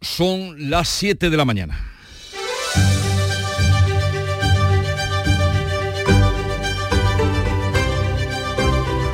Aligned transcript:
son 0.00 0.70
las 0.70 0.88
7 0.88 1.28
de 1.28 1.36
la 1.36 1.44
mañana. 1.44 1.78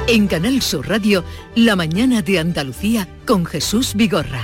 En 0.06 0.28
Canal 0.28 0.62
Sur 0.62 0.88
Radio, 0.88 1.24
La 1.56 1.74
mañana 1.74 2.22
de 2.22 2.38
Andalucía 2.38 3.08
con 3.26 3.44
Jesús 3.44 3.94
Vigorra. 3.96 4.40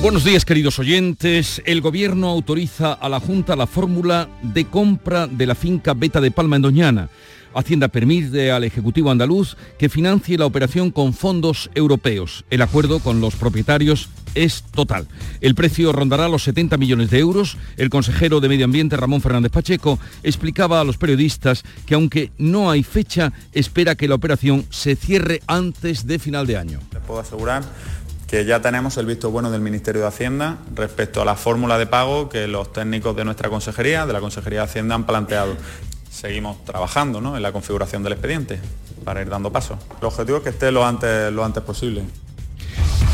Buenos 0.00 0.24
días 0.24 0.46
queridos 0.46 0.78
oyentes. 0.78 1.60
El 1.66 1.82
gobierno 1.82 2.28
autoriza 2.28 2.94
a 2.94 3.10
la 3.10 3.20
Junta 3.20 3.54
la 3.56 3.66
fórmula 3.66 4.30
de 4.40 4.64
compra 4.64 5.26
de 5.26 5.44
la 5.44 5.54
finca 5.54 5.92
Beta 5.92 6.22
de 6.22 6.30
Palma 6.30 6.56
en 6.56 6.62
Doñana. 6.62 7.10
Hacienda 7.56 7.88
permite 7.88 8.50
al 8.52 8.64
Ejecutivo 8.64 9.10
andaluz 9.10 9.56
que 9.78 9.88
financie 9.88 10.38
la 10.38 10.46
operación 10.46 10.90
con 10.90 11.12
fondos 11.12 11.70
europeos. 11.74 12.44
El 12.50 12.62
acuerdo 12.62 13.00
con 13.00 13.20
los 13.20 13.34
propietarios 13.36 14.08
es 14.34 14.62
total. 14.62 15.08
El 15.40 15.54
precio 15.54 15.92
rondará 15.92 16.28
los 16.28 16.44
70 16.44 16.76
millones 16.76 17.10
de 17.10 17.18
euros. 17.18 17.56
El 17.76 17.90
consejero 17.90 18.40
de 18.40 18.48
Medio 18.48 18.66
Ambiente, 18.66 18.96
Ramón 18.96 19.22
Fernández 19.22 19.50
Pacheco, 19.50 19.98
explicaba 20.22 20.80
a 20.80 20.84
los 20.84 20.98
periodistas 20.98 21.64
que 21.86 21.94
aunque 21.94 22.30
no 22.38 22.70
hay 22.70 22.82
fecha, 22.82 23.32
espera 23.52 23.94
que 23.94 24.08
la 24.08 24.14
operación 24.14 24.66
se 24.70 24.94
cierre 24.94 25.40
antes 25.46 26.06
de 26.06 26.18
final 26.18 26.46
de 26.46 26.58
año. 26.58 26.80
Les 26.92 27.02
puedo 27.02 27.20
asegurar 27.20 27.64
que 28.26 28.44
ya 28.44 28.60
tenemos 28.60 28.96
el 28.96 29.06
visto 29.06 29.30
bueno 29.30 29.50
del 29.50 29.60
Ministerio 29.60 30.02
de 30.02 30.08
Hacienda 30.08 30.58
respecto 30.74 31.22
a 31.22 31.24
la 31.24 31.36
fórmula 31.36 31.78
de 31.78 31.86
pago 31.86 32.28
que 32.28 32.48
los 32.48 32.72
técnicos 32.72 33.16
de 33.16 33.24
nuestra 33.24 33.48
consejería, 33.48 34.04
de 34.04 34.12
la 34.12 34.20
Consejería 34.20 34.60
de 34.60 34.64
Hacienda, 34.64 34.96
han 34.96 35.06
planteado 35.06 35.56
seguimos 36.16 36.64
trabajando 36.64 37.36
en 37.36 37.42
la 37.42 37.52
configuración 37.52 38.02
del 38.02 38.14
expediente 38.14 38.58
para 39.04 39.20
ir 39.20 39.28
dando 39.28 39.52
paso. 39.52 39.78
El 40.00 40.06
objetivo 40.06 40.38
es 40.38 40.44
que 40.44 40.50
esté 40.50 40.72
lo 40.72 40.84
antes, 40.84 41.32
lo 41.32 41.44
antes 41.44 41.62
posible. 41.62 42.02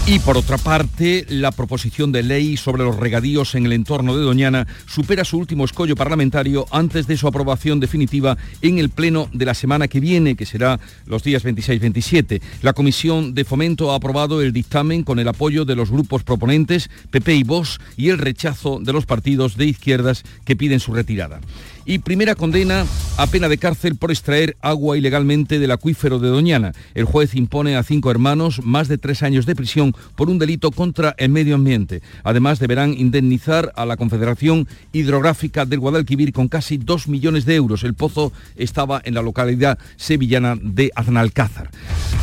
Y 0.04 0.18
por 0.18 0.36
otra 0.36 0.58
parte, 0.58 1.24
la 1.28 1.52
proposición 1.52 2.10
de 2.10 2.24
ley 2.24 2.56
sobre 2.56 2.82
los 2.82 2.96
regadíos 2.96 3.54
en 3.54 3.66
el 3.66 3.72
entorno 3.72 4.16
de 4.16 4.24
Doñana 4.24 4.66
supera 4.86 5.24
su 5.24 5.38
último 5.38 5.64
escollo 5.64 5.94
parlamentario 5.94 6.66
antes 6.72 7.06
de 7.06 7.16
su 7.16 7.28
aprobación 7.28 7.78
definitiva 7.78 8.36
en 8.62 8.78
el 8.78 8.90
pleno 8.90 9.28
de 9.32 9.44
la 9.44 9.54
semana 9.54 9.86
que 9.86 10.00
viene, 10.00 10.34
que 10.34 10.44
será 10.44 10.80
los 11.06 11.22
días 11.22 11.44
26-27. 11.44 12.42
La 12.62 12.72
Comisión 12.72 13.32
de 13.32 13.44
Fomento 13.44 13.92
ha 13.92 13.96
aprobado 13.96 14.42
el 14.42 14.52
dictamen 14.52 15.04
con 15.04 15.20
el 15.20 15.28
apoyo 15.28 15.64
de 15.64 15.76
los 15.76 15.92
grupos 15.92 16.24
proponentes, 16.24 16.90
PP 17.10 17.36
y 17.36 17.44
Vox, 17.44 17.78
y 17.96 18.08
el 18.08 18.18
rechazo 18.18 18.80
de 18.82 18.92
los 18.92 19.06
partidos 19.06 19.56
de 19.56 19.66
izquierdas 19.66 20.24
que 20.44 20.56
piden 20.56 20.80
su 20.80 20.92
retirada 20.94 21.40
y 21.84 21.98
primera 21.98 22.34
condena 22.34 22.86
a 23.16 23.26
pena 23.26 23.48
de 23.48 23.58
cárcel 23.58 23.96
por 23.96 24.10
extraer 24.10 24.56
agua 24.60 24.96
ilegalmente 24.96 25.58
del 25.58 25.70
acuífero 25.70 26.18
de 26.18 26.28
Doñana. 26.28 26.72
El 26.94 27.04
juez 27.04 27.34
impone 27.34 27.76
a 27.76 27.82
cinco 27.82 28.10
hermanos 28.10 28.60
más 28.62 28.88
de 28.88 28.98
tres 28.98 29.22
años 29.22 29.46
de 29.46 29.56
prisión 29.56 29.94
por 30.16 30.30
un 30.30 30.38
delito 30.38 30.70
contra 30.70 31.14
el 31.18 31.30
medio 31.30 31.54
ambiente. 31.54 32.02
Además, 32.24 32.58
deberán 32.58 32.94
indemnizar 32.96 33.72
a 33.76 33.86
la 33.86 33.96
Confederación 33.96 34.68
Hidrográfica 34.92 35.66
del 35.66 35.80
Guadalquivir 35.80 36.32
con 36.32 36.48
casi 36.48 36.78
dos 36.78 37.08
millones 37.08 37.44
de 37.44 37.56
euros. 37.56 37.84
El 37.84 37.94
pozo 37.94 38.32
estaba 38.56 39.00
en 39.04 39.14
la 39.14 39.22
localidad 39.22 39.78
sevillana 39.96 40.56
de 40.60 40.90
Aznalcázar. 40.94 41.70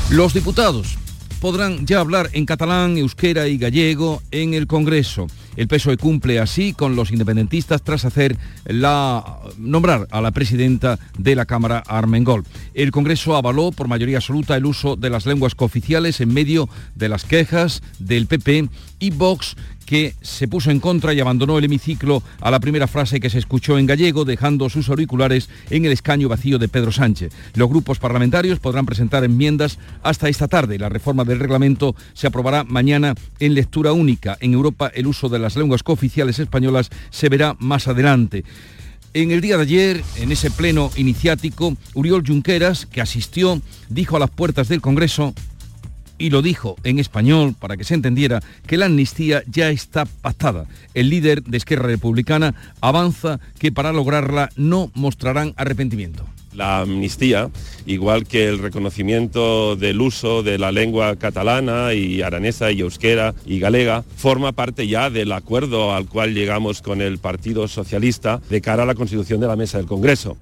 Los 0.10 0.34
diputados 0.34 0.98
podrán 1.40 1.86
ya 1.86 2.00
hablar 2.00 2.30
en 2.34 2.46
catalán, 2.46 2.98
euskera 2.98 3.48
y 3.48 3.58
gallego 3.58 4.22
en 4.32 4.54
el 4.54 4.68
Congreso. 4.68 5.28
El 5.56 5.68
PSOE 5.68 5.98
cumple 5.98 6.40
así 6.40 6.74
con 6.74 6.96
los 6.96 7.12
independentistas 7.12 7.82
tras 7.82 8.06
hacer 8.06 8.38
la 8.66 9.40
nombrar 9.58 10.08
a 10.12 10.22
la 10.22 10.32
presidenta 10.32 11.00
de 11.18 11.36
la 11.36 11.46
Cámara 11.46 11.84
Armengol. 11.88 12.46
El 12.74 12.92
Congreso 12.92 13.36
avaló 13.36 13.72
por 13.72 13.88
mayoría 13.88 14.18
absoluta 14.18 14.56
el 14.56 14.66
uso 14.66 14.96
de 14.96 15.10
las 15.10 15.26
lenguas 15.26 15.56
cooficiales 15.56 16.22
en 16.22 16.34
medio 16.34 16.70
de 16.96 17.10
las 17.10 17.24
quejas 17.24 17.82
del 18.00 18.28
PP 18.28 18.70
y 19.00 19.12
Vox 19.12 19.56
que 19.90 20.14
se 20.22 20.48
puso 20.48 20.70
en 20.70 20.80
contra 20.80 21.16
y 21.16 21.20
abandonó 21.20 21.58
el 21.58 21.64
hemiciclo 21.64 22.22
a 22.42 22.52
la 22.52 22.60
primera 22.60 22.86
frase 22.86 23.20
que 23.20 23.32
se 23.32 23.40
escuchó 23.40 23.80
en 23.80 23.88
gallego, 23.88 24.24
dejando 24.24 24.70
sus 24.70 24.88
auriculares 24.88 25.50
en 25.72 25.84
el 25.84 25.92
escaño 25.92 26.30
vacío 26.30 26.60
de 26.60 26.68
Pedro 26.68 26.92
Sánchez. 26.92 27.34
Los 27.56 27.70
grupos 27.70 27.98
parlamentarios 27.98 28.60
podrán 28.60 28.86
presentar 28.86 29.24
enmiendas 29.24 29.80
hasta 30.04 30.30
esta 30.30 30.48
tarde. 30.48 30.78
La 30.78 30.90
reforma 30.90 31.24
del 31.24 31.40
reglamento 31.40 31.96
se 32.14 32.28
aprobará 32.28 32.64
mañana 32.66 33.16
en 33.40 33.56
lectura 33.56 33.92
única. 33.92 34.38
En 34.42 34.54
Europa 34.54 34.92
el 34.94 35.08
uso 35.08 35.28
de 35.28 35.40
las 35.40 35.56
lenguas 35.56 35.82
cooficiales 35.82 36.38
españolas 36.38 36.92
se 37.10 37.30
verá 37.30 37.56
más 37.58 37.88
adelante. 37.88 38.44
En 39.16 39.32
el 39.32 39.42
día 39.42 39.58
de 39.58 39.64
ayer, 39.64 40.04
en 40.18 40.32
ese 40.32 40.52
pleno 40.52 40.92
iniciático, 40.98 41.76
Uriol 41.96 42.24
Junqueras, 42.24 42.86
que 42.86 43.02
asistió, 43.02 43.60
dijo 43.90 44.18
a 44.18 44.20
las 44.20 44.30
puertas 44.30 44.68
del 44.68 44.82
Congreso 44.82 45.34
y 46.20 46.30
lo 46.30 46.44
dijo 46.44 46.76
en 46.84 47.00
español 47.00 47.56
para 47.58 47.78
que 47.78 47.84
se 47.84 47.96
entendiera 47.96 48.42
que 48.68 48.78
la 48.78 48.86
amnistía 48.86 49.42
ya 49.48 49.72
está 49.72 50.06
pactada. 50.06 50.68
El 50.94 51.10
líder 51.10 51.44
de 51.44 51.58
Esquerra 51.58 51.88
Republicana 51.88 52.54
avanza 52.82 53.40
que 53.58 53.72
para 53.72 53.94
lograrla 53.94 54.50
no 54.56 54.92
mostrarán 54.94 55.54
arrepentimiento. 55.58 56.26
La 56.54 56.80
amnistía, 56.80 57.50
igual 57.86 58.26
que 58.26 58.48
el 58.48 58.58
reconocimiento 58.58 59.76
del 59.76 60.02
uso 60.02 60.44
de 60.44 60.58
la 60.58 60.72
lengua 60.72 61.16
catalana 61.16 61.94
y 61.94 62.22
aranesa 62.22 62.72
y 62.72 62.82
euskera 62.82 63.36
y 63.46 63.60
galega, 63.60 64.04
forma 64.18 64.52
parte 64.52 64.88
ya 64.88 65.10
del 65.10 65.32
acuerdo 65.32 65.94
al 65.94 66.08
cual 66.08 66.34
llegamos 66.34 66.82
con 66.82 67.02
el 67.02 67.20
Partido 67.20 67.68
Socialista 67.68 68.42
de 68.50 68.62
cara 68.62 68.84
a 68.84 68.88
la 68.88 68.96
constitución 68.96 69.40
de 69.40 69.48
la 69.48 69.56
mesa 69.56 69.78
del 69.78 69.88
Congreso. 69.88 70.38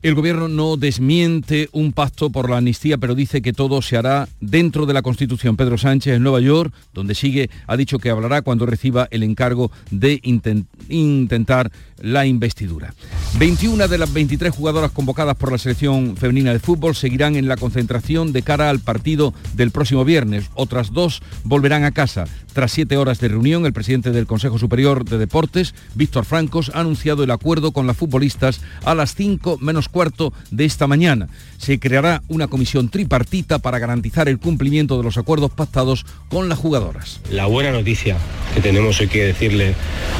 El 0.00 0.14
gobierno 0.14 0.46
no 0.46 0.76
desmiente 0.76 1.68
un 1.72 1.92
pacto 1.92 2.30
por 2.30 2.48
la 2.48 2.58
amnistía, 2.58 2.98
pero 2.98 3.16
dice 3.16 3.42
que 3.42 3.52
todo 3.52 3.82
se 3.82 3.96
hará 3.96 4.28
dentro 4.40 4.86
de 4.86 4.94
la 4.94 5.02
Constitución. 5.02 5.56
Pedro 5.56 5.76
Sánchez 5.76 6.14
en 6.14 6.22
Nueva 6.22 6.40
York, 6.40 6.72
donde 6.94 7.16
sigue, 7.16 7.50
ha 7.66 7.76
dicho 7.76 7.98
que 7.98 8.08
hablará 8.08 8.42
cuando 8.42 8.64
reciba 8.64 9.08
el 9.10 9.24
encargo 9.24 9.72
de 9.90 10.20
intentar 10.22 11.72
la 12.00 12.26
investidura. 12.26 12.94
21 13.38 13.88
de 13.88 13.98
las 13.98 14.12
23 14.12 14.54
jugadoras 14.54 14.90
convocadas 14.90 15.36
por 15.36 15.52
la 15.52 15.58
selección 15.58 16.16
femenina 16.16 16.52
de 16.52 16.58
fútbol 16.58 16.94
seguirán 16.94 17.36
en 17.36 17.48
la 17.48 17.56
concentración 17.56 18.32
de 18.32 18.42
cara 18.42 18.70
al 18.70 18.80
partido 18.80 19.34
del 19.54 19.70
próximo 19.70 20.04
viernes. 20.04 20.50
Otras 20.54 20.92
dos 20.92 21.22
volverán 21.44 21.84
a 21.84 21.92
casa. 21.92 22.24
Tras 22.52 22.72
siete 22.72 22.96
horas 22.96 23.20
de 23.20 23.28
reunión, 23.28 23.66
el 23.66 23.72
presidente 23.72 24.10
del 24.10 24.26
Consejo 24.26 24.58
Superior 24.58 25.04
de 25.04 25.18
Deportes, 25.18 25.74
Víctor 25.94 26.24
Francos, 26.24 26.72
ha 26.74 26.80
anunciado 26.80 27.22
el 27.22 27.30
acuerdo 27.30 27.72
con 27.72 27.86
las 27.86 27.96
futbolistas 27.96 28.60
a 28.84 28.94
las 28.94 29.14
5 29.14 29.58
menos 29.60 29.88
cuarto 29.88 30.32
de 30.50 30.64
esta 30.64 30.86
mañana. 30.86 31.28
Se 31.58 31.78
creará 31.78 32.22
una 32.28 32.46
comisión 32.46 32.88
tripartita 32.88 33.58
para 33.58 33.78
garantizar 33.78 34.28
el 34.28 34.38
cumplimiento 34.38 34.96
de 34.96 35.02
los 35.04 35.18
acuerdos 35.18 35.50
pactados 35.50 36.06
con 36.30 36.48
las 36.48 36.58
jugadoras. 36.58 37.20
La 37.30 37.46
buena 37.46 37.72
noticia 37.72 38.16
que 38.54 38.60
tenemos 38.62 38.98
hoy 39.00 39.08
que 39.08 39.24
decirle 39.24 39.74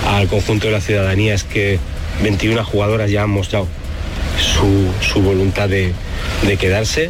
al 0.06 0.28
conjunto 0.28 0.66
de 0.66 0.74
la 0.74 0.80
ciudadanía 0.80 1.34
es 1.34 1.44
que 1.44 1.78
21 2.22 2.62
jugadoras 2.64 3.10
ya 3.10 3.22
han 3.22 3.30
mostrado 3.30 3.66
su, 4.38 5.22
voluntad 5.22 5.68
de, 5.68 5.92
de 6.46 6.56
quedarse. 6.56 7.08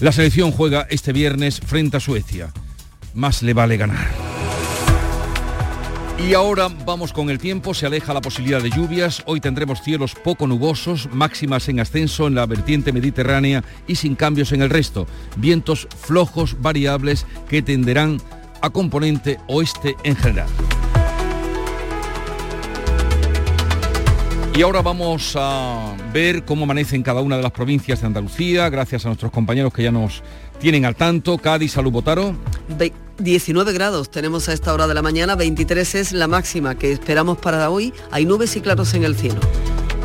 La 0.00 0.12
selección 0.12 0.52
juega 0.52 0.86
este 0.90 1.12
viernes 1.12 1.60
frente 1.60 1.96
a 1.96 2.00
Suecia. 2.00 2.52
Más 3.14 3.42
le 3.42 3.54
vale 3.54 3.76
ganar. 3.76 4.19
Y 6.28 6.34
ahora 6.34 6.68
vamos 6.84 7.12
con 7.12 7.30
el 7.30 7.38
tiempo, 7.38 7.74
se 7.74 7.86
aleja 7.86 8.14
la 8.14 8.20
posibilidad 8.20 8.62
de 8.62 8.70
lluvias, 8.70 9.22
hoy 9.26 9.40
tendremos 9.40 9.82
cielos 9.82 10.14
poco 10.14 10.46
nubosos, 10.46 11.08
máximas 11.12 11.68
en 11.68 11.80
ascenso 11.80 12.26
en 12.26 12.34
la 12.34 12.46
vertiente 12.46 12.92
mediterránea 12.92 13.64
y 13.88 13.96
sin 13.96 14.14
cambios 14.14 14.52
en 14.52 14.62
el 14.62 14.70
resto, 14.70 15.06
vientos 15.36 15.88
flojos 15.98 16.60
variables 16.60 17.26
que 17.48 17.62
tenderán 17.62 18.18
a 18.60 18.70
componente 18.70 19.38
oeste 19.48 19.96
en 20.04 20.14
general. 20.14 20.48
Y 24.54 24.62
ahora 24.62 24.82
vamos 24.82 25.36
a 25.36 25.96
ver 26.12 26.44
cómo 26.44 26.64
amanece 26.64 26.94
en 26.94 27.02
cada 27.02 27.22
una 27.22 27.38
de 27.38 27.42
las 27.42 27.52
provincias 27.52 28.02
de 28.02 28.06
Andalucía, 28.06 28.68
gracias 28.68 29.06
a 29.06 29.08
nuestros 29.08 29.32
compañeros 29.32 29.72
que 29.72 29.84
ya 29.84 29.90
nos 29.90 30.22
tienen 30.60 30.84
al 30.84 30.96
tanto. 30.96 31.38
Cádiz, 31.38 31.72
Salud, 31.72 31.92
Botaro. 31.92 32.34
19 33.20 33.72
grados 33.72 34.10
tenemos 34.10 34.48
a 34.48 34.52
esta 34.52 34.72
hora 34.72 34.86
de 34.86 34.94
la 34.94 35.02
mañana, 35.02 35.34
23 35.34 35.94
es 35.94 36.12
la 36.12 36.26
máxima 36.26 36.74
que 36.76 36.90
esperamos 36.92 37.38
para 37.38 37.68
hoy. 37.68 37.92
Hay 38.10 38.24
nubes 38.24 38.56
y 38.56 38.60
claros 38.60 38.94
en 38.94 39.04
el 39.04 39.14
cielo. 39.14 39.40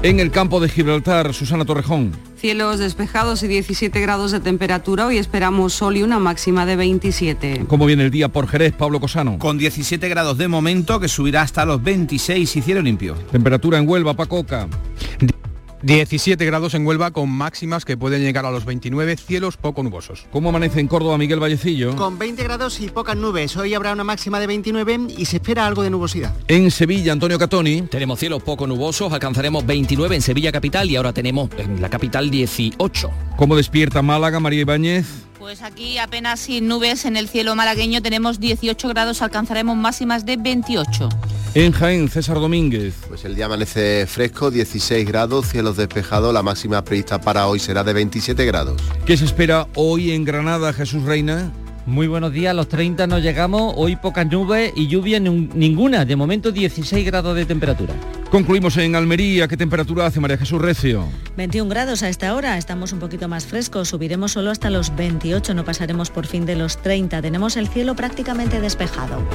En 0.04 0.20
el 0.20 0.32
campo 0.32 0.60
de 0.60 0.70
Gibraltar, 0.70 1.34
Susana 1.34 1.66
Torrejón. 1.66 2.12
Cielos 2.36 2.80
despejados 2.80 3.42
y 3.44 3.48
17 3.48 4.00
grados 4.02 4.32
de 4.32 4.40
temperatura. 4.40 5.08
Hoy 5.08 5.18
esperamos 5.18 5.74
sol 5.74 5.98
y 5.98 6.04
una 6.04 6.20
máxima 6.20 6.66
de 6.66 6.76
27. 6.76 7.66
¿Cómo 7.68 7.86
viene 7.86 8.04
el 8.04 8.12
día 8.12 8.28
por 8.28 8.48
Jerez, 8.48 8.74
Pablo 8.74 9.00
Cosano? 9.00 9.40
Con 9.40 9.58
17 9.58 10.08
grados 10.10 10.38
de 10.38 10.48
momento, 10.48 11.00
que 11.00 11.08
subirá 11.08 11.42
hasta 11.42 11.66
los 11.66 11.82
26 11.82 12.56
y 12.56 12.62
cielo 12.62 12.82
limpio. 12.82 13.16
Temperatura 13.32 13.80
en 13.80 13.90
Huelva, 13.90 14.14
Pacoca. 14.14 14.68
17 15.86 16.44
grados 16.48 16.74
en 16.74 16.84
Huelva 16.84 17.12
con 17.12 17.30
máximas 17.30 17.86
que 17.86 17.96
pueden 17.96 18.24
llegar 18.24 18.44
a 18.44 18.50
los 18.50 18.66
29, 18.66 19.18
cielos 19.18 19.56
poco 19.56 19.84
nubosos. 19.84 20.26
¿Cómo 20.32 20.50
amanece 20.50 20.80
en 20.80 20.88
Córdoba 20.88 21.20
Miguel 21.20 21.40
Vallecillo? 21.40 21.96
Con 21.96 22.18
20 22.18 22.44
grados 22.44 22.80
y 22.80 22.88
pocas 22.88 23.16
nubes. 23.16 23.56
Hoy 23.56 23.76
habrá 23.76 23.94
una 23.94 24.04
máxima 24.04 24.40
de 24.40 24.48
29 24.48 25.00
y 25.16 25.26
se 25.26 25.36
espera 25.36 25.68
algo 25.68 25.84
de 25.84 25.92
nubosidad. 25.92 26.34
En 26.48 26.72
Sevilla, 26.72 27.12
Antonio 27.12 27.38
Catoni. 27.38 27.84
Tenemos 27.84 28.18
cielos 28.18 28.42
poco 28.42 28.66
nubosos, 28.66 29.14
alcanzaremos 29.14 29.64
29 29.64 30.16
en 30.16 30.22
Sevilla 30.24 30.52
capital 30.52 30.90
y 30.90 30.96
ahora 30.96 31.14
tenemos 31.14 31.52
en 31.60 31.80
la 31.80 31.90
capital 31.92 32.32
18. 32.32 33.12
¿Cómo 33.38 33.56
despierta 33.56 34.02
Málaga, 34.02 34.40
María 34.40 34.62
Ibáñez? 34.62 35.06
Pues 35.46 35.62
aquí 35.62 36.00
apenas 36.00 36.40
sin 36.40 36.68
nubes 36.68 37.06
en 37.06 37.16
el 37.16 37.30
cielo 37.30 37.56
malagueño 37.56 38.02
tenemos 38.02 38.40
18 38.40 38.90
grados, 38.90 39.22
alcanzaremos 39.22 39.78
máximas 39.78 40.26
de 40.26 40.38
28. 40.38 41.08
En 41.54 41.72
Jaén, 41.72 42.10
César 42.10 42.40
Domínguez. 42.40 42.96
Pues 43.08 43.26
el 43.26 43.36
día 43.36 43.46
amanece 43.46 44.08
fresco, 44.08 44.50
16 44.50 45.08
grados, 45.08 45.48
cielos 45.48 45.78
despejados, 45.78 46.34
la 46.34 46.42
máxima 46.42 46.84
prevista 46.84 47.22
para 47.22 47.46
hoy 47.46 47.60
será 47.60 47.84
de 47.84 47.94
27 47.94 48.44
grados. 48.44 48.82
¿Qué 49.06 49.18
se 49.18 49.26
espera 49.26 49.68
hoy 49.76 50.14
en 50.14 50.26
Granada, 50.26 50.74
Jesús 50.74 51.04
Reina? 51.04 51.52
Muy 51.86 52.08
buenos 52.08 52.34
días, 52.34 52.56
los 52.56 52.68
30 52.68 53.06
no 53.06 53.20
llegamos, 53.20 53.76
hoy 53.78 53.98
pocas 53.98 54.26
nubes 54.26 54.74
y 54.76 54.88
lluvia 54.88 55.20
ninguna, 55.20 56.06
de 56.06 56.16
momento 56.16 56.52
16 56.52 57.06
grados 57.06 57.36
de 57.36 57.46
temperatura. 57.46 57.94
Concluimos 58.36 58.76
en 58.76 58.98
Almería, 58.98 59.48
¿qué 59.48 59.56
temperatura 59.56 60.08
hace 60.08 60.20
María 60.20 60.38
Jesús 60.38 60.62
Recio? 60.62 61.08
21 61.38 61.70
grados 61.70 62.04
a 62.04 62.10
esta 62.10 62.36
hora, 62.36 62.58
estamos 62.58 62.92
un 62.92 63.00
poquito 63.00 63.30
más 63.30 63.46
frescos, 63.46 63.88
subiremos 63.88 64.34
solo 64.34 64.52
hasta 64.52 64.70
los 64.70 64.94
28, 64.94 65.54
no 65.54 65.64
pasaremos 65.64 66.10
por 66.10 66.28
fin 66.28 66.46
de 66.46 66.58
los 66.58 66.82
30, 66.82 67.22
tenemos 67.22 67.56
el 67.56 67.70
cielo 67.70 67.96
prácticamente 67.96 68.60
despejado. 68.60 69.26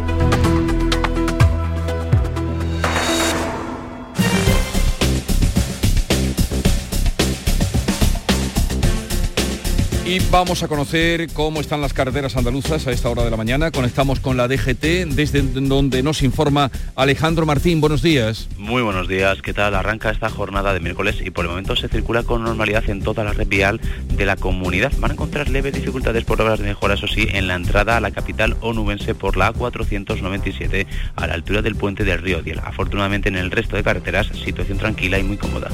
Y 10.10 10.18
vamos 10.32 10.64
a 10.64 10.66
conocer 10.66 11.32
cómo 11.32 11.60
están 11.60 11.80
las 11.80 11.92
carreteras 11.92 12.36
andaluzas 12.36 12.84
a 12.84 12.90
esta 12.90 13.08
hora 13.08 13.22
de 13.22 13.30
la 13.30 13.36
mañana. 13.36 13.70
Conectamos 13.70 14.18
con 14.18 14.36
la 14.36 14.48
DGT, 14.48 15.06
desde 15.06 15.40
donde 15.40 16.02
nos 16.02 16.24
informa 16.24 16.72
Alejandro 16.96 17.46
Martín. 17.46 17.80
Buenos 17.80 18.02
días. 18.02 18.48
Muy 18.58 18.82
buenos 18.82 19.06
días. 19.06 19.40
¿Qué 19.40 19.54
tal? 19.54 19.76
Arranca 19.76 20.10
esta 20.10 20.28
jornada 20.28 20.74
de 20.74 20.80
miércoles 20.80 21.18
y 21.24 21.30
por 21.30 21.44
el 21.44 21.50
momento 21.50 21.76
se 21.76 21.86
circula 21.86 22.24
con 22.24 22.42
normalidad 22.42 22.90
en 22.90 23.02
toda 23.02 23.22
la 23.22 23.34
red 23.34 23.46
vial 23.46 23.80
de 24.16 24.26
la 24.26 24.34
comunidad. 24.34 24.90
Van 24.98 25.12
a 25.12 25.14
encontrar 25.14 25.48
leves 25.48 25.74
dificultades 25.74 26.24
por 26.24 26.42
obras 26.42 26.58
de 26.58 26.64
mejora, 26.64 26.94
eso 26.94 27.06
sí, 27.06 27.28
en 27.30 27.46
la 27.46 27.54
entrada 27.54 27.96
a 27.96 28.00
la 28.00 28.10
capital 28.10 28.56
onubense 28.62 29.14
por 29.14 29.36
la 29.36 29.54
A497 29.54 30.86
a 31.14 31.28
la 31.28 31.34
altura 31.34 31.62
del 31.62 31.76
puente 31.76 32.02
del 32.02 32.20
río 32.20 32.42
Diel. 32.42 32.58
Afortunadamente 32.64 33.28
en 33.28 33.36
el 33.36 33.52
resto 33.52 33.76
de 33.76 33.84
carreteras, 33.84 34.26
situación 34.44 34.76
tranquila 34.76 35.20
y 35.20 35.22
muy 35.22 35.36
cómoda. 35.36 35.70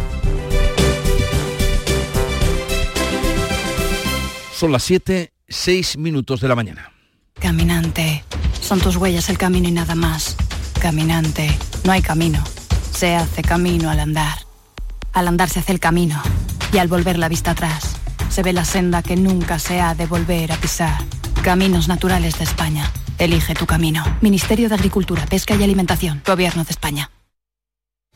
Son 4.57 4.73
las 4.73 4.85
7, 4.85 5.35
6 5.49 5.99
minutos 5.99 6.41
de 6.41 6.49
la 6.49 6.55
mañana. 6.55 6.91
Caminante, 7.39 8.25
son 8.63 8.81
tus 8.81 8.97
huellas 8.97 9.29
el 9.29 9.37
camino 9.37 9.69
y 9.69 9.73
nada 9.73 9.95
más. 9.95 10.35
Caminante, 10.81 11.55
no 11.85 11.93
hay 11.93 12.01
camino. 12.01 12.43
Se 12.91 13.15
hace 13.15 13.43
camino 13.43 13.91
al 13.91 14.01
andar. 14.01 14.39
Al 15.13 15.29
andar 15.29 15.51
se 15.51 15.61
hace 15.61 15.73
el 15.73 15.79
camino 15.79 16.23
y 16.73 16.79
al 16.79 16.89
volver 16.89 17.19
la 17.19 17.29
vista 17.29 17.51
atrás 17.51 17.97
se 18.31 18.43
ve 18.43 18.55
la 18.55 18.65
senda 18.65 19.03
que 19.03 19.17
nunca 19.17 19.59
se 19.59 19.83
ha 19.83 19.95
de 19.95 20.07
volver 20.07 20.51
a 20.51 20.57
pisar. 20.57 21.05
Caminos 21.43 21.87
Naturales 21.87 22.39
de 22.39 22.45
España. 22.45 22.91
Elige 23.19 23.55
tu 23.55 23.67
camino. 23.67 24.05
Ministerio 24.23 24.71
de 24.71 24.75
Agricultura, 24.75 25.27
Pesca 25.27 25.55
y 25.55 25.63
Alimentación. 25.65 26.23
Gobierno 26.27 26.65
de 26.65 26.71
España. 26.71 27.11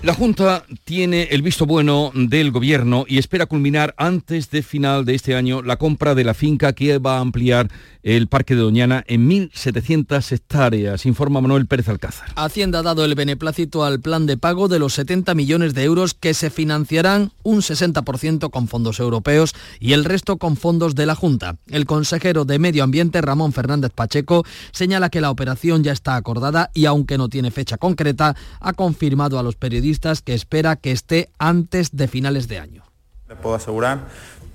La 0.00 0.14
Junta 0.14 0.64
tiene 0.84 1.24
el 1.32 1.42
visto 1.42 1.66
bueno 1.66 2.12
del 2.14 2.52
Gobierno 2.52 3.04
y 3.08 3.18
espera 3.18 3.46
culminar 3.46 3.94
antes 3.98 4.48
de 4.48 4.62
final 4.62 5.04
de 5.04 5.16
este 5.16 5.34
año 5.34 5.60
la 5.60 5.76
compra 5.76 6.14
de 6.14 6.22
la 6.22 6.34
finca 6.34 6.72
que 6.72 6.98
va 6.98 7.16
a 7.16 7.20
ampliar 7.20 7.68
el 8.04 8.28
Parque 8.28 8.54
de 8.54 8.60
Doñana 8.60 9.02
en 9.08 9.28
1.700 9.28 10.32
hectáreas, 10.32 11.04
informa 11.04 11.40
Manuel 11.40 11.66
Pérez 11.66 11.88
Alcázar. 11.88 12.28
Hacienda 12.36 12.78
ha 12.78 12.82
dado 12.82 13.04
el 13.04 13.16
beneplácito 13.16 13.84
al 13.84 14.00
plan 14.00 14.24
de 14.24 14.36
pago 14.36 14.68
de 14.68 14.78
los 14.78 14.94
70 14.94 15.34
millones 15.34 15.74
de 15.74 15.82
euros 15.82 16.14
que 16.14 16.32
se 16.32 16.48
financiarán 16.48 17.32
un 17.42 17.58
60% 17.58 18.50
con 18.50 18.68
fondos 18.68 19.00
europeos 19.00 19.54
y 19.80 19.94
el 19.94 20.04
resto 20.04 20.36
con 20.36 20.56
fondos 20.56 20.94
de 20.94 21.06
la 21.06 21.16
Junta. 21.16 21.56
El 21.66 21.86
consejero 21.86 22.44
de 22.44 22.60
Medio 22.60 22.84
Ambiente, 22.84 23.20
Ramón 23.20 23.52
Fernández 23.52 23.90
Pacheco, 23.92 24.44
señala 24.70 25.10
que 25.10 25.20
la 25.20 25.32
operación 25.32 25.82
ya 25.82 25.92
está 25.92 26.14
acordada 26.14 26.70
y 26.72 26.86
aunque 26.86 27.18
no 27.18 27.28
tiene 27.28 27.50
fecha 27.50 27.78
concreta, 27.78 28.36
ha 28.60 28.72
confirmado 28.74 29.40
a 29.40 29.42
los 29.42 29.56
periodistas 29.56 29.87
que 30.24 30.34
espera 30.34 30.76
que 30.76 30.92
esté 30.92 31.30
antes 31.38 31.96
de 31.96 32.08
finales 32.08 32.48
de 32.48 32.58
año. 32.58 32.84
Les 33.28 33.38
puedo 33.38 33.54
asegurar 33.54 34.08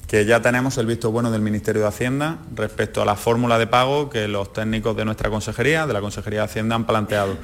que 0.08 0.26
ya 0.26 0.42
tenemos 0.42 0.78
el 0.78 0.86
visto 0.86 1.12
bueno 1.12 1.32
del 1.32 1.42
Ministerio 1.42 1.82
de 1.82 1.88
Hacienda 1.88 2.38
respecto 2.56 3.02
a 3.02 3.06
la 3.06 3.16
fórmula 3.16 3.58
de 3.58 3.68
pago 3.68 4.10
que 4.10 4.28
los 4.28 4.54
técnicos 4.54 4.96
de 4.96 5.06
nuestra 5.06 5.30
consejería, 5.30 5.88
de 5.88 5.94
la 5.94 6.02
Consejería 6.02 6.40
de 6.40 6.46
Hacienda, 6.46 6.76
han 6.76 6.86
planteado. 6.86 7.38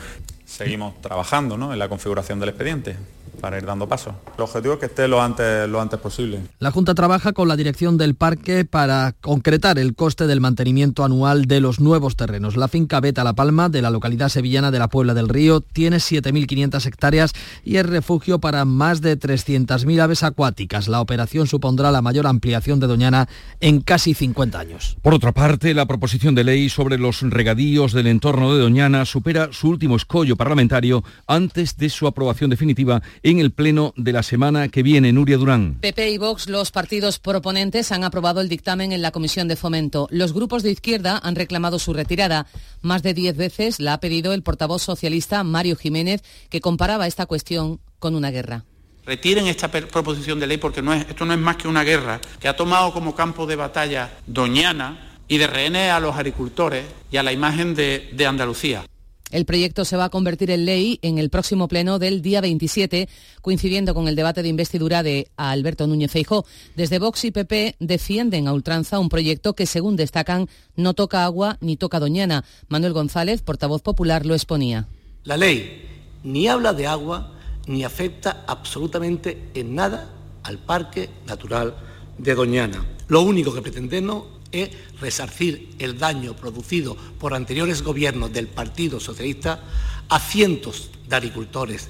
Seguimos 0.45 0.99
trabajando 1.01 1.55
en 1.71 1.79
la 1.79 1.89
configuración 1.89 2.39
del 2.39 2.49
expediente 2.49 2.97
para 3.39 3.57
ir 3.57 3.65
dando 3.65 3.87
paso. 3.87 4.15
El 4.37 4.43
objetivo 4.43 4.73
es 4.75 4.79
que 4.79 4.85
esté 4.87 5.07
lo 5.07 5.21
antes, 5.21 5.67
lo 5.69 5.81
antes 5.81 5.99
posible. 5.99 6.41
La 6.59 6.71
Junta 6.71 6.93
trabaja 6.93 7.33
con 7.33 7.47
la 7.47 7.55
dirección 7.55 7.97
del 7.97 8.15
parque 8.15 8.65
para 8.65 9.13
concretar 9.21 9.79
el 9.79 9.95
coste 9.95 10.27
del 10.27 10.41
mantenimiento 10.41 11.03
anual 11.03 11.45
de 11.45 11.59
los 11.61 11.79
nuevos 11.79 12.15
terrenos. 12.15 12.57
La 12.57 12.67
finca 12.67 12.99
Beta 12.99 13.23
La 13.23 13.33
Palma, 13.33 13.69
de 13.69 13.81
la 13.81 13.89
localidad 13.89 14.29
sevillana 14.29 14.71
de 14.71 14.79
la 14.79 14.87
Puebla 14.89 15.13
del 15.13 15.29
Río, 15.29 15.61
tiene 15.61 15.97
7.500 15.97 16.85
hectáreas 16.85 17.33
y 17.63 17.77
es 17.77 17.85
refugio 17.85 18.39
para 18.39 18.65
más 18.65 19.01
de 19.01 19.17
300.000 19.17 20.01
aves 20.01 20.23
acuáticas. 20.23 20.87
La 20.87 21.01
operación 21.01 21.47
supondrá 21.47 21.91
la 21.91 22.01
mayor 22.01 22.27
ampliación 22.27 22.79
de 22.79 22.87
Doñana 22.87 23.27
en 23.59 23.81
casi 23.81 24.13
50 24.13 24.59
años. 24.59 24.97
Por 25.01 25.13
otra 25.13 25.31
parte, 25.31 25.73
la 25.73 25.85
proposición 25.85 26.35
de 26.35 26.43
ley 26.43 26.69
sobre 26.69 26.97
los 26.97 27.21
regadíos 27.21 27.93
del 27.93 28.07
entorno 28.07 28.53
de 28.53 28.61
Doñana 28.61 29.05
supera 29.05 29.49
su 29.51 29.69
último 29.69 29.95
escollo 29.95 30.35
parlamentario 30.35 31.03
antes 31.27 31.77
de 31.77 31.89
su 31.89 32.07
aprobación 32.07 32.49
definitiva 32.49 33.01
en 33.23 33.28
el 33.37 33.51
pleno 33.51 33.93
de 33.95 34.11
la 34.11 34.23
semana 34.23 34.69
que 34.69 34.81
viene. 34.81 35.13
Nuria 35.13 35.37
Durán. 35.37 35.77
PP 35.79 36.09
y 36.09 36.17
Vox, 36.17 36.49
los 36.49 36.71
partidos 36.71 37.19
proponentes, 37.19 37.91
han 37.91 38.03
aprobado 38.03 38.41
el 38.41 38.49
dictamen 38.49 38.91
en 38.91 39.03
la 39.03 39.11
Comisión 39.11 39.47
de 39.47 39.55
Fomento. 39.55 40.07
Los 40.09 40.33
grupos 40.33 40.63
de 40.63 40.71
izquierda 40.71 41.19
han 41.21 41.35
reclamado 41.35 41.77
su 41.77 41.93
retirada. 41.93 42.47
Más 42.81 43.03
de 43.03 43.13
diez 43.13 43.37
veces 43.37 43.79
la 43.79 43.93
ha 43.93 43.99
pedido 43.99 44.33
el 44.33 44.41
portavoz 44.41 44.81
socialista 44.81 45.43
Mario 45.43 45.75
Jiménez, 45.75 46.23
que 46.49 46.61
comparaba 46.61 47.05
esta 47.05 47.27
cuestión 47.27 47.79
con 47.99 48.15
una 48.15 48.31
guerra 48.31 48.65
retiren 49.05 49.47
esta 49.47 49.71
proposición 49.71 50.39
de 50.39 50.45
ley 50.45 50.57
porque 50.57 50.83
no 50.83 50.93
es, 50.93 51.07
esto 51.09 51.25
no 51.25 51.33
es 51.33 51.39
más 51.39 51.55
que 51.55 51.67
una 51.67 51.83
guerra 51.83 52.21
que 52.39 52.47
ha 52.47 52.55
tomado 52.55 52.93
como 52.93 53.15
campo 53.15 53.47
de 53.47 53.55
batalla 53.55 54.11
Doñana 54.27 55.17
y 55.27 55.39
de 55.39 55.47
rehenes 55.47 55.91
a 55.91 55.99
los 55.99 56.15
agricultores 56.15 56.85
y 57.11 57.17
a 57.17 57.23
la 57.23 57.31
imagen 57.31 57.73
de, 57.73 58.11
de 58.13 58.27
Andalucía. 58.27 58.85
El 59.31 59.45
proyecto 59.45 59.85
se 59.85 59.95
va 59.95 60.05
a 60.05 60.09
convertir 60.09 60.49
en 60.49 60.65
ley 60.65 60.97
en 61.03 61.19
el 61.19 61.29
próximo 61.29 61.67
pleno 61.67 61.99
del 61.99 62.23
día 62.23 62.41
27, 62.41 63.07
coincidiendo 63.41 63.93
con 63.93 64.07
el 64.07 64.15
debate 64.15 64.41
de 64.41 64.49
investidura 64.49 65.03
de 65.03 65.29
Alberto 65.37 65.85
Núñez 65.85 66.11
Feijó. 66.11 66.45
Desde 66.75 66.97
Vox 66.97 67.25
y 67.25 67.31
PP 67.31 67.75
defienden 67.79 68.47
a 68.47 68.53
ultranza 68.53 68.97
un 68.97 69.09
proyecto 69.09 69.53
que, 69.53 69.67
según 69.67 69.95
destacan, 69.95 70.47
no 70.75 70.95
toca 70.95 71.25
agua 71.25 71.57
ni 71.61 71.77
toca 71.77 71.99
Doñana. 71.99 72.43
Manuel 72.69 72.93
González, 72.93 73.43
portavoz 73.43 73.83
popular, 73.83 74.25
lo 74.25 74.33
exponía. 74.33 74.87
La 75.25 75.37
ley 75.37 75.85
ni 76.23 76.47
habla 76.47 76.73
de 76.73 76.87
agua 76.87 77.33
ni 77.67 77.83
afecta 77.83 78.43
absolutamente 78.47 79.49
en 79.53 79.75
nada 79.75 80.09
al 80.41 80.57
Parque 80.57 81.09
Natural 81.27 81.75
de 82.17 82.33
Doñana. 82.33 82.83
Lo 83.07 83.21
único 83.21 83.53
que 83.53 83.61
pretendemos 83.61 84.38
es 84.51 84.69
resarcir 84.99 85.69
el 85.79 85.97
daño 85.97 86.35
producido 86.35 86.95
por 87.19 87.33
anteriores 87.33 87.81
gobiernos 87.81 88.31
del 88.33 88.47
Partido 88.47 88.99
Socialista 88.99 89.63
a 90.09 90.19
cientos 90.19 90.89
de 91.07 91.15
agricultores. 91.15 91.89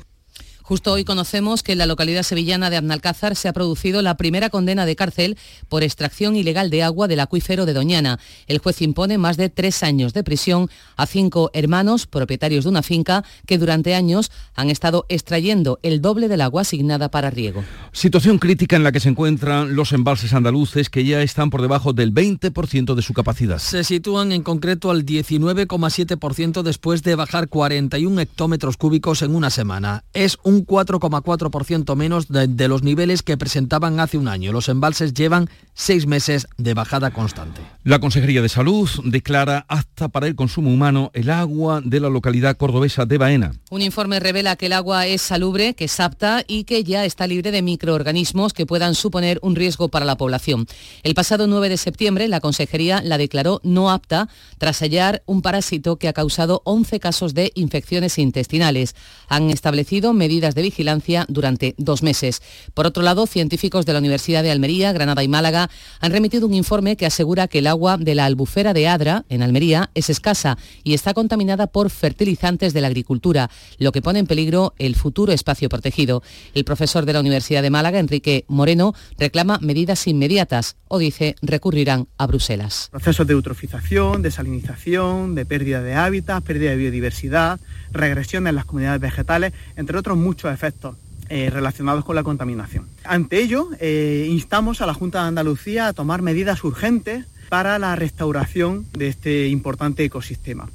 Justo 0.70 0.94
hoy 0.94 1.04
conocemos 1.04 1.64
que 1.64 1.72
en 1.72 1.80
la 1.80 1.88
localidad 1.88 2.22
sevillana 2.22 2.70
de 2.70 2.78
Abnalcázar 2.78 3.36
se 3.36 3.48
ha 3.48 3.54
producido 3.54 4.04
la 4.04 4.18
primera 4.18 4.52
condena 4.52 4.86
de 4.86 4.96
cárcel 4.96 5.36
por 5.68 5.82
extracción 5.82 6.36
ilegal 6.36 6.70
de 6.70 6.84
agua 6.84 7.08
del 7.08 7.22
acuífero 7.22 7.66
de 7.66 7.74
Doñana. 7.74 8.20
El 8.46 8.60
juez 8.60 8.80
impone 8.84 9.18
más 9.18 9.36
de 9.36 9.50
tres 9.50 9.82
años 9.82 10.14
de 10.14 10.24
prisión 10.24 10.70
a 10.96 11.08
cinco 11.08 11.50
hermanos 11.54 12.06
propietarios 12.06 12.66
de 12.66 12.70
una 12.70 12.84
finca 12.84 13.26
que 13.48 13.58
durante 13.58 13.96
años 13.96 14.30
han 14.54 14.70
estado 14.70 15.08
extrayendo 15.10 15.80
el 15.82 16.04
doble 16.04 16.28
del 16.28 16.42
agua 16.42 16.62
asignada 16.62 17.10
para 17.10 17.32
riego. 17.32 17.64
Situación 17.92 18.38
crítica 18.38 18.76
en 18.76 18.84
la 18.84 18.92
que 18.92 19.00
se 19.00 19.10
encuentran 19.10 19.76
los 19.76 19.92
embalses 19.92 20.34
andaluces 20.34 20.92
que 20.92 21.04
ya 21.04 21.24
están 21.24 21.50
por 21.50 21.64
debajo 21.64 21.94
del 21.94 22.14
20% 22.14 22.94
de 22.94 23.02
su 23.02 23.16
capacidad. 23.16 23.58
Se 23.58 23.84
sitúan 23.84 24.32
en 24.32 24.44
concreto 24.44 24.92
al 24.92 25.04
19,7% 25.04 26.62
después 26.62 27.02
de 27.02 27.16
bajar 27.16 27.48
41 27.48 28.22
hectómetros 28.22 28.78
cúbicos 28.78 29.24
en 29.24 29.34
una 29.34 29.50
semana. 29.50 30.04
Es 30.14 30.38
un 30.44 30.59
4,4% 30.66 31.96
menos 31.96 32.28
de, 32.28 32.48
de, 32.48 32.68
los 32.68 32.84
niveles 32.84 33.24
que 33.24 33.38
presentaban 33.38 34.00
hace 34.00 34.18
un 34.18 34.28
año. 34.28 34.52
Los 34.52 34.70
embalses 34.70 35.14
llevan 35.14 35.50
seis 35.80 36.06
meses 36.06 36.46
de 36.58 36.74
bajada 36.74 37.12
constante. 37.12 37.62
La 37.86 38.00
Consejería 38.00 38.42
de 38.42 38.50
Salud 38.50 38.90
declara 39.06 39.66
apta 39.70 40.10
para 40.10 40.28
el 40.28 40.36
consumo 40.36 40.70
humano 40.70 41.10
el 41.14 41.30
agua 41.30 41.82
de 41.82 42.02
la 42.02 42.10
localidad 42.10 42.58
cordobesa 42.58 43.06
de 43.06 43.18
Baena. 43.18 43.54
Un 43.70 43.82
informe 43.82 44.20
revela 44.20 44.58
que 44.58 44.66
el 44.66 44.74
agua 44.74 45.08
es 45.08 45.22
salubre, 45.22 45.76
que 45.76 45.86
es 45.86 46.00
apta 46.02 46.44
y 46.46 46.66
que 46.66 46.84
ya 46.84 47.06
está 47.06 47.28
libre 47.28 47.52
de 47.52 47.62
microorganismos 47.62 48.52
que 48.52 48.66
puedan 48.66 48.94
suponer 48.94 49.40
un 49.42 49.56
riesgo 49.56 49.88
para 49.88 50.06
la 50.06 50.18
población. 50.18 50.68
El 51.02 51.16
pasado 51.16 51.48
9 51.48 51.70
de 51.70 51.78
septiembre 51.78 52.28
la 52.28 52.42
Consejería 52.42 53.02
la 53.02 53.18
declaró 53.18 53.62
no 53.64 53.90
apta 53.90 54.28
tras 54.58 54.82
hallar 54.82 55.24
un 55.28 55.42
parásito 55.42 55.96
que 55.96 56.10
ha 56.10 56.14
causado 56.14 56.62
11 56.66 57.00
casos 57.00 57.34
de 57.34 57.54
infecciones 57.56 58.18
intestinales. 58.18 58.96
Han 59.30 59.50
establecido 59.50 60.12
medidas 60.12 60.56
de 60.56 60.62
vigilancia 60.62 61.26
durante 61.30 61.74
dos 61.78 62.04
meses. 62.04 62.42
Por 62.74 62.86
otro 62.86 63.02
lado, 63.02 63.28
científicos 63.28 63.86
de 63.86 63.94
la 63.94 64.00
Universidad 64.00 64.44
de 64.44 64.52
Almería, 64.52 64.92
Granada 64.92 65.24
y 65.24 65.30
Málaga 65.30 65.69
han 66.00 66.12
remitido 66.12 66.48
un 66.48 66.54
informe 66.54 66.96
que 66.96 67.06
asegura 67.06 67.48
que 67.48 67.60
el 67.60 67.68
agua 67.68 67.98
de 67.98 68.16
la 68.16 68.26
albufera 68.26 68.74
de 68.74 68.88
Adra, 68.88 69.26
en 69.30 69.42
Almería, 69.42 69.90
es 69.96 70.10
escasa 70.10 70.58
y 70.84 70.94
está 70.94 71.14
contaminada 71.14 71.68
por 71.68 71.90
fertilizantes 71.90 72.74
de 72.74 72.82
la 72.82 72.88
agricultura, 72.88 73.50
lo 73.78 73.92
que 73.92 74.02
pone 74.02 74.20
en 74.20 74.28
peligro 74.28 74.74
el 74.78 74.96
futuro 74.96 75.32
espacio 75.32 75.70
protegido. 75.70 76.24
El 76.54 76.66
profesor 76.66 77.06
de 77.06 77.14
la 77.14 77.20
Universidad 77.20 77.62
de 77.62 77.70
Málaga, 77.70 78.00
Enrique 78.00 78.46
Moreno, 78.48 78.94
reclama 79.18 79.60
medidas 79.62 80.08
inmediatas 80.08 80.76
o 80.88 80.98
dice 80.98 81.36
recurrirán 81.42 82.08
a 82.18 82.28
Bruselas. 82.28 82.90
Procesos 82.92 83.28
de 83.28 83.34
eutrofización, 83.34 84.22
de 84.22 84.32
salinización, 84.32 85.36
de 85.36 85.46
pérdida 85.46 85.82
de 85.82 85.96
hábitat, 85.96 86.44
pérdida 86.44 86.72
de 86.72 86.78
biodiversidad, 86.78 87.60
regresión 87.92 88.48
en 88.48 88.56
las 88.56 88.66
comunidades 88.66 89.02
vegetales, 89.02 89.54
entre 89.76 89.98
otros 89.98 90.18
muchos 90.18 90.54
efectos 90.54 90.96
eh, 91.30 91.50
relacionados 91.50 92.04
con 92.04 92.16
la 92.16 92.24
contaminación. 92.24 92.88
Ante 93.10 93.42
ello, 93.42 93.70
eh, 93.80 94.28
instamos 94.30 94.82
a 94.82 94.86
la 94.86 94.94
Junta 94.94 95.24
de 95.24 95.30
Andalucía 95.30 95.88
a 95.88 95.94
tomar 95.94 96.22
medidas 96.22 96.64
urgentes 96.64 97.26
para 97.50 97.80
la 97.80 97.96
restauración 97.96 98.86
de 98.94 99.08
este 99.08 99.48
importante 99.48 100.04
ecosistema. 100.04 100.70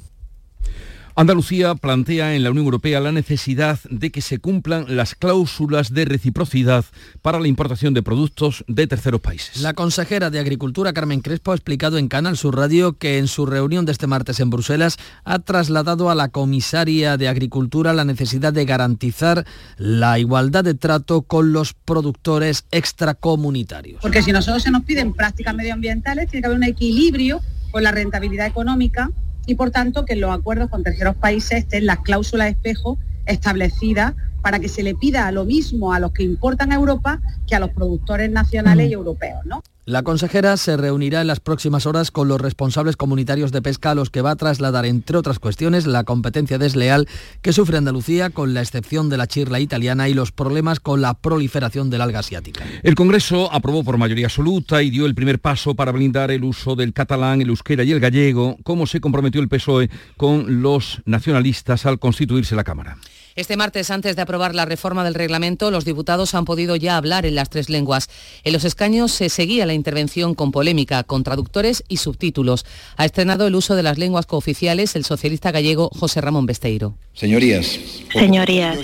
Andalucía 1.17 1.75
plantea 1.75 2.35
en 2.35 2.43
la 2.43 2.51
Unión 2.51 2.65
Europea 2.65 2.99
la 2.99 3.13
necesidad 3.13 3.79
de 3.89 4.11
que 4.11 4.19
se 4.19 4.39
cumplan 4.39 4.97
las 4.97 5.15
cláusulas 5.15 5.93
de 5.93 6.03
reciprocidad 6.03 6.83
para 7.21 7.39
la 7.39 7.47
importación 7.47 7.93
de 7.93 8.03
productos 8.03 8.65
de 8.67 8.85
terceros 8.85 9.21
países. 9.21 9.61
La 9.61 9.73
consejera 9.73 10.29
de 10.29 10.39
Agricultura, 10.39 10.91
Carmen 10.91 11.21
Crespo, 11.21 11.53
ha 11.53 11.55
explicado 11.55 11.97
en 11.97 12.09
Canal 12.09 12.35
Sur 12.35 12.57
Radio 12.57 12.97
que 12.97 13.17
en 13.17 13.29
su 13.29 13.45
reunión 13.45 13.85
de 13.85 13.93
este 13.93 14.07
martes 14.07 14.41
en 14.41 14.49
Bruselas 14.49 14.97
ha 15.23 15.39
trasladado 15.39 16.09
a 16.09 16.15
la 16.15 16.27
comisaria 16.27 17.15
de 17.15 17.29
Agricultura 17.29 17.93
la 17.93 18.03
necesidad 18.03 18.51
de 18.51 18.65
garantizar 18.65 19.45
la 19.77 20.19
igualdad 20.19 20.65
de 20.65 20.73
trato 20.73 21.21
con 21.21 21.53
los 21.53 21.73
productores 21.73 22.65
extracomunitarios. 22.71 24.01
Porque 24.01 24.21
si 24.21 24.33
nosotros 24.33 24.63
se 24.63 24.71
nos 24.71 24.83
piden 24.83 25.13
prácticas 25.13 25.55
medioambientales, 25.55 26.29
tiene 26.29 26.41
que 26.41 26.47
haber 26.47 26.57
un 26.57 26.65
equilibrio 26.65 27.39
con 27.71 27.83
la 27.83 27.91
rentabilidad 27.91 28.47
económica 28.47 29.11
y 29.45 29.55
por 29.55 29.71
tanto 29.71 30.05
que 30.05 30.13
en 30.13 30.21
los 30.21 30.31
acuerdos 30.31 30.69
con 30.69 30.83
terceros 30.83 31.15
países 31.15 31.59
estén 31.59 31.85
las 31.85 31.99
cláusulas 31.99 32.49
espejo 32.49 32.97
establecidas 33.25 34.13
para 34.41 34.59
que 34.59 34.69
se 34.69 34.83
le 34.83 34.95
pida 34.95 35.31
lo 35.31 35.45
mismo 35.45 35.93
a 35.93 35.99
los 35.99 36.11
que 36.11 36.23
importan 36.23 36.71
a 36.71 36.75
Europa 36.75 37.21
que 37.47 37.55
a 37.55 37.59
los 37.59 37.71
productores 37.71 38.29
nacionales 38.29 38.89
y 38.89 38.93
europeos, 38.93 39.43
¿no? 39.45 39.63
La 39.87 40.01
consejera 40.01 40.57
se 40.57 40.77
reunirá 40.77 41.21
en 41.21 41.27
las 41.27 41.39
próximas 41.39 41.85
horas 41.85 42.09
con 42.09 42.27
los 42.27 42.41
responsables 42.41 42.97
comunitarios 42.97 43.51
de 43.51 43.61
pesca 43.61 43.91
a 43.91 43.95
los 43.95 44.09
que 44.09 44.21
va 44.21 44.31
a 44.31 44.35
trasladar, 44.35 44.87
entre 44.87 45.15
otras 45.15 45.37
cuestiones, 45.37 45.85
la 45.85 46.03
competencia 46.03 46.57
desleal 46.57 47.07
que 47.43 47.53
sufre 47.53 47.77
Andalucía 47.77 48.31
con 48.31 48.55
la 48.55 48.61
excepción 48.61 49.09
de 49.09 49.17
la 49.17 49.27
chirla 49.27 49.59
italiana 49.59 50.09
y 50.09 50.15
los 50.15 50.31
problemas 50.31 50.79
con 50.79 51.01
la 51.01 51.13
proliferación 51.13 51.91
del 51.91 52.01
alga 52.01 52.17
asiática. 52.17 52.63
El 52.81 52.95
Congreso 52.95 53.53
aprobó 53.53 53.83
por 53.83 53.99
mayoría 53.99 54.25
absoluta 54.25 54.81
y 54.81 54.89
dio 54.89 55.05
el 55.05 55.13
primer 55.13 55.37
paso 55.37 55.75
para 55.75 55.91
blindar 55.91 56.31
el 56.31 56.45
uso 56.45 56.75
del 56.75 56.91
catalán, 56.91 57.43
el 57.43 57.49
euskera 57.49 57.83
y 57.83 57.91
el 57.91 57.99
gallego, 57.99 58.57
como 58.63 58.87
se 58.87 58.99
comprometió 58.99 59.39
el 59.39 59.49
PSOE 59.49 59.91
con 60.17 60.63
los 60.63 61.03
nacionalistas 61.05 61.85
al 61.85 61.99
constituirse 61.99 62.55
la 62.55 62.63
Cámara. 62.63 62.97
Este 63.37 63.57
martes, 63.57 63.91
antes 63.91 64.15
de 64.15 64.21
aprobar 64.21 64.55
la 64.55 64.63
reforma 64.63 65.03
del 65.03 65.13
reglamento, 65.13 65.69
los 65.69 65.83
diputados 65.83 66.33
han 66.35 66.45
podido 66.45 66.77
ya 66.77 66.95
hablar 66.95 67.25
en 67.25 67.35
las 67.35 67.49
tres 67.49 67.69
lenguas. 67.69 68.09
En 68.45 68.53
los 68.53 68.63
escaños 68.63 69.11
se 69.11 69.27
seguía 69.27 69.65
la 69.65 69.73
intervención 69.73 70.35
con 70.35 70.53
polémica, 70.53 71.03
con 71.03 71.25
traductores 71.25 71.83
y 71.89 71.97
subtítulos. 71.97 72.65
Ha 72.95 73.03
estrenado 73.03 73.45
el 73.45 73.55
uso 73.55 73.75
de 73.75 73.83
las 73.83 73.97
lenguas 73.97 74.25
cooficiales 74.25 74.95
el 74.95 75.03
socialista 75.03 75.51
gallego 75.51 75.89
José 75.93 76.21
Ramón 76.21 76.45
Besteiro. 76.45 76.95
Señorías, 77.13 77.77
Señorías, 78.13 78.77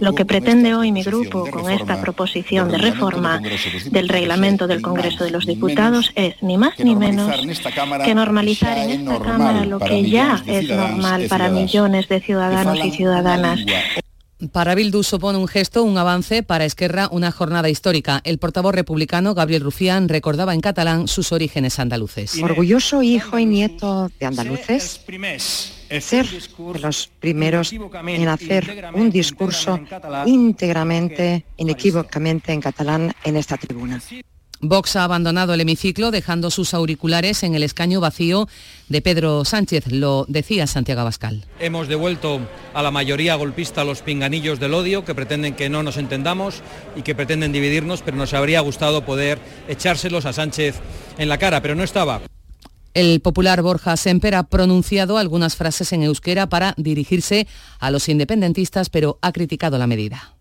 lo 0.00 0.14
que 0.14 0.24
pretende 0.24 0.74
hoy 0.74 0.90
mi 0.90 1.02
grupo 1.02 1.46
con 1.50 1.70
esta 1.70 2.00
proposición 2.00 2.70
de 2.70 2.78
reforma 2.78 3.38
del 3.90 4.08
reglamento 4.08 4.66
del 4.66 4.80
Congreso 4.80 5.24
de 5.24 5.30
los 5.30 5.44
Diputados 5.44 6.10
es 6.14 6.42
ni 6.42 6.56
más 6.56 6.78
ni 6.78 6.96
menos 6.96 7.30
que 8.02 8.14
normalizar 8.14 8.78
en 8.78 8.90
esta 8.90 9.18
Cámara 9.18 9.66
lo 9.66 9.78
que 9.78 10.08
ya 10.08 10.42
es 10.46 10.68
normal 10.70 11.26
para 11.28 11.50
millones 11.50 12.08
de 12.08 12.20
ciudadanos 12.20 12.78
y 12.82 12.90
ciudadanas. 12.90 13.60
Para 14.52 14.74
Bildu 14.74 15.02
supone 15.02 15.38
un 15.38 15.48
gesto, 15.48 15.84
un 15.84 15.96
avance, 15.96 16.42
para 16.42 16.64
Esquerra 16.64 17.08
una 17.10 17.30
jornada 17.30 17.68
histórica. 17.68 18.20
El 18.24 18.38
portavoz 18.38 18.74
republicano, 18.74 19.34
Gabriel 19.34 19.62
Rufián, 19.62 20.08
recordaba 20.08 20.54
en 20.54 20.60
catalán 20.60 21.08
sus 21.08 21.32
orígenes 21.32 21.78
andaluces. 21.78 22.42
Orgulloso 22.42 23.02
hijo 23.02 23.38
y 23.38 23.46
nieto 23.46 24.10
de 24.18 24.26
andaluces, 24.26 25.00
ser 26.00 26.26
de 26.26 26.78
los 26.80 27.10
primeros 27.20 27.72
en 27.72 28.28
hacer 28.28 28.90
un 28.94 29.10
discurso 29.10 29.80
íntegramente, 30.26 31.44
inequívocamente 31.56 32.52
en 32.52 32.60
catalán 32.60 33.14
en 33.24 33.36
esta 33.36 33.56
tribuna. 33.56 34.02
Vox 34.60 34.96
ha 34.96 35.04
abandonado 35.04 35.54
el 35.54 35.60
hemiciclo 35.60 36.10
dejando 36.10 36.50
sus 36.50 36.74
auriculares 36.74 37.42
en 37.42 37.54
el 37.54 37.62
escaño 37.62 38.00
vacío 38.00 38.48
de 38.88 39.02
Pedro 39.02 39.44
Sánchez, 39.44 39.90
lo 39.90 40.24
decía 40.28 40.66
Santiago 40.66 41.02
Abascal. 41.02 41.44
Hemos 41.58 41.88
devuelto 41.88 42.40
a 42.72 42.82
la 42.82 42.90
mayoría 42.90 43.34
golpista 43.34 43.84
los 43.84 44.02
pinganillos 44.02 44.60
del 44.60 44.74
odio 44.74 45.04
que 45.04 45.14
pretenden 45.14 45.54
que 45.54 45.68
no 45.68 45.82
nos 45.82 45.96
entendamos 45.96 46.62
y 46.96 47.02
que 47.02 47.14
pretenden 47.14 47.52
dividirnos, 47.52 48.02
pero 48.02 48.16
nos 48.16 48.34
habría 48.34 48.60
gustado 48.60 49.04
poder 49.04 49.38
echárselos 49.68 50.26
a 50.26 50.32
Sánchez 50.32 50.76
en 51.18 51.28
la 51.28 51.38
cara, 51.38 51.60
pero 51.62 51.74
no 51.74 51.82
estaba. 51.82 52.20
El 52.94 53.20
popular 53.20 53.60
Borja 53.60 53.96
Semper 53.96 54.36
ha 54.36 54.44
pronunciado 54.44 55.18
algunas 55.18 55.56
frases 55.56 55.92
en 55.92 56.04
euskera 56.04 56.48
para 56.48 56.74
dirigirse 56.76 57.48
a 57.80 57.90
los 57.90 58.08
independentistas, 58.08 58.88
pero 58.88 59.18
ha 59.20 59.32
criticado 59.32 59.78
la 59.78 59.88
medida. 59.88 60.33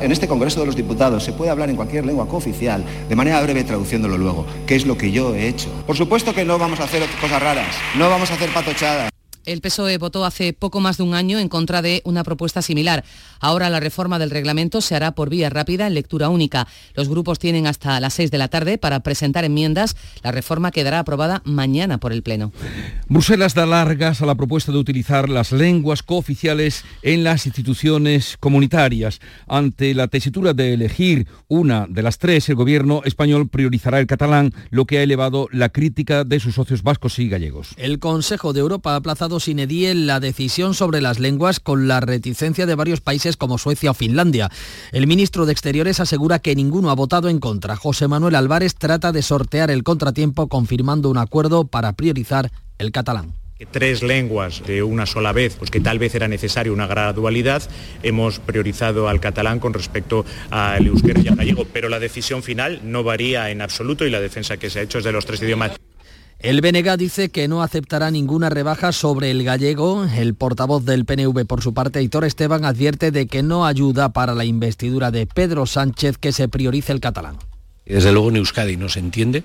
En 0.00 0.10
este 0.10 0.26
Congreso 0.26 0.60
de 0.60 0.66
los 0.66 0.74
Diputados 0.74 1.22
se 1.22 1.32
puede 1.32 1.50
hablar 1.50 1.70
en 1.70 1.76
cualquier 1.76 2.04
lengua 2.04 2.26
cooficial, 2.26 2.84
de 3.08 3.14
manera 3.14 3.40
breve 3.42 3.62
traduciéndolo 3.62 4.18
luego, 4.18 4.46
que 4.66 4.74
es 4.74 4.84
lo 4.84 4.98
que 4.98 5.12
yo 5.12 5.34
he 5.34 5.46
hecho. 5.46 5.68
Por 5.86 5.96
supuesto 5.96 6.34
que 6.34 6.44
no 6.44 6.58
vamos 6.58 6.80
a 6.80 6.84
hacer 6.84 7.02
cosas 7.20 7.40
raras, 7.40 7.76
no 7.96 8.10
vamos 8.10 8.30
a 8.30 8.34
hacer 8.34 8.50
patochadas. 8.50 9.11
El 9.44 9.60
PSOE 9.60 9.98
votó 9.98 10.24
hace 10.24 10.52
poco 10.52 10.78
más 10.78 10.98
de 10.98 11.02
un 11.02 11.14
año 11.14 11.40
en 11.40 11.48
contra 11.48 11.82
de 11.82 12.00
una 12.04 12.22
propuesta 12.22 12.62
similar. 12.62 13.04
Ahora 13.40 13.70
la 13.70 13.80
reforma 13.80 14.20
del 14.20 14.30
reglamento 14.30 14.80
se 14.80 14.94
hará 14.94 15.12
por 15.12 15.30
vía 15.30 15.50
rápida 15.50 15.88
en 15.88 15.94
lectura 15.94 16.28
única. 16.28 16.68
Los 16.94 17.08
grupos 17.08 17.40
tienen 17.40 17.66
hasta 17.66 17.98
las 17.98 18.14
6 18.14 18.30
de 18.30 18.38
la 18.38 18.48
tarde 18.48 18.78
para 18.78 19.00
presentar 19.00 19.44
enmiendas. 19.44 19.96
La 20.22 20.30
reforma 20.30 20.70
quedará 20.70 21.00
aprobada 21.00 21.42
mañana 21.44 21.98
por 21.98 22.12
el 22.12 22.22
Pleno. 22.22 22.52
Bruselas 23.08 23.54
da 23.54 23.66
largas 23.66 24.22
a 24.22 24.26
la 24.26 24.36
propuesta 24.36 24.70
de 24.70 24.78
utilizar 24.78 25.28
las 25.28 25.50
lenguas 25.50 26.04
cooficiales 26.04 26.84
en 27.02 27.24
las 27.24 27.46
instituciones 27.46 28.36
comunitarias. 28.38 29.20
Ante 29.48 29.92
la 29.94 30.06
tesitura 30.06 30.54
de 30.54 30.74
elegir 30.74 31.26
una 31.48 31.86
de 31.88 32.02
las 32.02 32.18
tres, 32.18 32.48
el 32.48 32.54
gobierno 32.54 33.02
español 33.04 33.48
priorizará 33.48 33.98
el 33.98 34.06
catalán, 34.06 34.52
lo 34.70 34.84
que 34.86 34.98
ha 34.98 35.02
elevado 35.02 35.48
la 35.50 35.70
crítica 35.70 36.22
de 36.22 36.38
sus 36.38 36.54
socios 36.54 36.84
vascos 36.84 37.18
y 37.18 37.28
gallegos. 37.28 37.70
El 37.76 37.98
Consejo 37.98 38.52
de 38.52 38.60
Europa 38.60 38.92
ha 38.92 38.96
aplazado 38.96 39.31
sin 39.40 39.58
edie 39.58 39.94
la 39.94 40.20
decisión 40.20 40.74
sobre 40.74 41.00
las 41.00 41.18
lenguas 41.18 41.60
con 41.60 41.88
la 41.88 42.00
reticencia 42.00 42.66
de 42.66 42.74
varios 42.74 43.00
países 43.00 43.36
como 43.36 43.58
Suecia 43.58 43.90
o 43.90 43.94
Finlandia. 43.94 44.50
El 44.92 45.06
ministro 45.06 45.46
de 45.46 45.52
Exteriores 45.52 46.00
asegura 46.00 46.38
que 46.38 46.54
ninguno 46.54 46.90
ha 46.90 46.94
votado 46.94 47.28
en 47.28 47.38
contra. 47.38 47.76
José 47.76 48.08
Manuel 48.08 48.34
Álvarez 48.34 48.74
trata 48.74 49.12
de 49.12 49.22
sortear 49.22 49.70
el 49.70 49.82
contratiempo 49.82 50.48
confirmando 50.48 51.10
un 51.10 51.18
acuerdo 51.18 51.66
para 51.66 51.92
priorizar 51.92 52.50
el 52.78 52.92
catalán 52.92 53.34
tres 53.70 54.02
lenguas 54.02 54.62
de 54.66 54.82
una 54.82 55.06
sola 55.06 55.32
vez, 55.32 55.56
pues 55.56 55.70
que 55.70 55.80
tal 55.80 55.98
vez 55.98 56.14
era 56.14 56.28
necesaria 56.28 56.72
una 56.72 56.86
gradualidad, 56.86 57.62
hemos 58.02 58.38
priorizado 58.38 59.08
al 59.08 59.20
catalán 59.20 59.60
con 59.60 59.74
respecto 59.74 60.24
al 60.50 60.86
euskera 60.86 61.20
y 61.20 61.28
al 61.28 61.36
gallego, 61.36 61.66
pero 61.72 61.88
la 61.88 61.98
decisión 61.98 62.42
final 62.42 62.80
no 62.84 63.04
varía 63.04 63.50
en 63.50 63.62
absoluto 63.62 64.06
y 64.06 64.10
la 64.10 64.20
defensa 64.20 64.56
que 64.56 64.70
se 64.70 64.80
ha 64.80 64.82
hecho 64.82 64.98
es 64.98 65.04
de 65.04 65.12
los 65.12 65.26
tres 65.26 65.42
idiomas. 65.42 65.72
El 66.42 66.60
BNG 66.60 66.96
dice 66.96 67.28
que 67.28 67.46
no 67.46 67.62
aceptará 67.62 68.10
ninguna 68.10 68.50
rebaja 68.50 68.90
sobre 68.90 69.30
el 69.30 69.44
gallego. 69.44 70.04
El 70.04 70.34
portavoz 70.34 70.84
del 70.84 71.04
PNV, 71.04 71.46
por 71.46 71.62
su 71.62 71.72
parte, 71.72 72.02
Hitor 72.02 72.24
Esteban, 72.24 72.64
advierte 72.64 73.12
de 73.12 73.28
que 73.28 73.44
no 73.44 73.64
ayuda 73.64 74.12
para 74.12 74.34
la 74.34 74.44
investidura 74.44 75.12
de 75.12 75.28
Pedro 75.28 75.66
Sánchez 75.66 76.18
que 76.18 76.32
se 76.32 76.48
priorice 76.48 76.90
el 76.90 76.98
catalán. 76.98 77.36
Desde 77.86 78.10
luego 78.10 78.30
en 78.30 78.36
Euskadi 78.36 78.76
no 78.76 78.88
se 78.88 78.98
entiende 78.98 79.44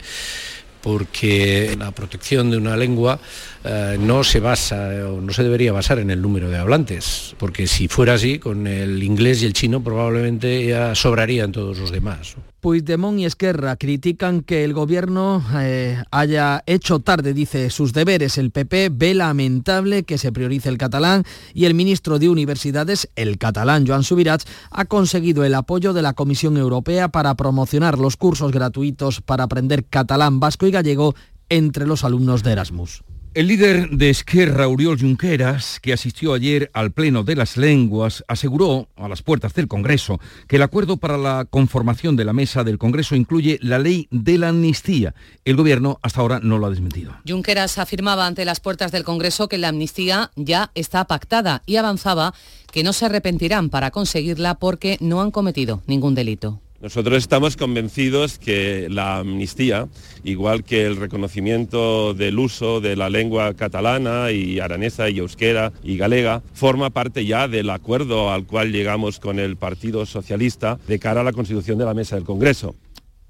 porque 0.82 1.76
la 1.78 1.92
protección 1.92 2.50
de 2.50 2.58
una 2.58 2.76
lengua 2.76 3.20
eh, 3.64 3.98
no 4.00 4.24
se 4.24 4.40
basa 4.40 4.90
o 5.08 5.22
no 5.22 5.34
se 5.34 5.44
debería 5.44 5.74
basar 5.74 6.00
en 6.00 6.10
el 6.10 6.22
número 6.22 6.50
de 6.50 6.58
hablantes, 6.58 7.36
porque 7.38 7.68
si 7.68 7.88
fuera 7.88 8.14
así, 8.14 8.40
con 8.40 8.66
el 8.66 9.04
inglés 9.04 9.44
y 9.44 9.46
el 9.46 9.54
chino 9.54 9.84
probablemente 9.84 10.66
ya 10.66 10.96
sobrarían 10.96 11.52
todos 11.52 11.78
los 11.78 11.92
demás. 11.92 12.38
Puigdemont 12.60 13.20
y 13.20 13.26
Esquerra 13.26 13.76
critican 13.76 14.42
que 14.42 14.64
el 14.64 14.74
gobierno 14.74 15.44
eh, 15.56 16.02
haya 16.12 16.64
hecho 16.66 17.00
tarde, 17.00 17.34
dice, 17.34 17.70
sus 17.70 17.94
deberes. 17.94 18.38
El 18.38 18.52
PP 18.52 18.90
ve 18.92 19.14
lamentable 19.14 20.04
que 20.04 20.18
se 20.18 20.32
priorice 20.32 20.70
el 20.70 20.78
catalán 20.78 21.24
y 21.54 21.66
el 21.66 21.74
ministro 21.74 22.20
de 22.20 22.30
Universidades, 22.30 23.10
el 23.16 23.38
catalán 23.38 23.86
Joan 23.86 24.04
Subirats, 24.04 24.46
ha 24.72 24.86
conseguido 24.86 25.44
el 25.44 25.54
apoyo 25.54 25.94
de 25.94 26.02
la 26.02 26.14
Comisión 26.14 26.58
Europea 26.58 27.10
para 27.10 27.36
promocionar 27.36 28.00
los 28.00 28.18
cursos 28.18 28.52
gratuitos 28.52 29.22
para 29.22 29.44
aprender 29.44 29.86
catalán, 29.86 30.40
vasco 30.40 30.66
y 30.66 30.72
gallego 30.72 31.16
entre 31.50 31.86
los 31.86 32.04
alumnos 32.04 32.44
de 32.44 32.52
Erasmus. 32.54 33.04
El 33.38 33.50
líder 33.50 33.92
de 33.92 34.10
Esquerra, 34.10 34.68
Uriol 34.68 35.00
Junqueras, 35.00 35.80
que 35.80 35.94
asistió 35.94 36.34
ayer 36.34 36.72
al 36.74 36.92
Pleno 36.92 37.24
de 37.24 37.36
las 37.36 37.56
Lenguas, 37.56 38.24
aseguró 38.28 38.90
a 38.96 39.08
las 39.08 39.22
puertas 39.22 39.54
del 39.54 39.68
Congreso 39.68 40.20
que 40.48 40.56
el 40.56 40.64
acuerdo 40.64 40.98
para 40.98 41.20
la 41.20 41.46
conformación 41.48 42.16
de 42.16 42.26
la 42.26 42.34
mesa 42.34 42.64
del 42.64 42.80
Congreso 42.80 43.16
incluye 43.16 43.60
la 43.62 43.78
ley 43.78 44.08
de 44.10 44.40
la 44.40 44.50
amnistía. 44.50 45.14
El 45.46 45.56
Gobierno 45.56 46.00
hasta 46.02 46.22
ahora 46.22 46.40
no 46.42 46.58
lo 46.58 46.66
ha 46.66 46.72
desmentido. 46.72 47.14
Junqueras 47.28 47.78
afirmaba 47.78 48.26
ante 48.26 48.44
las 48.44 48.60
puertas 48.60 48.92
del 48.92 49.04
Congreso 49.04 49.48
que 49.48 49.60
la 49.60 49.68
amnistía 49.68 50.32
ya 50.36 50.72
está 50.74 51.06
pactada 51.06 51.62
y 51.68 51.76
avanzaba 51.76 52.34
que 52.72 52.82
no 52.82 52.92
se 52.92 53.06
arrepentirán 53.06 53.70
para 53.70 53.92
conseguirla 53.92 54.56
porque 54.56 54.98
no 55.00 55.22
han 55.22 55.30
cometido 55.30 55.84
ningún 55.86 56.16
delito. 56.16 56.60
Nosotros 56.80 57.18
estamos 57.18 57.58
convencidos 57.58 58.38
que 58.38 58.88
la 58.92 59.18
amnistía, 59.18 59.88
igual 60.24 60.64
que 60.64 60.86
el 60.86 60.98
reconocimiento 60.98 62.14
del 62.14 62.38
uso 62.38 62.82
de 62.82 62.96
la 62.96 63.10
lengua 63.10 63.56
catalana 63.56 64.32
y 64.32 64.60
aranesa 64.60 65.10
y 65.10 65.18
euskera 65.18 65.74
y 65.84 65.98
galega, 65.98 66.44
forma 66.54 66.92
parte 66.92 67.26
ya 67.26 67.48
del 67.48 67.72
acuerdo 67.72 68.32
al 68.32 68.46
cual 68.46 68.72
llegamos 68.72 69.20
con 69.20 69.40
el 69.40 69.58
Partido 69.58 70.06
Socialista 70.06 70.78
de 70.88 71.00
cara 71.00 71.22
a 71.22 71.24
la 71.24 71.34
constitución 71.34 71.80
de 71.80 71.86
la 71.86 71.96
mesa 71.96 72.16
del 72.16 72.26
Congreso. 72.26 72.76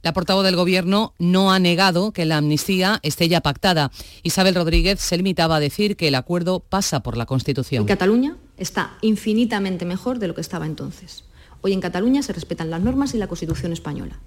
La 0.03 0.11
portavoz 0.11 0.43
del 0.43 0.57
Gobierno 0.57 1.13
no 1.17 1.51
ha 1.51 1.59
negado 1.59 2.11
que 2.11 2.25
la 2.25 2.37
amnistía 2.37 2.99
esté 3.01 3.29
ya 3.29 3.41
pactada. 3.41 3.91
Isabel 4.23 4.55
Rodríguez 4.55 4.99
se 4.99 5.15
limitaba 5.17 5.55
a 5.55 5.59
decir 5.61 5.95
que 5.95 6.09
el 6.09 6.15
acuerdo 6.15 6.59
pasa 6.59 7.01
por 7.01 7.15
la 7.15 7.25
Constitución. 7.25 7.85
Cataluña 7.85 8.35
está 8.57 8.97
infinitamente 9.01 9.85
mejor 9.85 10.19
de 10.19 10.27
lo 10.27 10.35
que 10.35 10.41
estaba 10.41 10.65
entonces. 10.65 11.23
Hoy 11.67 11.73
en 11.73 11.81
Cataluña 11.81 12.23
se 12.23 12.31
respetan 12.31 12.69
las 12.69 12.81
normas 12.81 13.13
y 13.13 13.17
la 13.17 13.27
Constitución 13.27 13.73
española. 13.73 14.17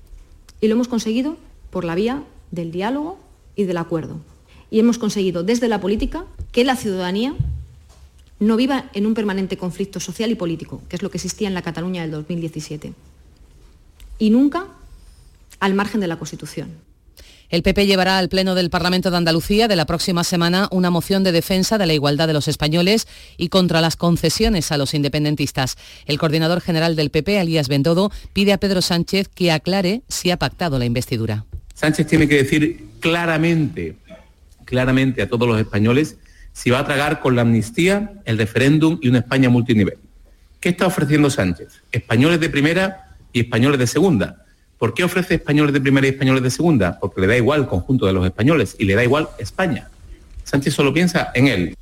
Y 0.61 0.69
lo 0.69 0.75
hemos 0.75 0.89
conseguido 0.89 1.39
por 1.71 1.87
la 1.87 1.95
vía 1.95 2.23
del 2.51 2.71
diálogo 2.71 3.19
y 3.57 3.65
del 3.65 3.79
acuerdo. 3.79 4.21
Y 4.71 4.79
hemos 4.79 4.99
conseguido 4.99 5.43
desde 5.43 5.67
la 5.67 5.81
política 5.81 6.27
que 6.53 6.65
la 6.65 6.77
ciudadanía 6.77 7.35
no 8.41 8.57
viva 8.57 8.91
en 8.93 9.07
un 9.07 9.15
permanente 9.15 9.57
conflicto 9.57 10.01
social 10.01 10.31
y 10.31 10.35
político, 10.35 10.83
que 10.91 10.97
es 10.97 11.03
lo 11.03 11.11
que 11.11 11.17
existía 11.17 11.49
en 11.49 11.55
la 11.55 11.63
Cataluña 11.63 12.03
del 12.03 12.11
2017. 12.11 12.93
Y 14.19 14.29
nunca 14.29 14.67
al 15.61 15.73
margen 15.73 16.03
de 16.03 16.09
la 16.09 16.19
Constitución. 16.19 16.69
El 17.51 17.65
PP 17.65 17.87
llevará 17.87 18.19
al 18.19 18.29
Pleno 18.29 18.55
del 18.55 18.71
Parlamento 18.71 19.11
de 19.11 19.17
Andalucía 19.17 19.67
de 19.67 19.75
la 19.75 19.85
próxima 19.85 20.23
semana 20.23 20.69
una 20.71 20.91
moción 20.91 21.25
de 21.25 21.33
defensa 21.33 21.79
de 21.79 21.87
la 21.87 21.95
igualdad 21.95 22.29
de 22.29 22.33
los 22.33 22.47
españoles 22.47 23.09
y 23.37 23.49
contra 23.49 23.81
las 23.81 23.97
concesiones 23.97 24.71
a 24.71 24.77
los 24.77 24.95
independentistas. 24.95 25.77
El 26.07 26.17
coordinador 26.17 26.61
general 26.61 26.95
del 26.95 27.11
PP, 27.11 27.41
Alías 27.41 27.67
Bendodo, 27.67 28.13
pide 28.33 28.53
a 28.53 28.59
Pedro 28.59 28.83
Sánchez 28.83 29.27
que 29.27 29.51
aclare 29.51 30.03
si 30.07 30.31
ha 30.31 30.37
pactado 30.37 30.79
la 30.79 30.85
investidura. 30.85 31.45
Sánchez 31.75 32.07
tiene 32.07 32.29
que 32.29 32.37
decir 32.37 32.87
claramente, 33.01 33.97
claramente 34.65 35.21
a 35.21 35.29
todos 35.29 35.49
los 35.49 35.59
españoles 35.59 36.19
si 36.53 36.71
va 36.71 36.79
a 36.79 36.85
tragar 36.85 37.19
con 37.19 37.35
la 37.35 37.43
amnistía, 37.43 38.13
el 38.27 38.39
referéndum 38.39 39.01
y 39.03 39.09
una 39.09 39.19
España 39.19 39.51
multinivel. 39.51 39.99
¿Qué 40.61 40.69
está 40.69 40.87
ofreciendo 40.87 41.31
Sánchez? 41.31 41.83
Españoles 41.91 42.39
de 42.39 42.49
primera 42.49 43.17
y 43.33 43.41
españoles 43.41 43.81
de 43.81 43.89
segunda 43.89 44.47
¿Por 44.81 44.95
qué 44.95 45.05
ofrece 45.05 45.35
españoles 45.35 45.75
de 45.75 45.81
primera 45.83 46.07
y 46.07 46.11
españoles 46.11 46.43
de 46.43 46.51
segunda? 46.51 46.99
Porque 46.99 47.21
le 47.21 47.27
da 47.27 47.37
igual 47.37 47.61
el 47.61 47.67
conjunto 47.67 48.07
de 48.07 48.15
los 48.15 48.25
españoles 48.25 48.77
y 48.79 48.87
le 48.87 48.95
da 48.95 49.05
igual 49.05 49.29
España. 49.39 49.91
Sánchez 50.45 50.73
solo 50.73 50.95
piensa 50.95 51.31
en 51.35 51.49
él. 51.49 51.77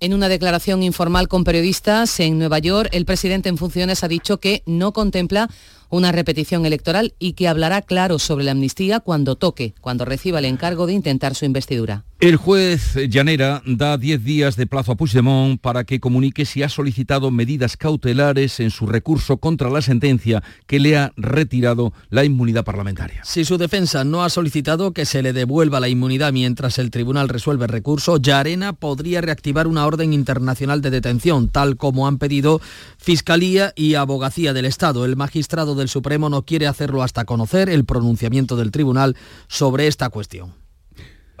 En 0.00 0.14
una 0.14 0.28
declaración 0.28 0.82
informal 0.82 1.28
con 1.28 1.44
periodistas 1.44 2.18
en 2.18 2.40
Nueva 2.40 2.58
York, 2.58 2.88
el 2.90 3.04
presidente 3.04 3.48
en 3.48 3.56
funciones 3.56 4.02
ha 4.02 4.08
dicho 4.08 4.40
que 4.40 4.64
no 4.66 4.92
contempla 4.92 5.48
una 5.90 6.10
repetición 6.10 6.66
electoral 6.66 7.14
y 7.20 7.34
que 7.34 7.46
hablará 7.46 7.82
claro 7.82 8.18
sobre 8.18 8.44
la 8.44 8.50
amnistía 8.50 8.98
cuando 8.98 9.36
toque, 9.36 9.74
cuando 9.80 10.04
reciba 10.04 10.40
el 10.40 10.46
encargo 10.46 10.88
de 10.88 10.94
intentar 10.94 11.36
su 11.36 11.44
investidura. 11.44 12.02
El 12.20 12.36
juez 12.36 12.96
Llanera 13.08 13.62
da 13.64 13.96
10 13.96 14.22
días 14.22 14.56
de 14.56 14.66
plazo 14.66 14.92
a 14.92 14.94
Puigdemont 14.94 15.58
para 15.58 15.84
que 15.84 16.00
comunique 16.00 16.44
si 16.44 16.62
ha 16.62 16.68
solicitado 16.68 17.30
medidas 17.30 17.78
cautelares 17.78 18.60
en 18.60 18.70
su 18.70 18.86
recurso 18.86 19.38
contra 19.38 19.70
la 19.70 19.80
sentencia 19.80 20.42
que 20.66 20.80
le 20.80 20.98
ha 20.98 21.14
retirado 21.16 21.94
la 22.10 22.22
inmunidad 22.22 22.62
parlamentaria. 22.62 23.24
Si 23.24 23.46
su 23.46 23.56
defensa 23.56 24.04
no 24.04 24.22
ha 24.22 24.28
solicitado 24.28 24.92
que 24.92 25.06
se 25.06 25.22
le 25.22 25.32
devuelva 25.32 25.80
la 25.80 25.88
inmunidad 25.88 26.34
mientras 26.34 26.78
el 26.78 26.90
tribunal 26.90 27.30
resuelve 27.30 27.64
el 27.64 27.72
recurso, 27.72 28.18
Llarena 28.18 28.74
podría 28.74 29.22
reactivar 29.22 29.66
una 29.66 29.86
orden 29.86 30.12
internacional 30.12 30.82
de 30.82 30.90
detención, 30.90 31.48
tal 31.48 31.78
como 31.78 32.06
han 32.06 32.18
pedido 32.18 32.60
Fiscalía 32.98 33.72
y 33.74 33.94
Abogacía 33.94 34.52
del 34.52 34.66
Estado. 34.66 35.06
El 35.06 35.16
magistrado 35.16 35.74
del 35.74 35.88
Supremo 35.88 36.28
no 36.28 36.42
quiere 36.42 36.66
hacerlo 36.66 37.02
hasta 37.02 37.24
conocer 37.24 37.70
el 37.70 37.86
pronunciamiento 37.86 38.56
del 38.56 38.72
tribunal 38.72 39.16
sobre 39.48 39.86
esta 39.86 40.10
cuestión. 40.10 40.52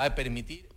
Va 0.00 0.06
a 0.06 0.14
permitir 0.14 0.69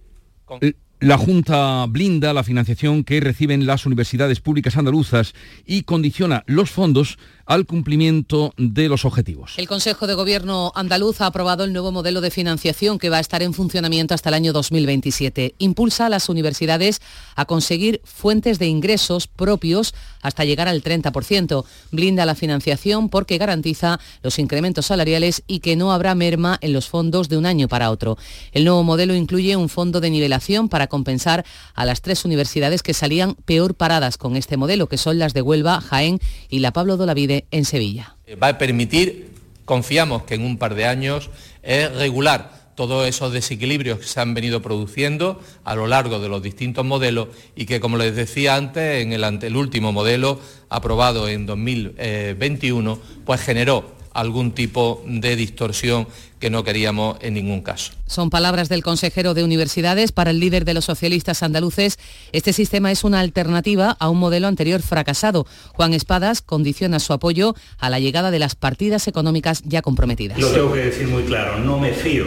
la 1.00 1.18
Junta 1.18 1.86
blinda 1.88 2.34
la 2.34 2.44
financiación 2.44 3.04
que 3.04 3.20
reciben 3.20 3.66
las 3.66 3.86
universidades 3.86 4.40
públicas 4.40 4.78
andaluzas 4.78 5.34
y 5.66 5.84
condiciona 5.84 6.44
los 6.48 6.72
fondos 6.72 7.18
al 7.46 7.66
cumplimiento 7.66 8.54
de 8.58 8.88
los 8.88 9.06
objetivos. 9.06 9.54
El 9.58 9.68
Consejo 9.68 10.08
de 10.08 10.14
Gobierno 10.14 10.72
andaluz 10.76 11.22
ha 11.22 11.28
aprobado 11.28 11.64
el 11.64 11.74
nuevo 11.74 11.92
modelo 11.92 12.22
de 12.22 12.32
financiación 12.32 13.00
que 13.00 13.10
va 13.10 13.18
a 13.18 13.22
estar 13.22 13.44
en 13.44 13.54
funcionamiento 13.54 14.14
hasta 14.14 14.30
el 14.30 14.36
año 14.36 14.54
2027. 14.54 15.56
Impulsa 15.58 16.06
a 16.06 16.10
las 16.10 16.30
universidades 16.30 17.02
a 17.36 17.46
conseguir 17.46 18.02
fuentes 18.06 18.60
de 18.60 18.68
ingresos 18.68 19.28
propios 19.28 19.94
hasta 20.22 20.46
llegar 20.46 20.68
al 20.68 20.84
30%. 20.84 21.66
Blinda 21.92 22.26
la 22.26 22.36
financiación 22.36 23.10
porque 23.10 23.38
garantiza 23.38 24.00
los 24.22 24.40
incrementos 24.40 24.86
salariales 24.86 25.44
y 25.48 25.60
que 25.60 25.76
no 25.76 25.92
habrá 25.92 26.16
merma 26.16 26.58
en 26.62 26.74
los 26.74 26.88
fondos 26.88 27.30
de 27.30 27.38
un 27.38 27.46
año 27.46 27.68
para 27.68 27.92
otro. 27.92 28.18
El 28.54 28.64
nuevo 28.64 28.84
modelo 28.84 29.16
incluye 29.16 29.56
un 29.56 29.70
fondo 29.70 30.00
de 30.00 30.10
nivelación 30.10 30.70
para 30.70 30.88
compensar 30.88 31.46
a 31.74 31.86
las 31.86 32.02
tres 32.02 32.26
universidades 32.26 32.84
que 32.84 32.94
salían 32.94 33.36
peor 33.36 33.76
paradas 33.76 34.18
con 34.18 34.36
este 34.36 34.58
modelo, 34.58 34.88
que 34.88 34.98
son 34.98 35.20
las 35.20 35.34
de 35.34 35.42
Huelva, 35.42 35.82
Jaén 35.82 36.20
y 36.50 36.60
la 36.60 36.72
Pablo 36.72 36.98
Dolavide 36.98 37.33
en 37.52 37.66
Sevilla. 37.66 38.16
Eh, 38.26 38.36
va 38.36 38.50
a 38.50 38.58
permitir, 38.58 39.30
confiamos 39.66 40.24
que 40.24 40.36
en 40.36 40.46
un 40.46 40.58
par 40.58 40.76
de 40.76 40.86
años, 40.86 41.30
es 41.62 41.94
regular 41.96 42.64
todos 42.76 43.08
esos 43.08 43.32
desequilibrios 43.32 44.00
que 44.00 44.06
se 44.06 44.20
han 44.20 44.34
venido 44.34 44.62
produciendo 44.62 45.40
a 45.64 45.76
lo 45.76 45.88
largo 45.88 46.20
de 46.20 46.30
los 46.30 46.42
distintos 46.42 46.84
modelos 46.84 47.30
y 47.56 47.66
que, 47.66 47.80
como 47.80 47.98
les 47.98 48.16
decía 48.16 48.56
antes, 48.56 49.04
en 49.04 49.14
el, 49.14 49.24
el 49.24 49.56
último 49.56 49.92
modelo 49.92 50.40
aprobado 50.70 51.28
en 51.28 51.46
2021, 51.46 53.00
pues 53.26 53.42
generó 53.42 54.03
algún 54.14 54.52
tipo 54.52 55.04
de 55.06 55.36
distorsión 55.36 56.08
que 56.40 56.50
no 56.50 56.64
queríamos 56.64 57.18
en 57.22 57.36
ningún 57.36 57.62
caso. 57.62 57.94
Son 58.06 58.30
palabras 58.30 58.68
del 58.68 58.84
consejero 58.84 59.34
de 59.34 59.46
universidades. 59.46 60.12
Para 60.12 60.32
el 60.32 60.42
líder 60.42 60.66
de 60.66 60.74
los 60.74 60.84
socialistas 60.86 61.42
andaluces, 61.42 61.98
este 62.34 62.52
sistema 62.52 62.92
es 62.92 63.06
una 63.06 63.22
alternativa 63.22 63.96
a 63.98 64.10
un 64.10 64.20
modelo 64.20 64.48
anterior 64.48 64.82
fracasado. 64.82 65.48
Juan 65.72 65.94
Espadas 65.94 66.42
condiciona 66.42 67.00
su 67.00 67.14
apoyo 67.14 67.56
a 67.80 67.90
la 67.90 68.00
llegada 68.00 68.30
de 68.30 68.40
las 68.40 68.56
partidas 68.56 69.08
económicas 69.08 69.64
ya 69.66 69.82
comprometidas. 69.82 70.38
Lo 70.38 70.50
tengo 70.50 70.74
que 70.74 70.82
decir 70.82 71.08
muy 71.08 71.24
claro, 71.24 71.60
no 71.60 71.80
me 71.80 71.94
fío 71.94 72.26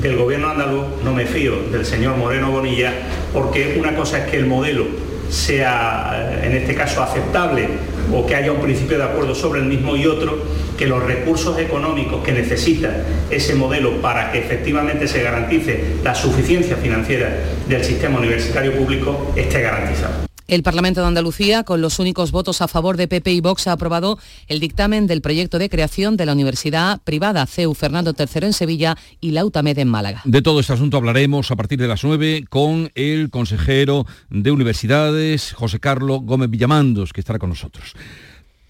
del 0.00 0.16
gobierno 0.16 0.48
andaluz, 0.48 0.86
no 1.04 1.12
me 1.12 1.26
fío 1.26 1.62
del 1.70 1.84
señor 1.84 2.16
Moreno 2.16 2.50
Bonilla, 2.50 2.94
porque 3.34 3.76
una 3.78 3.94
cosa 3.94 4.24
es 4.24 4.30
que 4.30 4.38
el 4.38 4.46
modelo 4.46 5.09
sea 5.30 6.40
en 6.42 6.52
este 6.54 6.74
caso 6.74 7.02
aceptable 7.02 7.68
o 8.12 8.26
que 8.26 8.34
haya 8.34 8.52
un 8.52 8.60
principio 8.60 8.98
de 8.98 9.04
acuerdo 9.04 9.34
sobre 9.34 9.60
el 9.60 9.66
mismo 9.66 9.96
y 9.96 10.06
otro, 10.06 10.42
que 10.76 10.86
los 10.86 11.02
recursos 11.02 11.58
económicos 11.58 12.24
que 12.24 12.32
necesita 12.32 12.90
ese 13.30 13.54
modelo 13.54 14.00
para 14.00 14.32
que 14.32 14.38
efectivamente 14.38 15.06
se 15.06 15.22
garantice 15.22 15.96
la 16.02 16.14
suficiencia 16.14 16.76
financiera 16.76 17.30
del 17.68 17.84
sistema 17.84 18.18
universitario 18.18 18.72
público 18.72 19.32
esté 19.36 19.60
garantizado. 19.62 20.29
El 20.50 20.64
Parlamento 20.64 21.00
de 21.00 21.06
Andalucía, 21.06 21.62
con 21.62 21.80
los 21.80 22.00
únicos 22.00 22.32
votos 22.32 22.60
a 22.60 22.66
favor 22.66 22.96
de 22.96 23.06
PP 23.06 23.34
y 23.34 23.40
Vox, 23.40 23.68
ha 23.68 23.72
aprobado 23.72 24.18
el 24.48 24.58
dictamen 24.58 25.06
del 25.06 25.20
proyecto 25.20 25.60
de 25.60 25.70
creación 25.70 26.16
de 26.16 26.26
la 26.26 26.32
Universidad 26.32 27.00
Privada 27.04 27.46
CEU 27.46 27.72
Fernando 27.72 28.16
III 28.18 28.46
en 28.46 28.52
Sevilla 28.52 28.96
y 29.20 29.30
la 29.30 29.44
UTAMED 29.44 29.78
en 29.78 29.86
Málaga. 29.86 30.22
De 30.24 30.42
todo 30.42 30.58
este 30.58 30.72
asunto 30.72 30.96
hablaremos 30.96 31.52
a 31.52 31.56
partir 31.56 31.78
de 31.78 31.86
las 31.86 32.02
9 32.02 32.46
con 32.48 32.90
el 32.96 33.30
consejero 33.30 34.06
de 34.28 34.50
Universidades, 34.50 35.52
José 35.52 35.78
Carlos 35.78 36.22
Gómez 36.24 36.50
Villamandos, 36.50 37.12
que 37.12 37.20
estará 37.20 37.38
con 37.38 37.50
nosotros. 37.50 37.94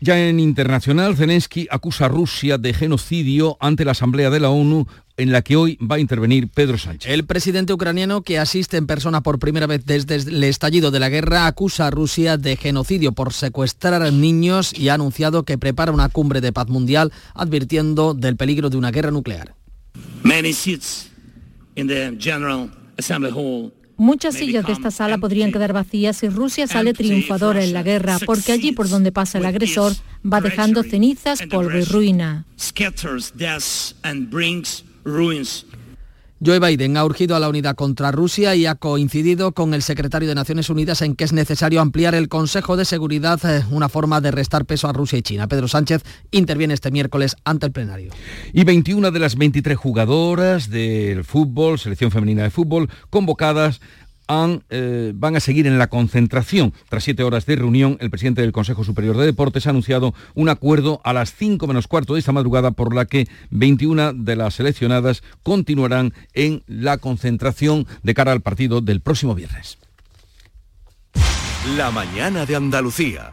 Ya 0.03 0.19
en 0.19 0.39
internacional, 0.39 1.17
Zelensky 1.17 1.67
acusa 1.71 2.07
a 2.07 2.09
Rusia 2.09 2.59
de 2.59 2.75
genocidio 2.75 3.57
ante 3.59 3.87
la 3.87 3.93
Asamblea 3.93 4.29
de 4.29 4.41
la 4.41 4.51
ONU 4.51 4.87
en 5.21 5.33
la 5.33 5.43
que 5.43 5.57
hoy 5.57 5.77
va 5.79 5.97
a 5.97 5.99
intervenir 5.99 6.49
Pedro 6.49 6.79
Sánchez. 6.79 7.11
El 7.11 7.25
presidente 7.25 7.73
ucraniano, 7.73 8.23
que 8.23 8.39
asiste 8.39 8.77
en 8.77 8.87
persona 8.87 9.23
por 9.23 9.39
primera 9.39 9.67
vez 9.67 9.85
desde 9.85 10.17
el 10.17 10.43
estallido 10.45 10.91
de 10.91 10.99
la 10.99 11.09
guerra, 11.09 11.47
acusa 11.47 11.87
a 11.87 11.91
Rusia 11.91 12.37
de 12.37 12.57
genocidio 12.57 13.13
por 13.13 13.33
secuestrar 13.33 14.03
a 14.03 14.11
niños 14.11 14.73
y 14.77 14.89
ha 14.89 14.95
anunciado 14.95 15.45
que 15.45 15.59
prepara 15.59 15.93
una 15.93 16.09
cumbre 16.09 16.41
de 16.41 16.53
paz 16.53 16.69
mundial, 16.69 17.13
advirtiendo 17.35 18.15
del 18.15 18.37
peligro 18.37 18.71
de 18.71 18.79
una 18.79 18.91
guerra 18.91 19.11
nuclear. 19.11 19.55
Muchas 23.97 24.35
sillas 24.35 24.65
de 24.65 24.73
esta 24.73 24.91
sala 24.91 25.19
podrían 25.19 25.53
quedar 25.53 25.75
vacías 25.75 26.17
si 26.17 26.31
Rusia 26.31 26.67
sale 26.67 26.95
triunfadora 26.95 27.63
en 27.63 27.75
la 27.75 27.83
guerra, 27.83 28.19
porque 28.25 28.53
allí 28.53 28.73
por 28.73 28.89
donde 28.89 29.13
pasa 29.13 29.37
el 29.37 29.45
agresor 29.45 29.93
va 30.25 30.41
dejando 30.41 30.83
cenizas, 30.83 31.43
polvo 31.51 31.77
y 31.77 31.85
ruina. 31.85 32.47
Joe 36.43 36.59
Biden 36.59 36.97
ha 36.97 37.05
urgido 37.05 37.37
a 37.37 37.39
la 37.39 37.51
unidad 37.51 37.75
contra 37.75 38.13
Rusia 38.13 38.55
y 38.55 38.65
ha 38.65 38.75
coincidido 38.75 39.53
con 39.53 39.75
el 39.75 39.83
secretario 39.83 40.27
de 40.27 40.35
Naciones 40.35 40.71
Unidas 40.71 41.03
en 41.03 41.15
que 41.15 41.25
es 41.25 41.35
necesario 41.35 41.83
ampliar 41.83 42.15
el 42.15 42.31
Consejo 42.31 42.79
de 42.79 42.87
Seguridad, 42.87 43.39
eh, 43.45 43.63
una 43.71 43.91
forma 43.91 44.23
de 44.23 44.31
restar 44.31 44.65
peso 44.65 44.89
a 44.89 44.95
Rusia 44.95 45.19
y 45.19 45.23
China. 45.23 45.49
Pedro 45.49 45.69
Sánchez 45.69 46.03
interviene 46.31 46.73
este 46.73 46.91
miércoles 46.91 47.37
ante 47.45 47.67
el 47.67 47.73
plenario. 47.73 48.11
Y 48.55 48.65
21 48.65 49.11
de 49.11 49.19
las 49.19 49.37
23 49.37 49.77
jugadoras 49.77 50.71
del 50.71 51.25
fútbol, 51.25 51.79
selección 51.79 52.11
femenina 52.11 52.45
de 52.45 52.51
fútbol, 52.51 52.89
convocadas 53.11 53.83
eh, 54.71 55.13
van 55.15 55.37
a 55.37 55.41
seguir 55.41 55.67
en 55.67 55.79
la 55.79 55.89
concentración. 55.89 56.73
Tras 56.89 57.05
siete 57.05 57.25
horas 57.25 57.47
de 57.47 57.57
reunión, 57.57 57.97
el 58.01 58.11
presidente 58.11 58.43
del 58.43 58.53
Consejo 58.53 58.85
Superior 58.85 59.17
de 59.17 59.27
Deportes 59.27 59.67
ha 59.67 59.71
anunciado 59.71 60.15
un 60.35 60.49
acuerdo 60.49 61.01
a 61.05 61.13
las 61.13 61.35
5 61.35 61.67
menos 61.67 61.89
cuarto 61.89 62.15
de 62.15 62.21
esta 62.21 62.33
madrugada 62.33 62.71
por 62.71 62.95
la 62.95 63.07
que 63.07 63.27
21 63.51 64.13
de 64.13 64.37
las 64.37 64.55
seleccionadas 64.55 65.23
continuarán 65.43 66.15
en 66.33 66.63
la 66.67 66.99
concentración 66.99 67.87
de 68.03 68.15
cara 68.15 68.33
al 68.33 68.41
partido 68.41 68.81
del 68.81 69.01
próximo 69.01 69.35
viernes. 69.35 69.79
La 71.77 71.91
mañana 71.91 72.47
de 72.47 72.57
Andalucía. 72.57 73.33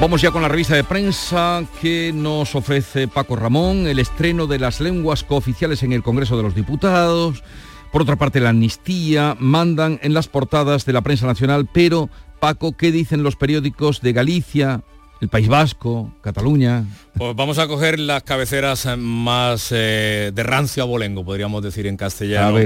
Vamos 0.00 0.22
ya 0.22 0.30
con 0.30 0.42
la 0.42 0.48
revista 0.48 0.76
de 0.76 0.84
prensa 0.84 1.64
que 1.80 2.12
nos 2.14 2.54
ofrece 2.54 3.08
Paco 3.08 3.34
Ramón, 3.34 3.88
el 3.88 3.98
estreno 3.98 4.46
de 4.46 4.60
las 4.60 4.80
lenguas 4.80 5.24
cooficiales 5.24 5.82
en 5.82 5.92
el 5.92 6.04
Congreso 6.04 6.36
de 6.36 6.44
los 6.44 6.54
Diputados. 6.54 7.42
Por 7.90 8.02
otra 8.02 8.14
parte, 8.14 8.38
la 8.38 8.50
amnistía 8.50 9.36
mandan 9.40 9.98
en 10.00 10.14
las 10.14 10.28
portadas 10.28 10.86
de 10.86 10.92
la 10.92 11.00
prensa 11.00 11.26
nacional, 11.26 11.68
pero 11.72 12.10
Paco, 12.38 12.76
¿qué 12.76 12.92
dicen 12.92 13.24
los 13.24 13.34
periódicos 13.34 14.00
de 14.00 14.12
Galicia, 14.12 14.82
el 15.20 15.28
País 15.28 15.48
Vasco, 15.48 16.14
Cataluña. 16.20 16.84
Pues 17.14 17.34
vamos 17.34 17.58
a 17.58 17.66
coger 17.66 17.98
las 17.98 18.22
cabeceras 18.22 18.86
más 18.96 19.68
eh, 19.72 20.30
de 20.32 20.42
rancio 20.44 20.84
abolengo, 20.84 21.24
podríamos 21.24 21.62
decir 21.62 21.88
en 21.88 21.96
castellano, 21.96 22.56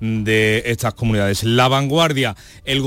de 0.00 0.62
estas 0.64 0.94
comunidades. 0.94 1.44
La 1.44 1.68
vanguardia, 1.68 2.34
el, 2.64 2.82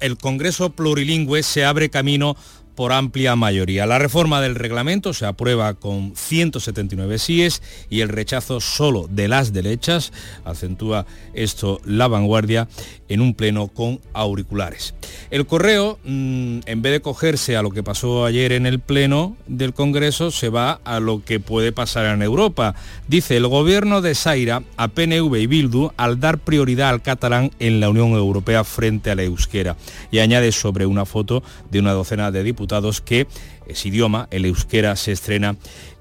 el 0.00 0.16
Congreso 0.16 0.70
Plurilingüe 0.70 1.42
se 1.42 1.66
abre 1.66 1.90
camino 1.90 2.34
por 2.74 2.92
amplia 2.92 3.36
mayoría. 3.36 3.86
La 3.86 3.98
reforma 3.98 4.40
del 4.40 4.54
reglamento 4.54 5.12
se 5.12 5.26
aprueba 5.26 5.74
con 5.74 6.14
179 6.16 7.18
síes 7.18 7.62
y 7.90 8.00
el 8.00 8.08
rechazo 8.08 8.60
solo 8.60 9.06
de 9.10 9.28
las 9.28 9.52
derechas, 9.52 10.12
acentúa 10.44 11.06
esto 11.34 11.80
la 11.84 12.08
vanguardia, 12.08 12.68
en 13.08 13.20
un 13.20 13.34
pleno 13.34 13.68
con 13.68 14.00
auriculares. 14.14 14.94
El 15.30 15.46
correo, 15.46 15.98
mm, 16.04 16.60
en 16.64 16.82
vez 16.82 16.92
de 16.92 17.00
cogerse 17.02 17.56
a 17.58 17.62
lo 17.62 17.70
que 17.70 17.82
pasó 17.82 18.24
ayer 18.24 18.52
en 18.52 18.64
el 18.64 18.80
pleno 18.80 19.36
del 19.46 19.74
Congreso, 19.74 20.30
se 20.30 20.48
va 20.48 20.80
a 20.84 20.98
lo 20.98 21.22
que 21.22 21.38
puede 21.38 21.72
pasar 21.72 22.06
en 22.06 22.22
Europa. 22.22 22.74
Dice 23.08 23.36
el 23.36 23.46
gobierno 23.48 24.00
de 24.00 24.14
Zaira 24.14 24.62
a 24.78 24.88
PNV 24.88 25.36
y 25.40 25.46
Bildu 25.46 25.90
al 25.98 26.20
dar 26.20 26.38
prioridad 26.38 26.88
al 26.88 27.02
catalán 27.02 27.50
en 27.58 27.80
la 27.80 27.90
Unión 27.90 28.12
Europea 28.12 28.64
frente 28.64 29.10
a 29.10 29.14
la 29.14 29.24
euskera. 29.24 29.76
Y 30.10 30.20
añade 30.20 30.50
sobre 30.52 30.86
una 30.86 31.04
foto 31.04 31.42
de 31.70 31.80
una 31.80 31.92
docena 31.92 32.30
de 32.30 32.42
diputados 32.42 32.61
que 33.00 33.26
ese 33.66 33.88
idioma, 33.88 34.28
el 34.30 34.44
euskera, 34.44 34.96
se 34.96 35.12
estrena 35.12 35.56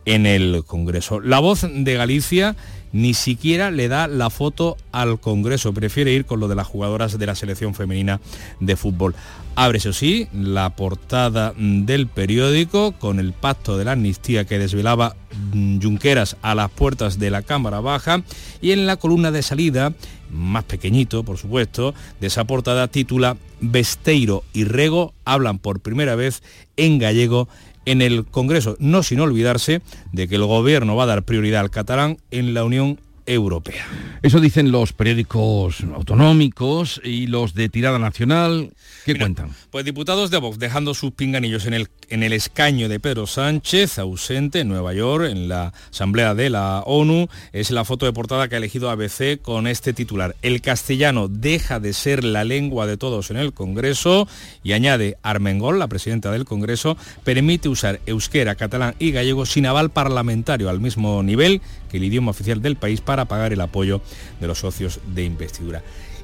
en 0.06 0.26
el 0.26 0.63
Congreso. 0.65 1.19
La 1.19 1.39
voz 1.39 1.65
de 1.69 1.93
Galicia 1.93 2.56
ni 2.93 3.13
siquiera 3.13 3.71
le 3.71 3.88
da 3.88 4.08
la 4.08 4.30
foto 4.30 4.77
al 4.91 5.19
Congreso, 5.19 5.73
prefiere 5.73 6.13
ir 6.13 6.25
con 6.25 6.39
lo 6.39 6.47
de 6.47 6.56
las 6.56 6.67
jugadoras 6.67 7.17
de 7.17 7.25
la 7.25 7.36
selección 7.36 7.73
femenina 7.73 8.19
de 8.60 8.75
fútbol. 8.75 9.15
Abre, 9.56 9.80
eso 9.80 9.91
sí, 9.91 10.27
la 10.34 10.75
portada 10.75 11.54
del 11.58 12.08
periódico 12.08 12.93
con 12.93 13.19
el 13.19 13.34
pacto 13.34 13.77
de 13.77 13.86
la 13.86 13.93
amnistía 13.93 14.45
que 14.45 14.60
desvelaba 14.60 15.15
mm, 15.54 15.82
Junqueras 15.82 16.38
a 16.41 16.56
las 16.56 16.71
puertas 16.71 17.19
de 17.19 17.32
la 17.32 17.41
Cámara 17.41 17.82
Baja 17.82 18.23
y 18.62 18.71
en 18.71 18.86
la 18.88 18.95
columna 18.95 19.32
de 19.32 19.41
salida, 19.41 19.93
más 20.30 20.63
pequeñito 20.63 21.23
por 21.23 21.38
supuesto, 21.38 21.93
de 22.21 22.27
esa 22.27 22.45
portada 22.45 22.88
titula 22.88 23.36
Besteiro 23.60 24.43
y 24.54 24.63
Rego 24.63 25.13
hablan 25.25 25.60
por 25.60 25.82
primera 25.82 26.15
vez 26.15 26.41
en 26.77 26.97
gallego 26.97 27.49
en 27.86 28.02
el 28.02 28.26
Congreso, 28.26 28.76
no 28.80 29.04
sin 29.04 29.20
olvidarse 29.20 29.82
de 30.12 30.28
que 30.28 30.36
el 30.36 30.46
Gobierno 30.46 30.96
va 30.96 31.04
a 31.04 31.08
dar 31.08 31.24
prioridad 31.24 31.62
al 31.62 31.72
catalán 31.72 32.17
en 32.32 32.54
la 32.54 32.63
Unión 32.63 33.00
Europea. 33.26 33.86
Eso 34.24 34.39
dicen 34.39 34.72
los 34.72 34.94
periódicos 34.94 35.82
autonómicos 35.96 37.02
y 37.04 37.28
los 37.28 37.54
de 37.54 37.70
tirada 37.70 38.00
nacional. 38.00 38.74
¿Qué 39.06 39.15
cuentan? 39.15 39.52
Pues 39.70 39.86
diputados 39.86 40.32
de 40.32 40.38
Vox 40.38 40.60
dejando 40.60 40.94
sus 40.94 41.12
pinganillos 41.12 41.65
en 41.65 41.74
el, 41.74 41.88
en 42.12 42.24
el 42.24 42.34
escaño 42.34 42.89
de 42.89 43.00
Pedro 43.00 43.26
Sánchez, 43.26 43.97
ausente 43.97 44.60
en 44.60 44.67
Nueva 44.67 44.93
York, 44.93 45.30
en 45.32 45.47
la 45.47 45.74
Asamblea 45.89 46.36
de 46.36 46.50
la 46.50 46.84
ONU. 46.86 47.28
Es 47.54 47.71
la 47.71 47.86
foto 47.86 48.06
de 48.06 48.13
portada 48.13 48.47
que 48.47 48.56
ha 48.56 48.58
elegido 48.58 48.89
ABC 48.89 49.41
con 49.41 49.65
este 49.65 49.93
titular. 49.93 50.36
El 50.41 50.62
castellano 50.62 51.30
deja 51.30 51.80
de 51.80 51.93
ser 51.93 52.24
la 52.24 52.43
lengua 52.43 52.86
de 52.86 52.97
todos 52.97 53.32
en 53.32 53.38
el 53.38 53.54
Congreso 53.54 54.28
y 54.62 54.74
añade 54.74 55.17
Armengol, 55.24 55.80
la 55.80 55.88
presidenta 55.88 56.32
del 56.32 56.45
Congreso, 56.45 56.97
permite 57.24 57.69
usar 57.69 58.02
euskera, 58.06 58.56
catalán 58.56 58.93
y 59.00 59.12
gallego 59.12 59.45
sin 59.45 59.65
aval 59.65 59.89
parlamentario 59.89 60.69
al 60.69 60.82
mismo 60.82 61.24
nivel 61.24 61.62
que 61.89 61.97
el 61.97 62.04
idioma 62.04 62.32
oficial 62.32 62.62
del 62.62 62.76
país 62.76 63.00
para 63.00 63.26
pagar 63.26 63.54
el 63.54 63.62
apoyo 63.62 64.02
de 64.39 64.47
los 64.47 64.60
socios 64.60 65.00
de 65.13 65.24
investidura 65.24 65.82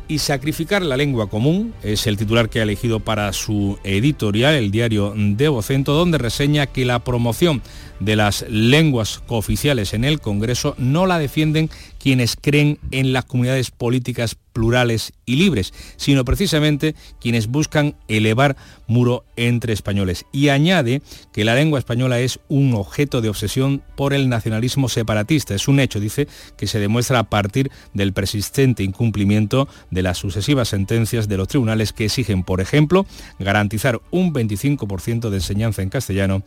y 0.07 0.19
sacrificar 0.19 0.81
la 0.83 0.97
lengua 0.97 1.29
común 1.29 1.73
es 1.83 2.07
el 2.07 2.17
titular 2.17 2.49
que 2.49 2.59
ha 2.59 2.63
elegido 2.63 2.99
para 2.99 3.31
su 3.33 3.77
editorial, 3.83 4.55
el 4.55 4.71
diario 4.71 5.13
de 5.15 5.47
Vocento, 5.49 5.93
donde 5.93 6.17
reseña 6.17 6.67
que 6.67 6.85
la 6.85 6.99
promoción 6.99 7.61
de 7.99 8.15
las 8.15 8.45
lenguas 8.49 9.19
cooficiales 9.25 9.93
en 9.93 10.03
el 10.03 10.19
Congreso 10.19 10.75
no 10.77 11.05
la 11.05 11.19
defienden 11.19 11.69
quienes 11.99 12.35
creen 12.35 12.79
en 12.91 13.13
las 13.13 13.25
comunidades 13.25 13.71
políticas 13.71 14.37
plurales 14.57 15.13
y 15.27 15.35
libres, 15.35 15.71
sino 15.97 16.25
precisamente 16.25 16.95
quienes 17.21 17.45
buscan 17.45 17.95
elevar 18.07 18.55
muro 18.87 19.23
entre 19.35 19.71
españoles. 19.71 20.25
Y 20.31 20.49
añade 20.49 21.03
que 21.31 21.45
la 21.45 21.53
lengua 21.53 21.77
española 21.77 22.19
es 22.19 22.39
un 22.47 22.73
objeto 22.73 23.21
de 23.21 23.29
obsesión 23.29 23.83
por 23.95 24.13
el 24.13 24.29
nacionalismo 24.29 24.89
separatista. 24.89 25.53
Es 25.53 25.67
un 25.67 25.79
hecho, 25.79 25.99
dice, 25.99 26.27
que 26.57 26.65
se 26.65 26.79
demuestra 26.79 27.19
a 27.19 27.29
partir 27.29 27.69
del 27.93 28.13
persistente 28.13 28.81
incumplimiento 28.81 29.67
de 29.91 30.01
las 30.01 30.17
sucesivas 30.17 30.69
sentencias 30.69 31.27
de 31.27 31.37
los 31.37 31.49
tribunales 31.49 31.93
que 31.93 32.05
exigen, 32.05 32.43
por 32.43 32.59
ejemplo, 32.59 33.05
garantizar 33.37 34.01
un 34.09 34.33
25% 34.33 35.29
de 35.29 35.37
enseñanza 35.37 35.83
en 35.83 35.89
castellano 35.89 36.41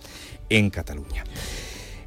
en 0.50 0.70
Cataluña. 0.70 1.24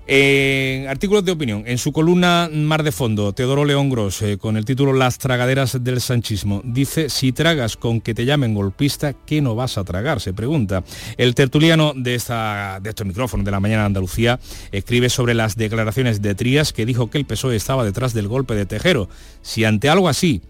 En 0.05 0.89
artículos 0.89 1.23
de 1.23 1.31
opinión, 1.31 1.63
en 1.65 1.77
su 1.77 1.93
columna 1.93 2.49
Mar 2.51 2.83
de 2.83 2.91
Fondo, 2.91 3.31
Teodoro 3.31 3.63
León 3.63 3.89
Gros, 3.89 4.21
eh, 4.21 4.37
con 4.37 4.57
el 4.57 4.65
título 4.65 4.91
Las 4.91 5.17
tragaderas 5.17 5.81
del 5.81 6.01
sanchismo, 6.01 6.61
dice, 6.65 7.07
si 7.09 7.31
tragas 7.31 7.77
con 7.77 8.01
que 8.01 8.13
te 8.13 8.25
llamen 8.25 8.53
golpista, 8.53 9.13
¿qué 9.13 9.41
no 9.41 9.55
vas 9.55 9.77
a 9.77 9.85
tragar? 9.85 10.19
Se 10.19 10.33
pregunta. 10.33 10.83
El 11.15 11.35
tertuliano 11.35 11.93
de, 11.95 12.15
esta, 12.15 12.81
de 12.81 12.89
estos 12.89 13.07
micrófonos 13.07 13.45
de 13.45 13.51
la 13.51 13.61
mañana 13.61 13.83
de 13.83 13.87
Andalucía 13.87 14.41
escribe 14.73 15.09
sobre 15.09 15.35
las 15.35 15.55
declaraciones 15.55 16.21
de 16.21 16.35
Trías 16.35 16.73
que 16.73 16.85
dijo 16.85 17.09
que 17.09 17.17
el 17.17 17.25
PSOE 17.25 17.55
estaba 17.55 17.85
detrás 17.85 18.13
del 18.13 18.27
golpe 18.27 18.55
de 18.55 18.65
Tejero. 18.65 19.07
Si 19.41 19.63
ante 19.63 19.87
algo 19.87 20.09
así 20.09 20.41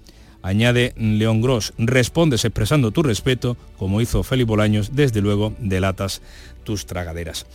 añade 0.42 0.96
León 0.98 1.42
Gros, 1.42 1.74
respondes 1.78 2.44
expresando 2.44 2.90
tu 2.90 3.04
respeto, 3.04 3.56
como 3.78 4.02
hizo 4.02 4.24
Félix 4.24 4.48
Bolaños, 4.48 4.96
desde 4.96 5.22
luego 5.22 5.54
delatas 5.60 6.24
tus 6.64 6.88
tragaderas. 6.88 7.46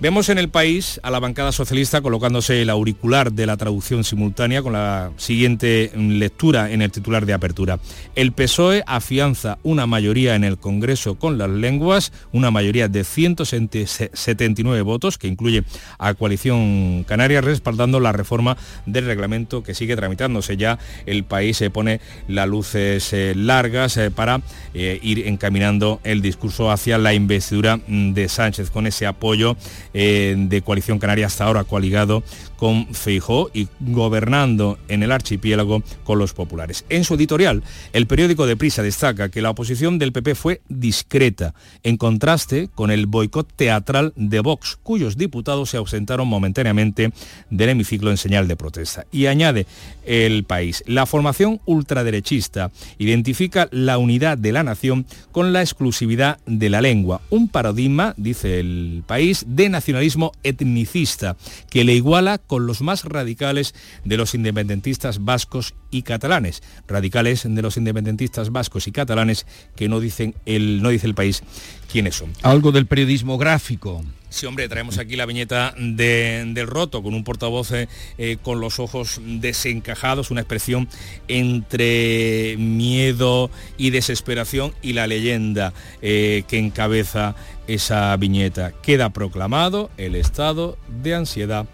Vemos 0.00 0.30
en 0.30 0.38
el 0.38 0.48
país 0.48 0.98
a 1.02 1.10
la 1.10 1.18
bancada 1.18 1.52
socialista 1.52 2.00
colocándose 2.00 2.62
el 2.62 2.70
auricular 2.70 3.32
de 3.32 3.44
la 3.44 3.58
traducción 3.58 4.02
simultánea 4.02 4.62
con 4.62 4.72
la 4.72 5.10
siguiente 5.18 5.92
lectura 5.94 6.70
en 6.70 6.80
el 6.80 6.90
titular 6.90 7.26
de 7.26 7.34
apertura. 7.34 7.78
El 8.14 8.32
PSOE 8.32 8.82
afianza 8.86 9.58
una 9.62 9.86
mayoría 9.86 10.36
en 10.36 10.44
el 10.44 10.56
Congreso 10.56 11.16
con 11.16 11.36
las 11.36 11.50
lenguas, 11.50 12.14
una 12.32 12.50
mayoría 12.50 12.88
de 12.88 13.04
179 13.04 14.80
votos, 14.80 15.18
que 15.18 15.28
incluye 15.28 15.64
a 15.98 16.14
Coalición 16.14 17.04
Canaria, 17.06 17.42
respaldando 17.42 18.00
la 18.00 18.12
reforma 18.12 18.56
del 18.86 19.04
reglamento 19.04 19.62
que 19.62 19.74
sigue 19.74 19.96
tramitándose. 19.96 20.56
Ya 20.56 20.78
el 21.04 21.24
país 21.24 21.58
se 21.58 21.68
pone 21.68 22.00
las 22.26 22.48
luces 22.48 23.12
eh, 23.12 23.34
largas 23.36 23.98
eh, 23.98 24.10
para 24.10 24.40
eh, 24.72 24.98
ir 25.02 25.28
encaminando 25.28 26.00
el 26.04 26.22
discurso 26.22 26.70
hacia 26.70 26.96
la 26.96 27.12
investidura 27.12 27.76
mm, 27.76 28.14
de 28.14 28.30
Sánchez 28.30 28.70
con 28.70 28.86
ese 28.86 29.06
apoyo 29.06 29.58
eh, 29.94 30.34
de 30.36 30.62
Coalición 30.62 30.98
Canaria 30.98 31.26
hasta 31.26 31.44
ahora 31.44 31.64
coaligado 31.64 32.22
con 32.60 32.94
Feijó 32.94 33.50
y 33.54 33.68
gobernando 33.80 34.78
en 34.88 35.02
el 35.02 35.12
archipiélago 35.12 35.82
con 36.04 36.18
los 36.18 36.34
populares. 36.34 36.84
En 36.90 37.04
su 37.04 37.14
editorial, 37.14 37.62
el 37.94 38.06
periódico 38.06 38.46
de 38.46 38.54
Prisa 38.54 38.82
destaca 38.82 39.30
que 39.30 39.40
la 39.40 39.48
oposición 39.48 39.98
del 39.98 40.12
PP 40.12 40.34
fue 40.34 40.60
discreta, 40.68 41.54
en 41.82 41.96
contraste 41.96 42.68
con 42.74 42.90
el 42.90 43.06
boicot 43.06 43.50
teatral 43.56 44.12
de 44.14 44.40
Vox, 44.40 44.78
cuyos 44.82 45.16
diputados 45.16 45.70
se 45.70 45.78
ausentaron 45.78 46.28
momentáneamente 46.28 47.12
del 47.48 47.70
hemiciclo 47.70 48.10
en 48.10 48.18
señal 48.18 48.46
de 48.46 48.56
protesta. 48.56 49.06
Y 49.10 49.24
añade 49.24 49.66
el 50.04 50.44
país, 50.44 50.84
la 50.86 51.06
formación 51.06 51.62
ultraderechista 51.64 52.70
identifica 52.98 53.68
la 53.70 53.96
unidad 53.96 54.36
de 54.36 54.52
la 54.52 54.64
nación 54.64 55.06
con 55.32 55.54
la 55.54 55.62
exclusividad 55.62 56.38
de 56.44 56.68
la 56.68 56.82
lengua, 56.82 57.22
un 57.30 57.48
paradigma, 57.48 58.12
dice 58.18 58.60
el 58.60 59.02
país, 59.06 59.46
de 59.48 59.70
nacionalismo 59.70 60.32
etnicista 60.42 61.38
que 61.70 61.84
le 61.84 61.94
iguala 61.94 62.36
con 62.50 62.66
los 62.66 62.80
más 62.80 63.04
radicales 63.04 63.76
de 64.04 64.16
los 64.16 64.34
independentistas 64.34 65.24
vascos 65.24 65.74
y 65.92 66.02
catalanes. 66.02 66.64
Radicales 66.88 67.44
de 67.48 67.62
los 67.62 67.76
independentistas 67.76 68.50
vascos 68.50 68.88
y 68.88 68.90
catalanes 68.90 69.46
que 69.76 69.88
no 69.88 70.00
dicen 70.00 70.34
el, 70.46 70.82
no 70.82 70.88
dice 70.88 71.06
el 71.06 71.14
país 71.14 71.44
quiénes 71.92 72.16
son. 72.16 72.32
Algo 72.42 72.72
del 72.72 72.86
periodismo 72.86 73.38
gráfico. 73.38 74.02
Sí, 74.30 74.46
hombre, 74.46 74.68
traemos 74.68 74.98
aquí 74.98 75.14
la 75.14 75.26
viñeta 75.26 75.74
del 75.76 76.66
roto 76.66 77.04
con 77.04 77.14
un 77.14 77.22
portavoz 77.22 77.70
eh, 77.70 77.88
eh, 78.18 78.36
con 78.42 78.58
los 78.58 78.80
ojos 78.80 79.20
desencajados, 79.24 80.32
una 80.32 80.40
expresión 80.40 80.88
entre 81.28 82.56
miedo 82.58 83.48
y 83.76 83.90
desesperación 83.90 84.72
y 84.82 84.94
la 84.94 85.06
leyenda 85.06 85.72
eh, 86.02 86.42
que 86.48 86.58
encabeza 86.58 87.36
esa 87.68 88.16
viñeta. 88.16 88.72
Queda 88.82 89.10
proclamado 89.10 89.90
el 89.98 90.16
estado 90.16 90.78
de 91.00 91.14
ansiedad 91.14 91.66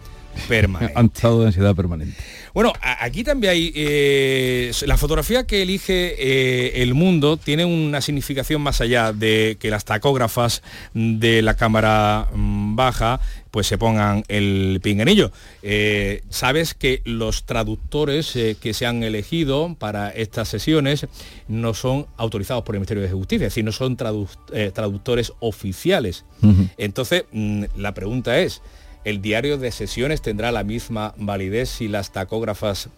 permanente. 0.48 0.94
estado 1.14 1.40
de 1.40 1.46
ansiedad 1.46 1.74
permanente. 1.74 2.16
Bueno, 2.56 2.72
aquí 2.80 3.22
también 3.22 3.52
hay... 3.52 3.72
Eh, 3.74 4.72
la 4.86 4.96
fotografía 4.96 5.46
que 5.46 5.60
elige 5.60 6.14
eh, 6.18 6.82
el 6.82 6.94
mundo 6.94 7.36
tiene 7.36 7.64
una 7.64 8.00
significación 8.00 8.62
más 8.62 8.80
allá 8.80 9.12
de 9.12 9.58
que 9.60 9.70
las 9.70 9.84
tacógrafas 9.84 10.62
de 10.94 11.42
la 11.42 11.54
cámara 11.54 12.28
mm, 12.32 12.74
baja 12.74 13.20
pues 13.50 13.66
se 13.66 13.76
pongan 13.76 14.24
el 14.28 14.80
pinganillo. 14.82 15.32
Eh, 15.62 16.22
Sabes 16.30 16.74
que 16.74 17.02
los 17.04 17.44
traductores 17.44 18.32
que 18.60 18.74
se 18.74 18.86
han 18.86 19.02
elegido 19.02 19.74
para 19.78 20.10
estas 20.10 20.48
sesiones 20.48 21.06
no 21.48 21.74
son 21.74 22.06
autorizados 22.16 22.64
por 22.64 22.74
el 22.74 22.80
Ministerio 22.80 23.02
de 23.02 23.10
Justicia, 23.10 23.46
es 23.46 23.52
decir, 23.52 23.64
no 23.64 23.72
son 23.72 23.96
traductores 23.96 25.32
oficiales. 25.40 26.24
Entonces, 26.76 27.24
mm, 27.32 27.64
la 27.76 27.92
pregunta 27.94 28.38
es, 28.38 28.62
el 29.06 29.22
diario 29.22 29.56
de 29.56 29.70
sesiones 29.70 30.20
tendrá 30.20 30.50
la 30.50 30.64
misma 30.64 31.14
validez 31.16 31.68
si 31.68 31.86
las 31.86 32.10
tacógrafas 32.10 32.88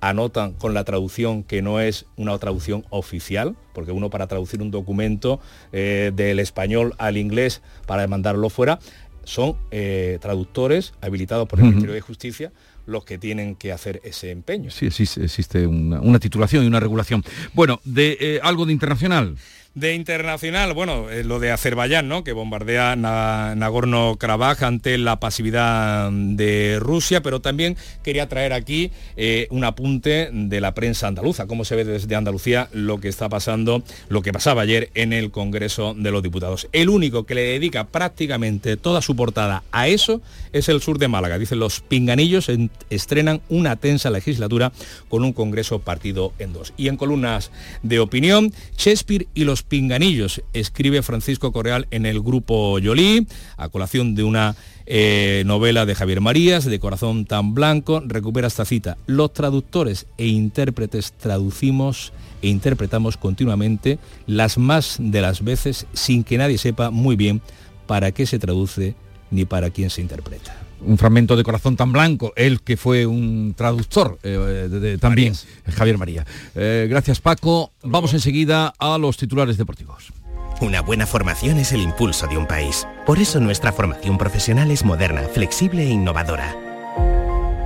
anotan 0.00 0.54
con 0.54 0.72
la 0.72 0.82
traducción 0.84 1.42
que 1.42 1.60
no 1.60 1.78
es 1.78 2.06
una 2.16 2.38
traducción 2.38 2.86
oficial, 2.88 3.54
porque 3.74 3.92
uno 3.92 4.08
para 4.08 4.26
traducir 4.26 4.62
un 4.62 4.70
documento 4.70 5.40
eh, 5.72 6.10
del 6.14 6.38
español 6.38 6.94
al 6.96 7.18
inglés 7.18 7.60
para 7.86 8.06
mandarlo 8.06 8.48
fuera, 8.48 8.78
son 9.24 9.56
eh, 9.70 10.16
traductores 10.22 10.94
habilitados 11.02 11.46
por 11.46 11.58
el 11.58 11.66
Ministerio 11.66 11.92
de 11.92 12.00
Justicia 12.00 12.50
los 12.86 13.04
que 13.04 13.18
tienen 13.18 13.54
que 13.54 13.70
hacer 13.70 14.00
ese 14.04 14.30
empeño. 14.30 14.70
Sí, 14.70 14.86
existe, 14.86 15.22
existe 15.22 15.66
una, 15.66 16.18
titulación 16.18 16.64
y 16.64 16.66
una 16.66 16.80
regulación. 16.80 17.22
Bueno, 17.52 17.78
de 17.84 18.16
eh, 18.18 18.40
algo 18.42 18.64
de 18.64 18.72
internacional 18.72 19.36
de 19.78 19.94
internacional, 19.94 20.72
bueno, 20.74 21.08
eh, 21.10 21.22
lo 21.22 21.38
de 21.38 21.52
Azerbaiyán, 21.52 22.08
¿no? 22.08 22.24
Que 22.24 22.32
bombardea 22.32 22.96
Nagorno-Karabaj 22.96 24.64
ante 24.64 24.98
la 24.98 25.20
pasividad 25.20 26.10
de 26.10 26.78
Rusia, 26.80 27.22
pero 27.22 27.40
también 27.40 27.76
quería 28.02 28.28
traer 28.28 28.52
aquí 28.52 28.90
eh, 29.16 29.46
un 29.50 29.64
apunte 29.64 30.30
de 30.32 30.60
la 30.60 30.74
prensa 30.74 31.06
andaluza, 31.06 31.46
cómo 31.46 31.64
se 31.64 31.76
ve 31.76 31.84
desde 31.84 32.16
Andalucía 32.16 32.68
lo 32.72 32.98
que 32.98 33.08
está 33.08 33.28
pasando, 33.28 33.82
lo 34.08 34.22
que 34.22 34.32
pasaba 34.32 34.62
ayer 34.62 34.90
en 34.94 35.12
el 35.12 35.30
Congreso 35.30 35.94
de 35.94 36.10
los 36.10 36.22
Diputados. 36.22 36.68
El 36.72 36.88
único 36.88 37.24
que 37.24 37.34
le 37.34 37.42
dedica 37.42 37.86
prácticamente 37.86 38.76
toda 38.76 39.00
su 39.00 39.14
portada 39.14 39.62
a 39.70 39.88
eso 39.88 40.20
es 40.52 40.68
el 40.68 40.80
sur 40.80 40.98
de 40.98 41.08
Málaga. 41.08 41.38
Dicen 41.38 41.60
los 41.60 41.80
pinganillos 41.80 42.50
estrenan 42.90 43.40
una 43.48 43.76
tensa 43.76 44.10
legislatura 44.10 44.72
con 45.08 45.22
un 45.22 45.32
Congreso 45.32 45.78
partido 45.78 46.32
en 46.38 46.52
dos. 46.52 46.72
Y 46.76 46.88
en 46.88 46.96
columnas 46.96 47.50
de 47.82 48.00
opinión, 48.00 48.52
Shakespeare 48.76 49.28
y 49.34 49.44
los 49.44 49.62
pinganillos, 49.68 50.42
escribe 50.52 51.02
Francisco 51.02 51.52
Correal 51.52 51.86
en 51.90 52.06
el 52.06 52.20
grupo 52.20 52.78
Yolí, 52.78 53.26
a 53.56 53.68
colación 53.68 54.14
de 54.14 54.24
una 54.24 54.56
eh, 54.86 55.42
novela 55.46 55.86
de 55.86 55.94
Javier 55.94 56.20
Marías, 56.20 56.64
de 56.64 56.80
Corazón 56.80 57.24
tan 57.24 57.54
Blanco, 57.54 58.02
recupera 58.04 58.48
esta 58.48 58.64
cita. 58.64 58.96
Los 59.06 59.32
traductores 59.32 60.06
e 60.16 60.26
intérpretes 60.26 61.12
traducimos 61.12 62.12
e 62.42 62.48
interpretamos 62.48 63.16
continuamente 63.16 63.98
las 64.26 64.58
más 64.58 64.96
de 64.98 65.20
las 65.20 65.44
veces 65.44 65.86
sin 65.92 66.24
que 66.24 66.38
nadie 66.38 66.58
sepa 66.58 66.90
muy 66.90 67.16
bien 67.16 67.42
para 67.86 68.12
qué 68.12 68.26
se 68.26 68.38
traduce 68.38 68.94
ni 69.30 69.44
para 69.44 69.70
quién 69.70 69.90
se 69.90 70.00
interpreta 70.00 70.67
un 70.80 70.98
fragmento 70.98 71.36
de 71.36 71.44
Corazón 71.44 71.76
tan 71.76 71.92
Blanco, 71.92 72.32
él 72.36 72.60
que 72.62 72.76
fue 72.76 73.06
un 73.06 73.54
traductor 73.56 74.18
eh, 74.22 74.98
también, 75.00 75.34
Javier 75.74 75.98
María. 75.98 76.24
Eh, 76.54 76.86
gracias 76.88 77.20
Paco. 77.20 77.72
Vamos 77.82 78.14
enseguida 78.14 78.72
a 78.78 78.98
los 78.98 79.16
titulares 79.16 79.56
deportivos. 79.56 80.12
Una 80.60 80.80
buena 80.80 81.06
formación 81.06 81.58
es 81.58 81.72
el 81.72 81.80
impulso 81.80 82.26
de 82.26 82.36
un 82.36 82.46
país. 82.46 82.86
Por 83.06 83.18
eso 83.18 83.38
nuestra 83.38 83.72
formación 83.72 84.18
profesional 84.18 84.70
es 84.70 84.84
moderna, 84.84 85.22
flexible 85.22 85.84
e 85.84 85.90
innovadora. 85.90 86.54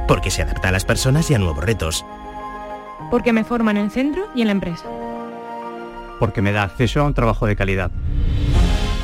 Porque 0.07 0.31
se 0.31 0.43
adapta 0.43 0.69
a 0.69 0.73
las 0.73 0.85
personas 0.85 1.31
y 1.31 1.35
a 1.35 1.39
nuevos 1.39 1.65
retos. 1.65 2.05
Porque 3.11 3.33
me 3.33 3.45
forma 3.45 3.71
en 3.71 3.79
el 3.79 3.91
centro 3.91 4.27
y 4.35 4.43
en 4.43 4.49
la 4.49 4.53
empresa. 4.53 4.85
Porque 6.19 6.43
me 6.43 6.53
da 6.53 6.65
acceso 6.65 7.01
a 7.01 7.05
un 7.05 7.15
trabajo 7.15 7.47
de 7.47 7.57
calidad. 7.57 7.91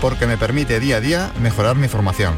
Porque 0.02 0.26
me 0.26 0.36
permite 0.36 0.80
día 0.80 0.96
a 0.98 1.00
día 1.00 1.32
mejorar 1.40 1.76
mi 1.76 1.88
formación 1.88 2.34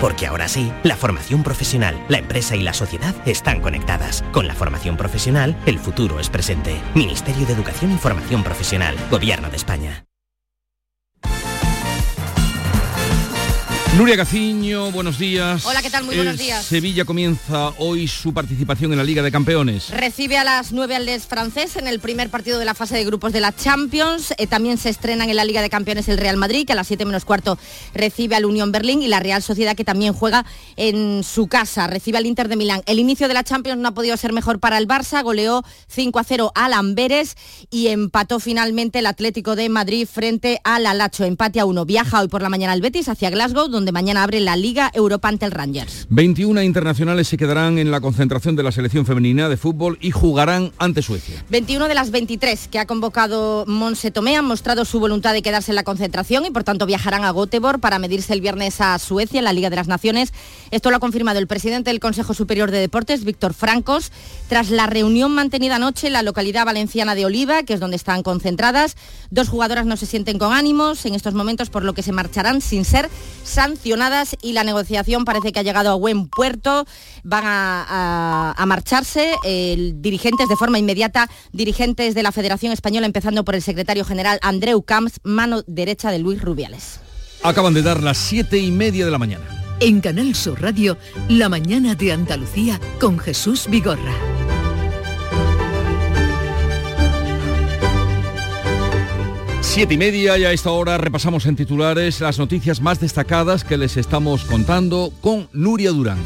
porque 0.00 0.26
ahora 0.26 0.48
sí, 0.48 0.72
la 0.82 0.96
formación 0.96 1.42
profesional, 1.42 2.04
la 2.08 2.18
empresa 2.18 2.56
y 2.56 2.62
la 2.62 2.72
sociedad 2.72 3.14
están 3.26 3.60
conectadas. 3.60 4.24
Con 4.32 4.46
la 4.46 4.54
formación 4.54 4.96
profesional, 4.96 5.56
el 5.66 5.78
futuro 5.78 6.20
es 6.20 6.30
presente. 6.30 6.80
Ministerio 6.94 7.46
de 7.46 7.52
Educación 7.52 7.92
y 7.92 7.98
Formación 7.98 8.42
Profesional, 8.42 8.96
Gobierno 9.10 9.50
de 9.50 9.56
España. 9.56 10.06
Nuria 13.96 14.14
Gaciño, 14.14 14.92
buenos 14.92 15.18
días. 15.18 15.64
Hola, 15.64 15.80
¿qué 15.80 15.88
tal? 15.88 16.04
Muy 16.04 16.16
buenos 16.16 16.36
días. 16.36 16.66
Sevilla 16.66 17.06
comienza 17.06 17.70
hoy 17.78 18.06
su 18.06 18.34
participación 18.34 18.92
en 18.92 18.98
la 18.98 19.04
Liga 19.04 19.22
de 19.22 19.32
Campeones. 19.32 19.88
Recibe 19.88 20.36
a 20.36 20.44
las 20.44 20.72
9 20.72 20.96
al 20.96 21.06
Les 21.06 21.24
francés 21.24 21.76
en 21.76 21.86
el 21.86 21.98
primer 21.98 22.28
partido 22.28 22.58
de 22.58 22.66
la 22.66 22.74
fase 22.74 22.94
de 22.94 23.06
grupos 23.06 23.32
de 23.32 23.40
la 23.40 23.56
Champions. 23.56 24.34
Eh, 24.36 24.46
también 24.46 24.76
se 24.76 24.90
estrenan 24.90 25.30
en 25.30 25.36
la 25.36 25.46
Liga 25.46 25.62
de 25.62 25.70
Campeones 25.70 26.08
el 26.08 26.18
Real 26.18 26.36
Madrid, 26.36 26.66
que 26.66 26.74
a 26.74 26.76
las 26.76 26.88
7 26.88 27.06
menos 27.06 27.24
cuarto 27.24 27.58
recibe 27.94 28.36
al 28.36 28.44
Unión 28.44 28.70
Berlín 28.70 29.00
y 29.02 29.08
la 29.08 29.18
Real 29.18 29.42
Sociedad, 29.42 29.74
que 29.74 29.84
también 29.84 30.12
juega 30.12 30.44
en 30.76 31.24
su 31.24 31.48
casa, 31.48 31.86
recibe 31.86 32.18
al 32.18 32.26
Inter 32.26 32.48
de 32.48 32.56
Milán. 32.56 32.82
El 32.84 32.98
inicio 32.98 33.28
de 33.28 33.34
la 33.34 33.44
Champions 33.44 33.80
no 33.80 33.88
ha 33.88 33.94
podido 33.94 34.18
ser 34.18 34.34
mejor 34.34 34.60
para 34.60 34.76
el 34.76 34.86
Barça, 34.86 35.22
goleó 35.22 35.64
5 35.88 36.18
a 36.18 36.24
0 36.24 36.52
al 36.54 36.74
Amberes 36.74 37.34
y 37.70 37.86
empató 37.86 38.40
finalmente 38.40 38.98
el 38.98 39.06
Atlético 39.06 39.56
de 39.56 39.70
Madrid 39.70 40.06
frente 40.06 40.60
al 40.64 40.84
Alacho. 40.84 41.24
Empate 41.24 41.60
a 41.60 41.64
uno. 41.64 41.86
Viaja 41.86 42.20
hoy 42.20 42.28
por 42.28 42.42
la 42.42 42.50
mañana 42.50 42.74
al 42.74 42.82
Betis 42.82 43.08
hacia 43.08 43.30
Glasgow, 43.30 43.68
donde 43.68 43.85
donde 43.86 44.00
mañana 44.00 44.24
abre 44.24 44.40
la 44.40 44.56
Liga 44.56 44.90
Europa 44.92 45.28
ante 45.28 45.46
el 45.46 45.52
Rangers. 45.52 46.08
21 46.10 46.60
internacionales 46.62 47.28
se 47.28 47.36
quedarán 47.36 47.78
en 47.78 47.92
la 47.92 48.00
concentración 48.00 48.56
de 48.56 48.64
la 48.64 48.72
selección 48.72 49.06
femenina 49.06 49.48
de 49.48 49.56
fútbol 49.56 49.96
y 50.00 50.10
jugarán 50.10 50.72
ante 50.78 51.02
Suecia. 51.02 51.44
21 51.50 51.86
de 51.86 51.94
las 51.94 52.10
23 52.10 52.66
que 52.66 52.80
ha 52.80 52.86
convocado 52.86 53.64
Monse 53.68 54.10
Tomé 54.10 54.36
han 54.36 54.44
mostrado 54.44 54.84
su 54.84 54.98
voluntad 54.98 55.34
de 55.34 55.42
quedarse 55.42 55.70
en 55.70 55.76
la 55.76 55.84
concentración 55.84 56.44
y 56.46 56.50
por 56.50 56.64
tanto 56.64 56.84
viajarán 56.84 57.22
a 57.24 57.32
Göteborg 57.32 57.78
para 57.78 58.00
medirse 58.00 58.32
el 58.32 58.40
viernes 58.40 58.80
a 58.80 58.98
Suecia 58.98 59.38
en 59.38 59.44
la 59.44 59.52
Liga 59.52 59.70
de 59.70 59.76
las 59.76 59.86
Naciones. 59.86 60.32
Esto 60.72 60.90
lo 60.90 60.96
ha 60.96 61.00
confirmado 61.00 61.38
el 61.38 61.46
presidente 61.46 61.90
del 61.90 62.00
Consejo 62.00 62.34
Superior 62.34 62.72
de 62.72 62.80
Deportes, 62.80 63.22
Víctor 63.22 63.54
Francos, 63.54 64.10
tras 64.48 64.70
la 64.70 64.88
reunión 64.88 65.32
mantenida 65.32 65.76
anoche 65.76 66.08
en 66.08 66.14
la 66.14 66.22
localidad 66.22 66.66
valenciana 66.66 67.14
de 67.14 67.24
Oliva, 67.24 67.62
que 67.62 67.74
es 67.74 67.78
donde 67.78 67.94
están 67.94 68.24
concentradas. 68.24 68.96
Dos 69.30 69.48
jugadoras 69.48 69.86
no 69.86 69.96
se 69.96 70.06
sienten 70.06 70.40
con 70.40 70.52
ánimos 70.52 71.06
en 71.06 71.14
estos 71.14 71.34
momentos, 71.34 71.70
por 71.70 71.84
lo 71.84 71.94
que 71.94 72.02
se 72.02 72.10
marcharán 72.10 72.60
sin 72.60 72.84
ser 72.84 73.08
sancionadas 73.44 73.75
y 74.42 74.52
la 74.52 74.64
negociación 74.64 75.24
parece 75.24 75.52
que 75.52 75.60
ha 75.60 75.62
llegado 75.62 75.90
a 75.90 75.94
buen 75.94 76.28
puerto. 76.28 76.86
Van 77.22 77.44
a, 77.46 78.64
marcharse 78.66 79.34
dirigentes 79.94 80.48
de 80.48 80.56
forma 80.56 80.78
inmediata, 80.78 81.28
dirigentes 81.52 82.14
de 82.14 82.22
la 82.22 82.32
Federación 82.32 82.72
Española, 82.72 83.06
empezando 83.06 83.44
por 83.44 83.54
el 83.54 83.62
secretario 83.62 84.04
general 84.04 84.38
Andreu 84.42 84.82
Camps, 84.82 85.20
mano 85.22 85.62
derecha 85.66 86.10
de 86.10 86.18
Luis 86.18 86.40
Rubiales. 86.42 87.00
Acaban 87.42 87.74
de 87.74 87.82
dar 87.82 88.02
las 88.02 88.18
siete 88.18 88.58
y 88.58 88.70
media 88.70 89.04
de 89.04 89.10
la 89.10 89.18
mañana. 89.18 89.44
En 89.80 90.00
Canal 90.00 90.34
Sur 90.34 90.62
Radio, 90.62 90.96
La 91.28 91.48
mañana 91.48 91.94
de 91.94 92.12
Andalucía 92.12 92.80
con 92.98 93.18
Jesús 93.18 93.66
Vigorra. 93.68 94.14
Siete 99.76 99.92
y 99.92 99.98
media 99.98 100.38
y 100.38 100.44
a 100.46 100.52
esta 100.52 100.70
hora 100.70 100.96
repasamos 100.96 101.44
en 101.44 101.54
titulares 101.54 102.22
las 102.22 102.38
noticias 102.38 102.80
más 102.80 102.98
destacadas 102.98 103.62
que 103.62 103.76
les 103.76 103.98
estamos 103.98 104.46
contando 104.46 105.12
con 105.20 105.50
Nuria 105.52 105.90
Durán. 105.90 106.16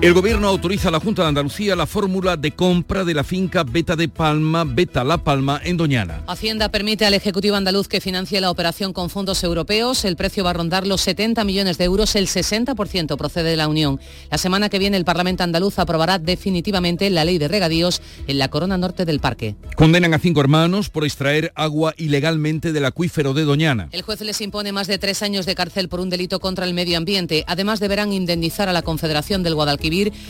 El 0.00 0.14
gobierno 0.14 0.46
autoriza 0.46 0.90
a 0.90 0.92
la 0.92 1.00
Junta 1.00 1.22
de 1.22 1.28
Andalucía 1.30 1.74
la 1.74 1.84
fórmula 1.84 2.36
de 2.36 2.52
compra 2.52 3.04
de 3.04 3.14
la 3.14 3.24
finca 3.24 3.64
Beta 3.64 3.96
de 3.96 4.08
Palma, 4.08 4.62
Beta 4.62 5.02
La 5.02 5.18
Palma, 5.18 5.60
en 5.64 5.76
Doñana. 5.76 6.22
Hacienda 6.28 6.68
permite 6.68 7.04
al 7.04 7.14
Ejecutivo 7.14 7.56
andaluz 7.56 7.88
que 7.88 8.00
financie 8.00 8.40
la 8.40 8.52
operación 8.52 8.92
con 8.92 9.10
fondos 9.10 9.42
europeos. 9.42 10.04
El 10.04 10.14
precio 10.14 10.44
va 10.44 10.50
a 10.50 10.52
rondar 10.52 10.86
los 10.86 11.00
70 11.00 11.42
millones 11.42 11.78
de 11.78 11.84
euros, 11.86 12.14
el 12.14 12.28
60% 12.28 13.16
procede 13.16 13.50
de 13.50 13.56
la 13.56 13.66
Unión. 13.66 13.98
La 14.30 14.38
semana 14.38 14.68
que 14.68 14.78
viene 14.78 14.96
el 14.96 15.04
Parlamento 15.04 15.42
andaluz 15.42 15.80
aprobará 15.80 16.20
definitivamente 16.20 17.10
la 17.10 17.24
ley 17.24 17.38
de 17.38 17.48
regadíos 17.48 18.00
en 18.28 18.38
la 18.38 18.50
corona 18.50 18.78
norte 18.78 19.04
del 19.04 19.18
parque. 19.18 19.56
Condenan 19.74 20.14
a 20.14 20.20
cinco 20.20 20.40
hermanos 20.40 20.90
por 20.90 21.02
extraer 21.02 21.50
agua 21.56 21.92
ilegalmente 21.96 22.72
del 22.72 22.84
acuífero 22.84 23.34
de 23.34 23.42
Doñana. 23.42 23.88
El 23.90 24.02
juez 24.02 24.20
les 24.20 24.40
impone 24.42 24.70
más 24.70 24.86
de 24.86 24.98
tres 24.98 25.24
años 25.24 25.44
de 25.44 25.56
cárcel 25.56 25.88
por 25.88 25.98
un 25.98 26.08
delito 26.08 26.38
contra 26.38 26.66
el 26.66 26.72
medio 26.72 26.96
ambiente. 26.96 27.42
Además 27.48 27.80
deberán 27.80 28.12
indemnizar 28.12 28.68
a 28.68 28.72
la 28.72 28.82
Confederación 28.82 29.42
del 29.42 29.56
Guadalquivir 29.56 29.87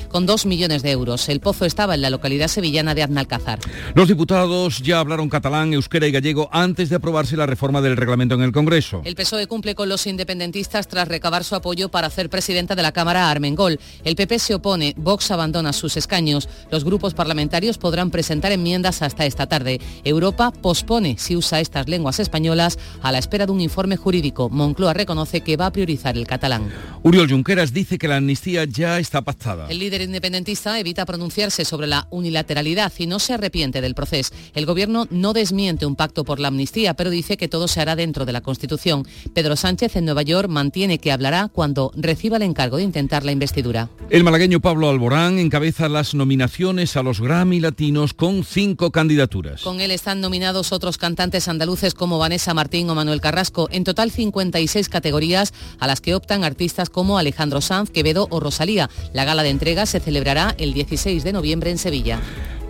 con 0.09 0.25
dos 0.27 0.47
millones 0.47 0.83
de 0.83 0.93
euros. 0.93 1.29
El 1.29 1.41
pozo 1.41 1.65
estaba 1.65 1.95
en 1.95 2.03
la 2.03 2.11
localidad 2.11 2.49
sevillana 2.49 2.95
de 2.95 3.03
Aznalcázar. 3.03 3.59
Los 3.95 4.09
diputados 4.09 4.81
ya 4.83 5.01
hablaron 5.01 5.29
catalán, 5.29 5.73
euskera 5.73 6.07
y 6.07 6.13
gallego 6.13 6.49
antes 6.53 6.91
de 6.91 6.97
aprobarse 6.97 7.37
la 7.37 7.47
reforma 7.47 7.81
del 7.81 7.97
reglamento 7.97 8.37
en 8.37 8.43
el 8.43 8.53
Congreso. 8.53 9.03
El 9.05 9.17
PSOE 9.17 9.47
cumple 9.49 9.75
con 9.75 9.89
los 9.89 10.07
independentistas 10.07 10.87
tras 10.87 11.09
recabar 11.09 11.43
su 11.43 11.57
apoyo 11.57 11.89
para 11.89 12.07
hacer 12.07 12.31
presidenta 12.31 12.77
de 12.77 12.83
la 12.83 12.93
Cámara 12.93 13.27
a 13.27 13.31
Armengol. 13.31 13.81
El 14.05 14.15
PP 14.15 14.39
se 14.39 14.55
opone, 14.55 14.95
Vox 14.97 15.31
abandona 15.33 15.73
sus 15.73 15.97
escaños. 15.97 16.49
Los 16.71 16.85
grupos 16.85 17.15
parlamentarios 17.15 17.79
podrán 17.79 18.11
presentar 18.11 18.53
enmiendas 18.53 19.03
hasta 19.03 19.27
esta 19.27 19.47
tarde. 19.47 19.81
Europa 20.05 20.53
pospone 20.53 21.17
si 21.19 21.35
usa 21.35 21.61
estas 21.61 21.89
lenguas 21.89 22.21
españolas 22.21 22.79
a 23.03 23.11
la 23.11 23.19
espera 23.19 23.47
de 23.47 23.53
un 23.53 23.61
informe 23.61 23.97
jurídico. 23.97 24.49
Moncloa 24.51 24.95
reconoce 24.95 25.41
que 25.41 25.57
va 25.57 25.67
a 25.67 25.73
priorizar 25.73 26.17
el 26.17 26.29
catalán. 26.29 26.71
Uriol 27.03 27.29
Junqueras 27.29 27.73
dice 27.73 27.99
que 27.99 28.07
la 28.07 28.17
amnistía 28.17 28.65
ya 28.65 28.99
está 29.01 29.23
pactada 29.23 29.48
el 29.69 29.79
líder 29.79 30.03
independentista 30.03 30.79
evita 30.79 31.07
pronunciarse 31.07 31.65
sobre 31.65 31.87
la 31.87 32.07
unilateralidad 32.11 32.93
y 32.99 33.07
no 33.07 33.19
se 33.19 33.35
arrepiente 33.35 33.81
del 33.81 33.95
proceso. 33.95 34.35
El 34.55 34.67
gobierno 34.67 35.07
no 35.11 35.33
desmiente 35.33 35.87
un 35.87 35.97
pacto 35.97 36.25
por 36.25 36.41
la 36.41 36.49
amnistía, 36.49 36.95
pero 36.95 37.11
dice 37.11 37.37
que 37.37 37.49
todo 37.49 37.69
se 37.69 37.81
hará 37.81 37.97
dentro 37.97 38.25
de 38.25 38.33
la 38.33 38.41
Constitución. 38.41 39.07
Pedro 39.35 39.57
Sánchez 39.57 39.97
en 39.97 40.05
Nueva 40.05 40.23
York 40.23 40.49
mantiene 40.49 40.99
que 40.99 41.13
hablará 41.13 41.49
cuando 41.49 41.93
reciba 41.97 42.37
el 42.37 42.43
encargo 42.43 42.77
de 42.77 42.83
intentar 42.83 43.25
la 43.25 43.33
investidura. 43.33 43.89
El 44.11 44.25
malagueño 44.25 44.61
Pablo 44.61 44.89
Alborán 44.89 45.39
encabeza 45.39 45.89
las 45.89 46.15
nominaciones 46.15 46.97
a 46.97 47.03
los 47.03 47.21
Grammy 47.21 47.61
Latinos 47.61 48.15
con 48.15 48.45
cinco 48.45 48.91
candidaturas. 48.91 49.63
Con 49.63 49.81
él 49.81 49.91
están 49.91 50.21
nominados 50.21 50.73
otros 50.73 50.99
cantantes 50.99 51.49
andaluces 51.49 51.95
como 51.95 52.19
Vanessa 52.19 52.55
Martín 52.55 52.89
o 52.91 52.95
Manuel 52.95 53.21
Carrasco. 53.21 53.69
En 53.71 53.85
total 53.85 54.11
56 54.11 54.89
categorías 54.89 55.53
a 55.79 55.87
las 55.87 56.01
que 56.01 56.15
optan 56.15 56.45
artistas 56.45 56.91
como 56.91 57.19
Alejandro 57.19 57.61
Sanz, 57.61 57.91
Quevedo 57.91 58.29
o 58.31 58.41
Rosalía. 58.41 58.91
La 59.13 59.25
gala 59.25 59.38
de 59.43 59.51
entrega 59.51 59.87
se 59.87 60.01
celebrará 60.01 60.55
el 60.59 60.75
16 60.75 61.25
de 61.25 61.33
noviembre 61.33 61.71
en 61.71 61.79
Sevilla. 61.79 62.21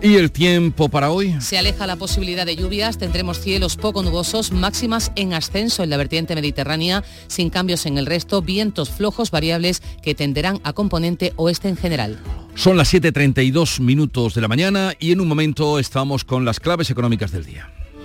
¿Y 0.01 0.15
el 0.15 0.31
tiempo 0.31 0.87
para 0.87 1.11
hoy? 1.11 1.35
Se 1.41 1.57
aleja 1.57 1.85
la 1.85 1.97
posibilidad 1.97 2.45
de 2.45 2.55
lluvias, 2.55 2.97
tendremos 2.97 3.39
cielos 3.39 3.75
poco 3.75 4.01
nubosos, 4.01 4.53
máximas 4.53 5.11
en 5.17 5.33
ascenso 5.33 5.83
en 5.83 5.89
la 5.89 5.97
vertiente 5.97 6.35
mediterránea, 6.35 7.03
sin 7.27 7.49
cambios 7.49 7.85
en 7.85 7.97
el 7.97 8.05
resto, 8.05 8.41
vientos 8.41 8.89
flojos 8.89 9.29
variables 9.29 9.81
que 10.01 10.15
tenderán 10.15 10.61
a 10.63 10.71
componente 10.71 11.33
oeste 11.35 11.67
en 11.67 11.75
general. 11.75 12.17
Son 12.55 12.77
las 12.77 12.93
7.32 12.93 13.81
minutos 13.81 14.35
de 14.35 14.41
la 14.41 14.47
mañana 14.47 14.93
y 14.99 15.11
en 15.11 15.19
un 15.19 15.27
momento 15.27 15.79
estamos 15.79 16.23
con 16.23 16.45
las 16.45 16.61
claves 16.61 16.89
económicas 16.89 17.31
del 17.31 17.45
día. 17.45 17.69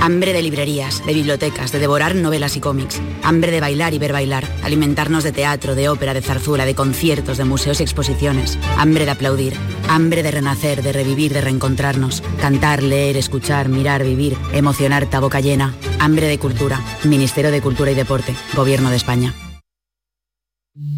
Hambre 0.00 0.32
de 0.32 0.42
librerías, 0.42 1.04
de 1.04 1.14
bibliotecas, 1.14 1.72
de 1.72 1.80
devorar 1.80 2.14
novelas 2.14 2.56
y 2.56 2.60
cómics. 2.60 3.00
Hambre 3.22 3.50
de 3.50 3.60
bailar 3.60 3.92
y 3.92 3.98
ver 3.98 4.12
bailar. 4.12 4.46
Alimentarnos 4.62 5.24
de 5.24 5.32
teatro, 5.32 5.74
de 5.74 5.88
ópera, 5.88 6.14
de 6.14 6.22
zarzuela, 6.22 6.64
de 6.64 6.74
conciertos, 6.74 7.38
de 7.38 7.44
museos 7.44 7.80
y 7.80 7.82
exposiciones. 7.82 8.58
Hambre 8.78 9.04
de 9.04 9.10
aplaudir. 9.10 9.54
Hambre 9.88 10.22
de 10.22 10.30
renacer, 10.30 10.82
de 10.82 10.92
revivir, 10.92 11.32
de 11.32 11.40
reencontrarnos. 11.40 12.22
Cantar, 12.40 12.82
leer, 12.82 13.16
escuchar, 13.16 13.68
mirar, 13.68 14.04
vivir. 14.04 14.36
Emocionarte 14.52 15.16
a 15.16 15.20
boca 15.20 15.40
llena. 15.40 15.74
Hambre 15.98 16.28
de 16.28 16.38
cultura. 16.38 16.80
Ministerio 17.04 17.50
de 17.50 17.60
Cultura 17.60 17.90
y 17.90 17.94
Deporte. 17.94 18.34
Gobierno 18.54 18.90
de 18.90 18.96
España. 18.96 19.34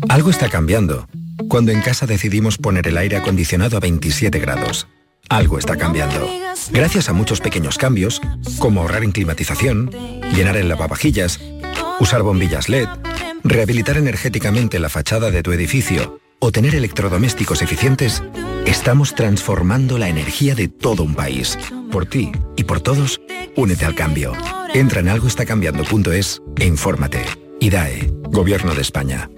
Algo 0.09 0.31
está 0.31 0.51
cambiando. 0.51 1.07
Cuando 1.49 1.73
en 1.73 1.81
casa 1.81 2.07
decidimos 2.07 2.59
poner 2.59 2.89
el 2.89 2.99
aire 2.99 3.17
acondicionado 3.17 3.77
a 3.77 3.81
27 3.81 4.39
grados. 4.39 4.87
Algo 5.29 5.59
está 5.59 5.77
cambiando. 5.77 6.27
Gracias 6.71 7.09
a 7.09 7.13
muchos 7.13 7.41
pequeños 7.41 7.77
cambios, 7.77 8.21
como 8.59 8.81
ahorrar 8.81 9.05
en 9.05 9.13
climatización, 9.13 9.91
llenar 10.35 10.57
el 10.57 10.69
lavavajillas, 10.69 11.41
usar 12.01 12.23
bombillas 12.23 12.69
LED, 12.69 12.89
rehabilitar 13.45 13.99
energéticamente 13.99 14.79
la 14.79 14.89
fachada 14.89 15.31
de 15.31 15.43
tu 15.43 15.53
edificio 15.53 16.21
o 16.39 16.51
tener 16.51 16.75
electrodomésticos 16.75 17.63
eficientes, 17.63 18.23
estamos 18.65 19.15
transformando 19.15 19.99
la 19.99 20.09
energía 20.09 20.55
de 20.55 20.69
todo 20.69 21.03
un 21.03 21.15
país. 21.15 21.59
Por 21.91 22.07
ti 22.07 22.33
y 22.57 22.65
por 22.65 22.81
todos, 22.81 23.21
únete 23.57 23.85
al 23.85 23.95
cambio. 23.95 24.33
Entra 24.73 25.01
en 25.01 25.09
algoestacambiando.es 25.09 26.43
e 26.57 26.67
infórmate. 26.67 27.25
IDAE, 27.61 28.13
Gobierno 28.31 28.75
de 28.75 28.83
España. 28.83 29.31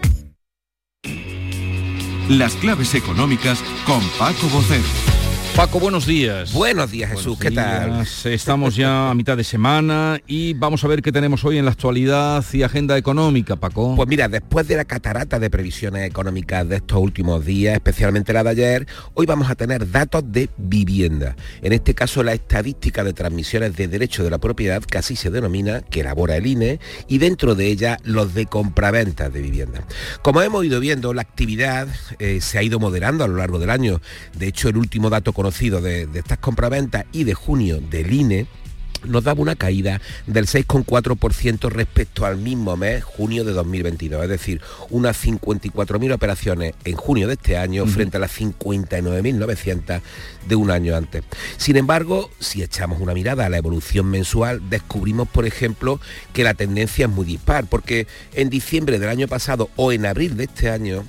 Las 2.29 2.55
claves 2.55 2.95
económicas 2.95 3.61
con 3.87 4.01
Paco 4.19 4.49
Bocero. 4.53 5.10
Paco, 5.57 5.79
buenos 5.79 6.07
días. 6.07 6.55
Buenos 6.55 6.91
días, 6.91 7.11
Jesús. 7.11 7.39
¿Qué 7.39 7.51
tal? 7.51 8.07
Estamos 8.25 8.77
ya 8.77 9.11
a 9.11 9.15
mitad 9.15 9.37
de 9.37 9.45
semana 9.45 10.19
y 10.27 10.55
vamos 10.55 10.85
a 10.85 10.89
ver 10.89 11.03
qué 11.03 11.13
tenemos 11.13 11.45
hoy 11.45 11.59
en 11.59 11.67
la 11.67 11.73
actualidad 11.73 12.43
y 12.53 12.63
agenda 12.63 12.97
económica, 12.97 13.57
Paco. 13.57 13.95
Pues 13.95 14.09
mira, 14.09 14.29
después 14.29 14.67
de 14.69 14.77
la 14.77 14.87
catarata 14.87 15.39
de 15.39 15.51
previsiones 15.51 16.09
económicas 16.09 16.67
de 16.67 16.77
estos 16.77 16.99
últimos 16.99 17.45
días, 17.45 17.75
especialmente 17.75 18.33
la 18.33 18.43
de 18.45 18.51
ayer, 18.51 18.87
hoy 19.13 19.27
vamos 19.27 19.51
a 19.51 19.55
tener 19.55 19.91
datos 19.91 20.23
de 20.33 20.49
vivienda. 20.57 21.37
En 21.61 21.75
este 21.75 21.95
caso, 21.95 22.23
la 22.23 22.33
estadística 22.33 23.05
de 23.05 23.13
transmisiones 23.13 23.77
de 23.77 23.89
derecho 23.89 24.25
de 24.25 24.31
la 24.31 24.39
propiedad, 24.39 24.83
que 24.83 24.99
así 24.99 25.15
se 25.15 25.31
denomina, 25.31 25.83
que 25.83 26.01
elabora 26.01 26.37
el 26.37 26.47
INE, 26.47 26.81
y 27.07 27.19
dentro 27.19 27.55
de 27.55 27.67
ella 27.67 27.99
los 28.05 28.33
de 28.33 28.47
compraventas 28.47 29.31
de 29.31 29.43
vivienda. 29.43 29.85
Como 30.23 30.41
hemos 30.41 30.65
ido 30.65 30.81
viendo, 30.81 31.13
la 31.13 31.23
actividad 31.23 31.89
eh, 32.19 32.41
se 32.41 32.57
ha 32.57 32.63
ido 32.63 32.79
moderando 32.79 33.25
a 33.25 33.29
lo 33.29 33.37
largo 33.37 33.59
del 33.59 33.71
año. 33.71 34.01
De 34.33 34.47
hecho, 34.47 34.71
el 34.71 34.79
último 34.79 35.11
dato 35.11 35.35
conocido 35.41 35.81
de, 35.81 36.07
estas 36.13 36.37
compraventas 36.37 37.07
y 37.13 37.25
de 37.25 37.33
junio 37.33 37.81
del 37.81 38.13
INE 38.13 38.47
nos 39.07 39.25
daba 39.25 39.41
una 39.41 39.57
caída 39.57 39.99
del 40.27 40.45
6,4% 40.45 41.71
respecto 41.71 42.27
al 42.27 42.37
mismo 42.37 42.77
mes, 42.77 43.03
junio 43.03 43.43
de 43.43 43.53
2022, 43.53 44.23
es 44.23 44.29
decir, 44.29 44.61
unas 44.91 45.25
54.000 45.25 46.13
operaciones 46.13 46.75
en 46.85 46.95
junio 46.95 47.27
de 47.27 47.33
este 47.33 47.57
año 47.57 47.87
frente 47.87 48.19
a 48.19 48.21
las 48.21 48.39
59.900 48.39 50.03
de 50.47 50.57
un 50.57 50.71
año 50.71 50.95
antes. 50.95 51.25
Sin 51.57 51.79
embargo, 51.79 52.31
si 52.39 52.63
echamos 52.63 53.01
una 53.01 53.15
mirada 53.15 53.47
a 53.47 53.49
la 53.49 53.57
evolución 53.57 54.11
mensual, 54.11 54.69
descubrimos, 54.69 55.27
por 55.27 55.47
ejemplo, 55.47 56.01
que 56.35 56.45
la 56.45 56.53
tendencia 56.53 57.07
es 57.07 57.11
muy 57.11 57.25
dispar, 57.25 57.65
porque 57.65 58.07
en 58.35 58.51
diciembre 58.51 58.99
del 58.99 59.09
año 59.09 59.27
pasado 59.27 59.71
o 59.77 59.91
en 59.91 60.05
abril 60.05 60.37
de 60.37 60.45
este 60.45 60.69
año, 60.69 61.03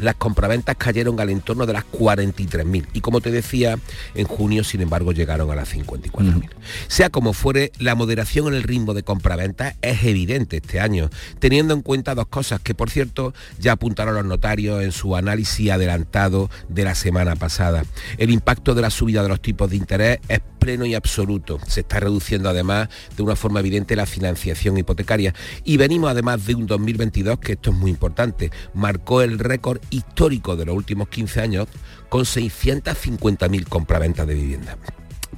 las 0.00 0.14
compraventas 0.14 0.76
cayeron 0.76 1.20
al 1.20 1.30
entorno 1.30 1.66
de 1.66 1.72
las 1.72 1.84
43.000 1.84 2.86
y 2.92 3.00
como 3.00 3.20
te 3.20 3.30
decía, 3.30 3.78
en 4.14 4.26
junio 4.26 4.64
sin 4.64 4.80
embargo 4.80 5.12
llegaron 5.12 5.50
a 5.50 5.54
las 5.54 5.74
54.000. 5.74 6.48
Sea 6.88 7.10
como 7.10 7.32
fuere, 7.32 7.72
la 7.78 7.94
moderación 7.94 8.48
en 8.48 8.54
el 8.54 8.62
ritmo 8.62 8.94
de 8.94 9.02
compraventas 9.02 9.76
es 9.82 10.04
evidente 10.04 10.58
este 10.58 10.80
año, 10.80 11.10
teniendo 11.38 11.74
en 11.74 11.82
cuenta 11.82 12.14
dos 12.14 12.26
cosas 12.26 12.60
que 12.60 12.74
por 12.74 12.90
cierto 12.90 13.34
ya 13.58 13.72
apuntaron 13.72 14.14
los 14.14 14.24
notarios 14.24 14.82
en 14.82 14.92
su 14.92 15.16
análisis 15.16 15.70
adelantado 15.70 16.50
de 16.68 16.84
la 16.84 16.94
semana 16.94 17.36
pasada. 17.36 17.84
El 18.18 18.30
impacto 18.30 18.74
de 18.74 18.82
la 18.82 18.90
subida 18.90 19.22
de 19.22 19.28
los 19.28 19.40
tipos 19.40 19.70
de 19.70 19.76
interés 19.76 20.18
es 20.28 20.40
pleno 20.60 20.84
y 20.84 20.94
absoluto. 20.94 21.58
Se 21.66 21.80
está 21.80 21.98
reduciendo 21.98 22.48
además 22.48 22.88
de 23.16 23.22
una 23.22 23.34
forma 23.34 23.60
evidente 23.60 23.96
la 23.96 24.06
financiación 24.06 24.78
hipotecaria. 24.78 25.34
Y 25.64 25.76
venimos 25.76 26.10
además 26.10 26.46
de 26.46 26.54
un 26.54 26.66
2022 26.66 27.40
que 27.40 27.52
esto 27.52 27.70
es 27.70 27.76
muy 27.76 27.90
importante. 27.90 28.52
Marcó 28.74 29.22
el 29.22 29.38
récord 29.38 29.79
histórico 29.90 30.56
de 30.56 30.66
los 30.66 30.76
últimos 30.76 31.08
15 31.08 31.40
años 31.40 31.68
con 32.08 32.22
650.000 32.22 33.68
compraventas 33.68 34.26
de 34.26 34.34
vivienda. 34.34 34.76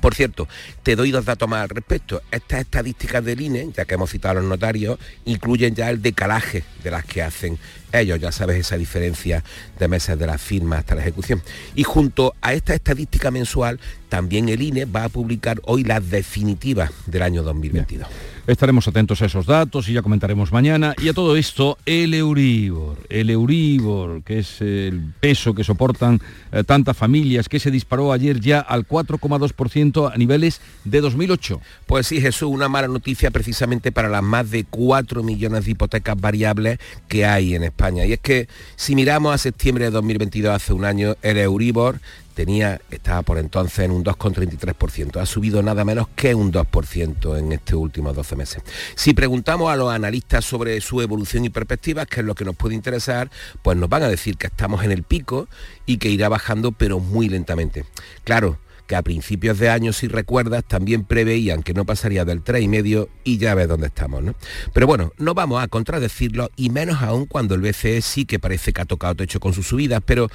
Por 0.01 0.15
cierto, 0.17 0.49
te 0.83 0.97
doy 0.97 1.13
dos 1.13 1.25
datos 1.25 1.49
más 1.49 1.63
al 1.63 1.69
respecto. 1.69 2.23
Estas 2.33 2.61
estadísticas 2.61 3.25
del 3.25 3.41
INE, 3.41 3.71
ya 3.73 3.85
que 3.85 3.95
hemos 3.95 4.11
citado 4.11 4.39
a 4.39 4.43
los 4.43 4.51
notarios, 4.51 4.99
incluyen 5.25 5.77
ya 5.77 5.91
el 5.91 6.03
decalaje 6.03 6.65
de 6.83 6.91
las 6.91 7.05
que 7.05 7.23
hacen 7.23 7.59
ellos, 7.93 8.21
ya 8.21 8.33
sabes 8.33 8.59
esa 8.59 8.77
diferencia 8.77 9.45
de 9.79 9.89
meses 9.89 10.19
de 10.19 10.27
la 10.27 10.39
firma 10.39 10.79
hasta 10.79 10.95
la 10.95 11.03
ejecución. 11.03 11.43
Y 11.75 11.85
junto 11.85 12.35
a 12.41 12.55
esta 12.55 12.75
estadística 12.75 13.31
mensual, 13.31 13.81
también 14.09 14.49
el 14.49 14.61
INE 14.61 14.85
va 14.85 15.05
a 15.05 15.09
publicar 15.09 15.61
hoy 15.65 15.85
las 15.85 16.11
definitivas 16.11 16.91
del 17.07 17.23
año 17.23 17.43
2022. 17.43 18.09
Estaremos 18.45 18.89
atentos 18.89 19.23
a 19.23 19.27
esos 19.27 19.47
datos 19.47 19.89
y 19.89 19.93
ya 19.93 20.03
comentaremos 20.03 20.51
mañana. 20.51 20.95
Y 21.01 21.09
a 21.09 21.15
todo 21.15 21.37
esto, 21.37 21.79
el 21.87 22.13
Euribor, 22.13 22.99
el 23.09 23.31
Euribor, 23.31 24.25
que 24.25 24.41
es 24.41 24.61
el 24.61 25.13
peso 25.21 25.55
que 25.55 25.63
soportan 25.63 26.21
eh, 26.51 26.65
tantas 26.65 26.97
familias, 26.97 27.49
que 27.49 27.61
se 27.61 27.71
disparó 27.71 28.13
ayer 28.13 28.41
ya 28.41 28.59
al 28.59 28.87
4,2% 28.87 30.13
a 30.13 30.19
niveles 30.19 30.61
de 30.85 31.01
2008. 31.01 31.61
Pues 31.87 32.09
sí, 32.09 32.21
Jesús, 32.21 32.51
una 32.51 32.69
mala 32.69 32.89
noticia 32.89 33.31
precisamente 33.31 33.93
para 33.93 34.09
las 34.09 34.25
más 34.25 34.51
de 34.51 34.65
4 34.65 35.23
millones 35.23 35.65
de 35.65 35.71
hipotecas 35.71 36.21
variables 36.21 36.81
que 37.07 37.25
hay 37.25 37.55
en 37.55 37.63
España. 37.63 37.82
Y 37.91 38.13
es 38.13 38.21
que 38.21 38.49
si 38.77 38.95
miramos 38.95 39.35
a 39.35 39.39
septiembre 39.39 39.87
de 39.87 39.91
2022, 39.91 40.55
hace 40.55 40.73
un 40.73 40.85
año, 40.85 41.17
el 41.21 41.37
Euribor 41.37 41.99
tenía, 42.35 42.81
estaba 42.93 43.23
por 43.23 43.39
entonces 43.39 43.81
en 43.81 43.91
un 43.91 44.05
2,33%. 44.05 45.21
Ha 45.21 45.27
subido 45.27 45.63
nada 45.65 45.85
menos 45.85 46.07
que 46.15 46.33
un 46.35 46.53
2% 46.53 47.39
en 47.39 47.53
estos 47.53 47.75
últimos 47.75 48.15
12 48.15 48.37
meses. 48.37 48.63
Si 48.95 49.15
preguntamos 49.15 49.73
a 49.73 49.77
los 49.77 49.93
analistas 49.93 50.45
sobre 50.45 50.81
su 50.81 51.01
evolución 51.03 51.45
y 51.45 51.51
perspectivas, 51.51 52.07
que 52.07 52.21
es 52.21 52.27
lo 52.27 52.37
que 52.37 52.45
nos 52.45 52.55
puede 52.55 52.77
interesar, 52.77 53.31
pues 53.63 53.77
nos 53.77 53.89
van 53.89 54.05
a 54.05 54.09
decir 54.09 54.37
que 54.37 54.47
estamos 54.47 54.85
en 54.85 54.93
el 54.93 55.03
pico 55.03 55.49
y 55.85 55.97
que 55.97 56.09
irá 56.09 56.29
bajando, 56.29 56.71
pero 56.71 57.01
muy 57.01 57.29
lentamente. 57.29 57.85
Claro, 58.23 58.59
que 58.87 58.97
a 58.97 59.03
principios 59.03 59.59
de 59.59 59.69
año, 59.71 59.93
si 59.93 60.09
recuerdas, 60.09 60.65
también 60.65 61.05
preveían 61.05 61.63
que 61.63 61.75
no 61.75 61.85
pasaría 61.85 62.25
del 62.25 62.43
3,5 62.43 63.09
y 63.25 63.39
ya 63.39 63.55
ves 63.55 63.69
dónde 63.69 63.89
estamos, 63.89 64.23
¿no? 64.23 64.35
Pero 64.73 64.87
bueno, 64.87 65.13
no 65.19 65.35
vamos 65.35 65.63
a 65.63 65.69
contradecirlo 65.69 66.51
y 66.57 66.71
menos 66.71 67.03
aún 67.03 67.27
cuando 67.27 67.55
el 67.55 67.61
BCE 67.61 68.03
sí 68.03 68.25
que 68.25 68.39
parece 68.39 68.73
que 68.73 68.81
ha 68.81 68.85
tocado 68.85 69.15
techo 69.15 69.41
con 69.41 69.53
sus 69.53 69.67
subidas, 69.67 70.03
pero 70.05 70.29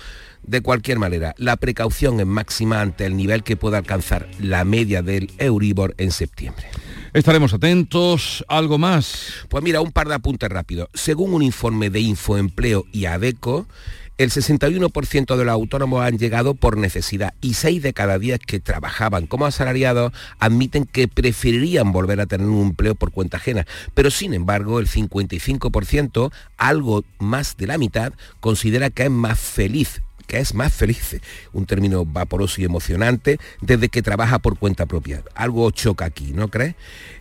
de 0.44 0.62
cualquier 0.62 1.00
manera, 1.00 1.36
la 1.38 1.58
precaución 1.58 2.20
es 2.20 2.26
máxima 2.26 2.82
ante 2.82 3.06
el 3.06 3.18
nivel 3.18 3.44
que 3.44 3.58
pueda 3.58 3.78
alcanzar 3.78 4.30
la 4.40 4.64
media 4.64 5.02
del 5.02 5.32
Euribor 5.38 5.94
en 5.98 6.12
septiembre. 6.12 6.68
Estaremos 7.14 7.54
atentos. 7.54 8.46
¿Algo 8.48 8.78
más? 8.78 9.34
Pues 9.50 9.64
mira, 9.64 9.82
un 9.82 9.92
par 9.92 10.08
de 10.08 10.16
apuntes 10.16 10.50
rápidos. 10.50 10.90
Según 10.94 11.34
un 11.34 11.42
informe 11.42 11.90
de 11.90 12.00
Infoempleo 12.00 12.86
y 12.92 13.06
ADECO, 13.06 13.68
el 14.18 14.32
61% 14.32 15.36
de 15.36 15.46
los 15.46 15.54
autónomos 15.54 16.04
han 16.04 16.18
llegado 16.18 16.56
por 16.56 16.78
necesidad 16.78 17.34
y 17.42 17.54
6 17.54 17.84
de 17.84 17.94
cada 17.94 18.18
10 18.18 18.40
que 18.40 18.60
trabajaban 18.60 19.28
como 19.28 19.46
asalariados 19.46 20.12
admiten 20.40 20.86
que 20.86 21.08
preferirían 21.08 21.92
volver 21.92 22.20
a 22.22 22.26
tener 22.26 22.48
un 22.48 22.68
empleo 22.68 22.96
por 22.96 23.12
cuenta 23.12 23.38
ajena. 23.38 23.68
Pero 23.94 24.10
sin 24.10 24.34
embargo, 24.34 24.80
el 24.80 24.88
55%, 24.88 26.32
algo 26.58 27.04
más 27.20 27.58
de 27.58 27.68
la 27.68 27.78
mitad, 27.78 28.14
considera 28.40 28.90
que 28.90 29.04
es 29.04 29.12
más 29.12 29.40
feliz 29.40 30.02
que 30.28 30.40
es 30.40 30.54
más 30.54 30.74
feliz, 30.74 31.20
un 31.54 31.66
término 31.66 32.06
vaporoso 32.06 32.62
y 32.62 32.66
emocionante, 32.66 33.40
desde 33.62 33.90
que 33.90 34.04
trabaja 34.04 34.40
por 34.40 34.60
cuenta 34.60 34.86
propia. 34.86 35.24
Algo 35.34 35.72
choca 35.72 36.06
aquí, 36.06 36.34
¿no 36.34 36.50
crees? 36.50 36.76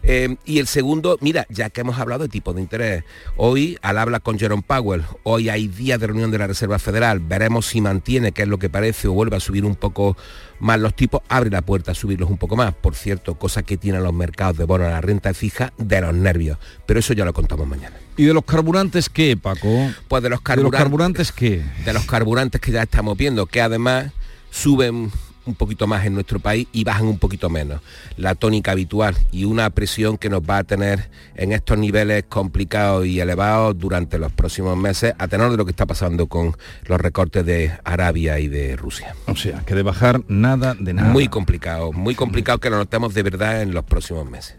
Eh, 0.09 0.37
y 0.45 0.61
el 0.61 0.69
segundo, 0.69 1.19
mira, 1.21 1.47
ya 1.51 1.69
que 1.69 1.81
hemos 1.81 1.99
hablado 1.99 2.23
de 2.23 2.29
tipo 2.29 2.53
de 2.53 2.61
interés, 2.61 3.03
hoy 3.37 3.77
al 3.83 3.99
habla 3.99 4.21
con 4.21 4.39
Jerome 4.39 4.63
Powell, 4.65 5.03
hoy 5.25 5.49
hay 5.49 5.67
día 5.67 5.99
de 5.99 6.07
reunión 6.07 6.31
de 6.31 6.39
la 6.39 6.47
Reserva 6.47 6.79
Federal, 6.79 7.19
veremos 7.19 7.67
si 7.67 7.81
mantiene, 7.81 8.31
que 8.31 8.43
es 8.43 8.49
lo 8.49 8.59
que 8.59 8.71
parece, 8.71 9.09
o 9.09 9.13
vuelve 9.13 9.37
a 9.37 9.41
subir 9.41 9.65
un 9.65 9.75
poco 9.75 10.17
más 10.61 10.79
los 10.79 10.95
tipos, 10.95 11.23
abre 11.29 11.51
la 11.51 11.63
puerta 11.63 11.91
a 11.91 11.95
subirlos 11.95 12.31
un 12.31 12.39
poco 12.39 12.55
más. 12.55 12.73
Por 12.73 12.95
cierto, 12.95 13.35
cosa 13.35 13.65
que 13.65 13.77
tienen 13.77 14.05
los 14.05 14.15
mercados 14.15 14.57
de 14.57 14.65
bonos 14.65 14.87
a 14.87 14.91
la 14.91 15.01
renta 15.01 15.35
fija 15.35 15.73
de 15.77 16.01
los 16.01 16.15
nervios. 16.15 16.57
Pero 16.87 17.01
eso 17.01 17.13
ya 17.13 17.25
lo 17.25 17.33
contamos 17.33 17.67
mañana. 17.67 17.97
¿Y 18.17 18.25
de 18.27 18.33
los 18.33 18.45
carburantes 18.45 19.09
qué, 19.09 19.37
Paco? 19.37 19.91
Pues 20.07 20.23
de 20.23 20.31
los 20.31 20.41
carburantes. 20.41 20.71
¿De 20.73 20.79
los 20.79 20.89
carburantes 20.89 21.33
qué? 21.33 21.65
De 21.85 21.93
los 21.93 22.05
carburantes 22.07 22.61
que 22.61 22.71
ya 22.71 22.83
estamos 22.83 23.17
viendo, 23.19 23.47
que 23.47 23.61
además 23.61 24.13
suben 24.51 25.11
un 25.47 25.55
poquito 25.55 25.87
más 25.87 26.05
en 26.05 26.15
nuestro 26.15 26.39
país 26.41 26.67
y 26.73 26.85
bajan 26.85 27.07
un 27.07 27.19
poquito 27.19 27.49
menos. 27.49 27.81
La 28.17 28.35
tónica 28.35 28.73
habitual 28.73 29.17
y 29.33 29.45
una 29.45 29.71
presión 29.71 30.19
que 30.19 30.29
nos 30.29 30.43
va 30.43 30.59
a 30.59 30.65
tener 30.65 31.09
en 31.35 31.53
estos 31.53 31.79
niveles 31.79 32.25
complicados 32.29 33.07
y 33.07 33.21
elevados 33.21 33.79
durante 33.79 34.19
los 34.19 34.33
próximos 34.33 34.77
meses, 34.77 35.15
a 35.19 35.29
tenor 35.29 35.51
de 35.51 35.57
lo 35.57 35.65
que 35.65 35.71
está 35.71 35.87
pasando 35.87 36.27
con 36.27 36.57
los 36.87 37.01
recortes 37.01 37.45
de 37.47 37.73
Arabia 37.85 38.39
y 38.39 38.49
de 38.49 38.77
Rusia. 38.77 39.15
O 39.27 39.37
sea, 39.37 39.61
que 39.61 39.75
de 39.75 39.83
bajar 39.83 40.23
nada 40.29 40.75
de 40.79 40.93
nada. 40.93 41.11
Muy 41.11 41.29
complicado, 41.29 41.93
muy 41.93 42.15
complicado 42.15 42.59
que 42.59 42.71
lo 42.71 42.77
notemos 42.77 43.15
de 43.15 43.23
verdad 43.23 43.63
en 43.63 43.73
los 43.73 43.85
próximos 43.85 44.29
meses. 44.29 44.57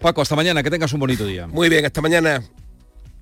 Paco, 0.00 0.20
hasta 0.20 0.34
mañana, 0.34 0.62
que 0.62 0.70
tengas 0.70 0.92
un 0.92 1.00
bonito 1.00 1.24
día. 1.24 1.46
Muy 1.46 1.68
bien, 1.68 1.86
hasta 1.86 2.00
mañana. 2.00 2.42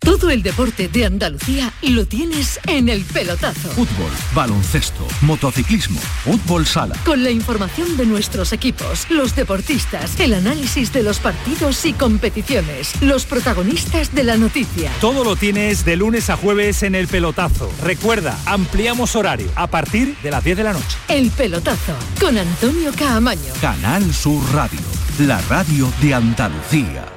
Todo 0.00 0.30
el 0.30 0.42
deporte 0.42 0.88
de 0.88 1.06
Andalucía 1.06 1.72
lo 1.82 2.06
tienes 2.06 2.60
en 2.66 2.88
el 2.88 3.02
pelotazo. 3.02 3.70
Fútbol, 3.70 4.10
baloncesto, 4.34 5.06
motociclismo, 5.22 5.98
fútbol 6.22 6.66
sala. 6.66 6.94
Con 7.04 7.24
la 7.24 7.30
información 7.30 7.96
de 7.96 8.06
nuestros 8.06 8.52
equipos, 8.52 9.10
los 9.10 9.34
deportistas, 9.34 10.20
el 10.20 10.34
análisis 10.34 10.92
de 10.92 11.02
los 11.02 11.18
partidos 11.18 11.84
y 11.86 11.92
competiciones, 11.92 12.92
los 13.02 13.24
protagonistas 13.24 14.14
de 14.14 14.24
la 14.24 14.36
noticia. 14.36 14.92
Todo 15.00 15.24
lo 15.24 15.34
tienes 15.34 15.84
de 15.84 15.96
lunes 15.96 16.30
a 16.30 16.36
jueves 16.36 16.82
en 16.82 16.94
el 16.94 17.08
pelotazo. 17.08 17.72
Recuerda, 17.82 18.38
ampliamos 18.44 19.16
horario 19.16 19.50
a 19.56 19.66
partir 19.66 20.16
de 20.22 20.30
las 20.30 20.44
10 20.44 20.58
de 20.58 20.64
la 20.64 20.72
noche. 20.74 20.98
El 21.08 21.30
pelotazo 21.30 21.94
con 22.20 22.36
Antonio 22.36 22.92
Caamaño. 22.96 23.54
Canal 23.60 24.12
Sur 24.12 24.42
Radio, 24.52 24.80
la 25.18 25.40
radio 25.48 25.90
de 26.00 26.14
Andalucía. 26.14 27.15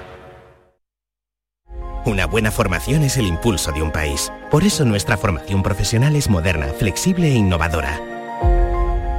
Una 2.06 2.26
buena 2.26 2.50
formación 2.50 3.04
es 3.04 3.18
el 3.18 3.28
impulso 3.28 3.72
de 3.72 3.82
un 3.82 3.92
país. 3.92 4.32
Por 4.50 4.64
eso 4.64 4.86
nuestra 4.86 5.18
formación 5.18 5.62
profesional 5.62 6.16
es 6.16 6.30
moderna, 6.30 6.68
flexible 6.68 7.28
e 7.28 7.36
innovadora. 7.36 8.00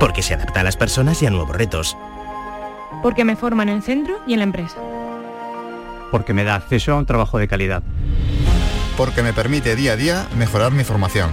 Porque 0.00 0.22
se 0.22 0.34
adapta 0.34 0.60
a 0.60 0.64
las 0.64 0.78
personas 0.78 1.22
y 1.22 1.26
a 1.26 1.30
nuevos 1.30 1.54
retos. 1.54 1.96
Porque 3.02 3.24
me 3.24 3.36
forman 3.36 3.68
en 3.68 3.76
el 3.76 3.82
centro 3.82 4.18
y 4.26 4.32
en 4.32 4.38
la 4.38 4.44
empresa. 4.44 4.76
Porque 6.10 6.32
me 6.32 6.42
da 6.42 6.54
acceso 6.54 6.92
a 6.92 6.96
un 6.98 7.06
trabajo 7.06 7.38
de 7.38 7.48
calidad. 7.48 7.82
Porque 8.96 9.22
me 9.22 9.34
permite 9.34 9.76
día 9.76 9.92
a 9.92 9.96
día 9.96 10.26
mejorar 10.36 10.72
mi 10.72 10.82
formación. 10.82 11.30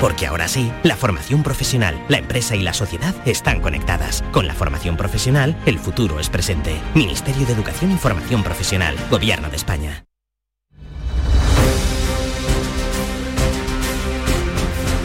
Porque 0.00 0.26
ahora 0.26 0.48
sí, 0.48 0.72
la 0.82 0.96
formación 0.96 1.44
profesional, 1.44 2.04
la 2.08 2.18
empresa 2.18 2.56
y 2.56 2.62
la 2.62 2.74
sociedad 2.74 3.14
están 3.24 3.60
conectadas. 3.60 4.24
Con 4.32 4.48
la 4.48 4.54
formación 4.54 4.96
profesional, 4.96 5.56
el 5.66 5.78
futuro 5.78 6.18
es 6.18 6.28
presente. 6.28 6.80
Ministerio 6.94 7.46
de 7.46 7.52
Educación 7.52 7.92
y 7.92 7.96
Formación 7.96 8.42
Profesional, 8.42 8.96
Gobierno 9.08 9.48
de 9.48 9.56
España. 9.56 10.04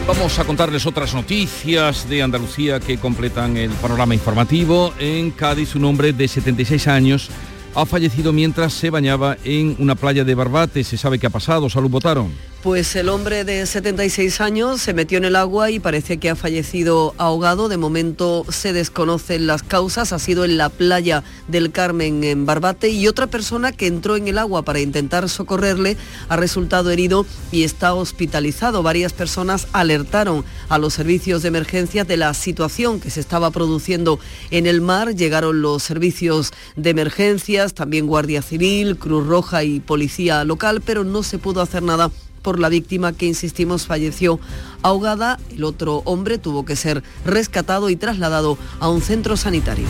Vamos 0.08 0.38
a 0.38 0.44
contarles 0.44 0.86
otras 0.86 1.12
noticias 1.12 2.08
de 2.08 2.22
Andalucía 2.22 2.80
que 2.80 2.96
completan 2.96 3.58
el 3.58 3.70
panorama 3.72 4.14
informativo. 4.14 4.94
En 4.98 5.30
Cádiz, 5.30 5.74
un 5.74 5.84
hombre 5.84 6.14
de 6.14 6.26
76 6.26 6.88
años 6.88 7.28
ha 7.74 7.84
fallecido 7.84 8.32
mientras 8.32 8.72
se 8.72 8.88
bañaba 8.88 9.36
en 9.44 9.76
una 9.78 9.96
playa 9.96 10.24
de 10.24 10.34
Barbate. 10.34 10.82
¿Se 10.82 10.96
sabe 10.96 11.18
qué 11.18 11.26
ha 11.26 11.30
pasado? 11.30 11.68
Salud 11.68 11.90
votaron. 11.90 12.32
Pues 12.62 12.96
el 12.96 13.08
hombre 13.08 13.44
de 13.44 13.64
76 13.66 14.40
años 14.40 14.82
se 14.82 14.92
metió 14.92 15.16
en 15.16 15.24
el 15.24 15.36
agua 15.36 15.70
y 15.70 15.78
parece 15.78 16.18
que 16.18 16.28
ha 16.28 16.34
fallecido 16.34 17.14
ahogado. 17.16 17.68
De 17.68 17.76
momento 17.76 18.44
se 18.48 18.72
desconocen 18.72 19.46
las 19.46 19.62
causas. 19.62 20.12
Ha 20.12 20.18
sido 20.18 20.44
en 20.44 20.56
la 20.56 20.68
playa 20.68 21.22
del 21.46 21.70
Carmen 21.70 22.24
en 22.24 22.46
Barbate 22.46 22.88
y 22.88 23.06
otra 23.06 23.28
persona 23.28 23.70
que 23.70 23.86
entró 23.86 24.16
en 24.16 24.26
el 24.26 24.38
agua 24.38 24.62
para 24.62 24.80
intentar 24.80 25.28
socorrerle 25.28 25.96
ha 26.28 26.36
resultado 26.36 26.90
herido 26.90 27.26
y 27.52 27.62
está 27.62 27.94
hospitalizado. 27.94 28.82
Varias 28.82 29.12
personas 29.12 29.68
alertaron 29.72 30.44
a 30.68 30.78
los 30.78 30.94
servicios 30.94 31.42
de 31.42 31.48
emergencia 31.48 32.02
de 32.02 32.16
la 32.16 32.34
situación 32.34 32.98
que 32.98 33.10
se 33.10 33.20
estaba 33.20 33.52
produciendo 33.52 34.18
en 34.50 34.66
el 34.66 34.80
mar. 34.80 35.14
Llegaron 35.14 35.62
los 35.62 35.84
servicios 35.84 36.50
de 36.74 36.90
emergencias, 36.90 37.74
también 37.74 38.08
Guardia 38.08 38.42
Civil, 38.42 38.98
Cruz 38.98 39.28
Roja 39.28 39.62
y 39.62 39.78
Policía 39.78 40.42
Local, 40.42 40.82
pero 40.84 41.04
no 41.04 41.22
se 41.22 41.38
pudo 41.38 41.60
hacer 41.60 41.84
nada 41.84 42.10
por 42.42 42.58
la 42.58 42.68
víctima 42.68 43.12
que, 43.12 43.26
insistimos, 43.26 43.86
falleció 43.86 44.40
ahogada. 44.82 45.38
El 45.50 45.64
otro 45.64 46.02
hombre 46.04 46.38
tuvo 46.38 46.64
que 46.64 46.76
ser 46.76 47.02
rescatado 47.24 47.90
y 47.90 47.96
trasladado 47.96 48.58
a 48.80 48.88
un 48.88 49.02
centro 49.02 49.36
sanitario. 49.36 49.86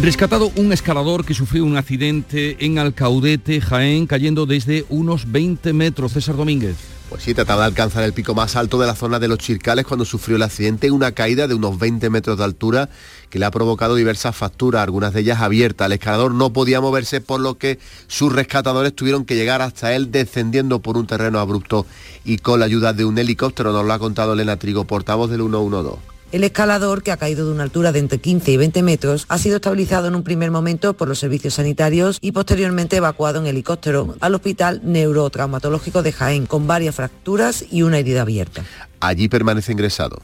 Rescatado 0.00 0.52
un 0.56 0.72
escalador 0.72 1.24
que 1.24 1.34
sufrió 1.34 1.64
un 1.64 1.76
accidente 1.76 2.64
en 2.64 2.78
Alcaudete, 2.78 3.60
Jaén, 3.60 4.06
cayendo 4.06 4.44
desde 4.44 4.84
unos 4.88 5.30
20 5.32 5.72
metros. 5.72 6.12
César 6.12 6.36
Domínguez. 6.36 6.76
Pues 7.08 7.22
sí, 7.22 7.34
trataba 7.34 7.62
de 7.62 7.68
alcanzar 7.68 8.02
el 8.02 8.12
pico 8.12 8.34
más 8.34 8.56
alto 8.56 8.80
de 8.80 8.86
la 8.86 8.96
zona 8.96 9.20
de 9.20 9.28
los 9.28 9.38
Chircales 9.38 9.86
cuando 9.86 10.04
sufrió 10.04 10.36
el 10.36 10.42
accidente, 10.42 10.90
una 10.90 11.12
caída 11.12 11.46
de 11.46 11.54
unos 11.54 11.78
20 11.78 12.10
metros 12.10 12.36
de 12.36 12.44
altura 12.44 12.88
que 13.30 13.38
le 13.38 13.46
ha 13.46 13.50
provocado 13.50 13.94
diversas 13.94 14.36
facturas, 14.36 14.82
algunas 14.82 15.12
de 15.12 15.20
ellas 15.20 15.40
abiertas. 15.40 15.86
El 15.86 15.92
escalador 15.92 16.32
no 16.32 16.52
podía 16.52 16.80
moverse 16.80 17.20
por 17.20 17.40
lo 17.40 17.58
que 17.58 17.78
sus 18.06 18.32
rescatadores 18.32 18.94
tuvieron 18.94 19.24
que 19.24 19.36
llegar 19.36 19.62
hasta 19.62 19.94
él 19.94 20.10
descendiendo 20.10 20.80
por 20.80 20.96
un 20.96 21.06
terreno 21.06 21.38
abrupto 21.38 21.86
y 22.24 22.38
con 22.38 22.60
la 22.60 22.66
ayuda 22.66 22.92
de 22.92 23.04
un 23.04 23.18
helicóptero, 23.18 23.72
nos 23.72 23.84
lo 23.84 23.92
ha 23.92 23.98
contado 23.98 24.32
Elena 24.32 24.56
Trigo, 24.56 24.84
portavoz 24.84 25.30
del 25.30 25.40
112. 25.40 26.16
El 26.32 26.42
escalador, 26.42 27.04
que 27.04 27.12
ha 27.12 27.16
caído 27.16 27.46
de 27.46 27.52
una 27.52 27.62
altura 27.62 27.92
de 27.92 28.00
entre 28.00 28.18
15 28.18 28.50
y 28.50 28.56
20 28.56 28.82
metros, 28.82 29.26
ha 29.28 29.38
sido 29.38 29.56
estabilizado 29.56 30.08
en 30.08 30.16
un 30.16 30.24
primer 30.24 30.50
momento 30.50 30.94
por 30.94 31.06
los 31.06 31.20
servicios 31.20 31.54
sanitarios 31.54 32.18
y 32.20 32.32
posteriormente 32.32 32.96
evacuado 32.96 33.38
en 33.38 33.46
helicóptero 33.46 34.16
al 34.20 34.34
Hospital 34.34 34.80
Neurotraumatológico 34.82 36.02
de 36.02 36.12
Jaén, 36.12 36.46
con 36.46 36.66
varias 36.66 36.96
fracturas 36.96 37.64
y 37.70 37.82
una 37.82 37.98
herida 37.98 38.22
abierta. 38.22 38.64
Allí 38.98 39.28
permanece 39.28 39.70
ingresado. 39.72 40.20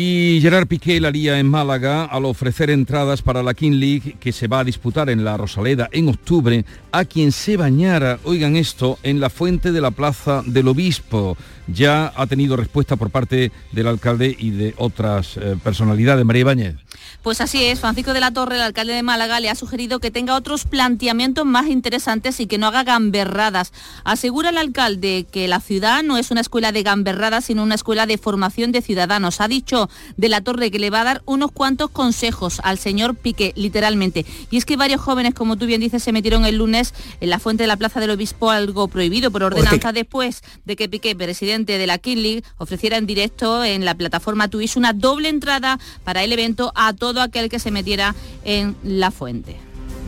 Y 0.00 0.38
Gerard 0.40 0.68
Piqué 0.68 1.00
la 1.00 1.08
haría 1.08 1.40
en 1.40 1.48
Málaga 1.48 2.04
al 2.04 2.24
ofrecer 2.24 2.70
entradas 2.70 3.20
para 3.20 3.42
la 3.42 3.52
King 3.52 3.80
League 3.80 4.14
que 4.20 4.30
se 4.30 4.46
va 4.46 4.60
a 4.60 4.64
disputar 4.64 5.10
en 5.10 5.24
la 5.24 5.36
Rosaleda 5.36 5.88
en 5.90 6.08
octubre 6.08 6.64
a 6.92 7.04
quien 7.04 7.32
se 7.32 7.56
bañara, 7.56 8.20
oigan 8.22 8.54
esto, 8.54 9.00
en 9.02 9.18
la 9.18 9.28
fuente 9.28 9.72
de 9.72 9.80
la 9.80 9.90
Plaza 9.90 10.44
del 10.46 10.68
Obispo. 10.68 11.36
Ya 11.66 12.12
ha 12.14 12.28
tenido 12.28 12.56
respuesta 12.56 12.94
por 12.94 13.10
parte 13.10 13.50
del 13.72 13.88
alcalde 13.88 14.36
y 14.38 14.50
de 14.50 14.72
otras 14.76 15.36
eh, 15.36 15.56
personalidades. 15.64 16.24
María 16.24 16.42
Ibáñez. 16.42 16.87
Pues 17.22 17.40
así 17.40 17.64
es, 17.64 17.80
Francisco 17.80 18.12
de 18.12 18.20
la 18.20 18.30
Torre, 18.30 18.54
el 18.56 18.62
alcalde 18.62 18.92
de 18.92 19.02
Málaga, 19.02 19.40
le 19.40 19.50
ha 19.50 19.54
sugerido 19.56 19.98
que 19.98 20.12
tenga 20.12 20.36
otros 20.36 20.64
planteamientos 20.64 21.44
más 21.44 21.66
interesantes 21.66 22.38
y 22.38 22.46
que 22.46 22.58
no 22.58 22.68
haga 22.68 22.84
gamberradas. 22.84 23.72
Asegura 24.04 24.50
el 24.50 24.56
alcalde 24.56 25.26
que 25.30 25.48
la 25.48 25.60
ciudad 25.60 26.04
no 26.04 26.16
es 26.16 26.30
una 26.30 26.40
escuela 26.40 26.70
de 26.70 26.84
gamberradas, 26.84 27.46
sino 27.46 27.64
una 27.64 27.74
escuela 27.74 28.06
de 28.06 28.18
formación 28.18 28.70
de 28.70 28.82
ciudadanos. 28.82 29.40
Ha 29.40 29.48
dicho 29.48 29.90
de 30.16 30.28
la 30.28 30.42
Torre 30.42 30.70
que 30.70 30.78
le 30.78 30.90
va 30.90 31.00
a 31.00 31.04
dar 31.04 31.22
unos 31.26 31.50
cuantos 31.50 31.90
consejos 31.90 32.60
al 32.62 32.78
señor 32.78 33.16
Piqué, 33.16 33.52
literalmente. 33.56 34.24
Y 34.50 34.56
es 34.56 34.64
que 34.64 34.76
varios 34.76 35.00
jóvenes, 35.00 35.34
como 35.34 35.56
tú 35.56 35.66
bien 35.66 35.80
dices, 35.80 36.02
se 36.02 36.12
metieron 36.12 36.44
el 36.44 36.56
lunes 36.56 36.94
en 37.20 37.30
la 37.30 37.40
fuente 37.40 37.64
de 37.64 37.66
la 37.66 37.76
Plaza 37.76 37.98
del 37.98 38.10
Obispo 38.10 38.50
algo 38.50 38.86
prohibido 38.86 39.32
por 39.32 39.42
ordenanza 39.42 39.92
después 39.92 40.42
de 40.64 40.76
que 40.76 40.88
Piqué, 40.88 41.16
presidente 41.16 41.78
de 41.78 41.86
la 41.88 41.98
King 41.98 42.18
League, 42.18 42.44
ofreciera 42.58 42.96
en 42.96 43.06
directo 43.06 43.64
en 43.64 43.84
la 43.84 43.96
plataforma 43.96 44.48
Twitch 44.48 44.76
una 44.76 44.92
doble 44.92 45.28
entrada 45.28 45.80
para 46.04 46.22
el 46.22 46.32
evento 46.32 46.72
a 46.74 46.92
todos 46.92 47.17
todo 47.18 47.24
aquel 47.24 47.48
que 47.48 47.58
se 47.58 47.72
metiera 47.72 48.14
en 48.44 48.76
la 48.84 49.10
fuente. 49.10 49.56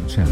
O 0.06 0.08
sea, 0.08 0.24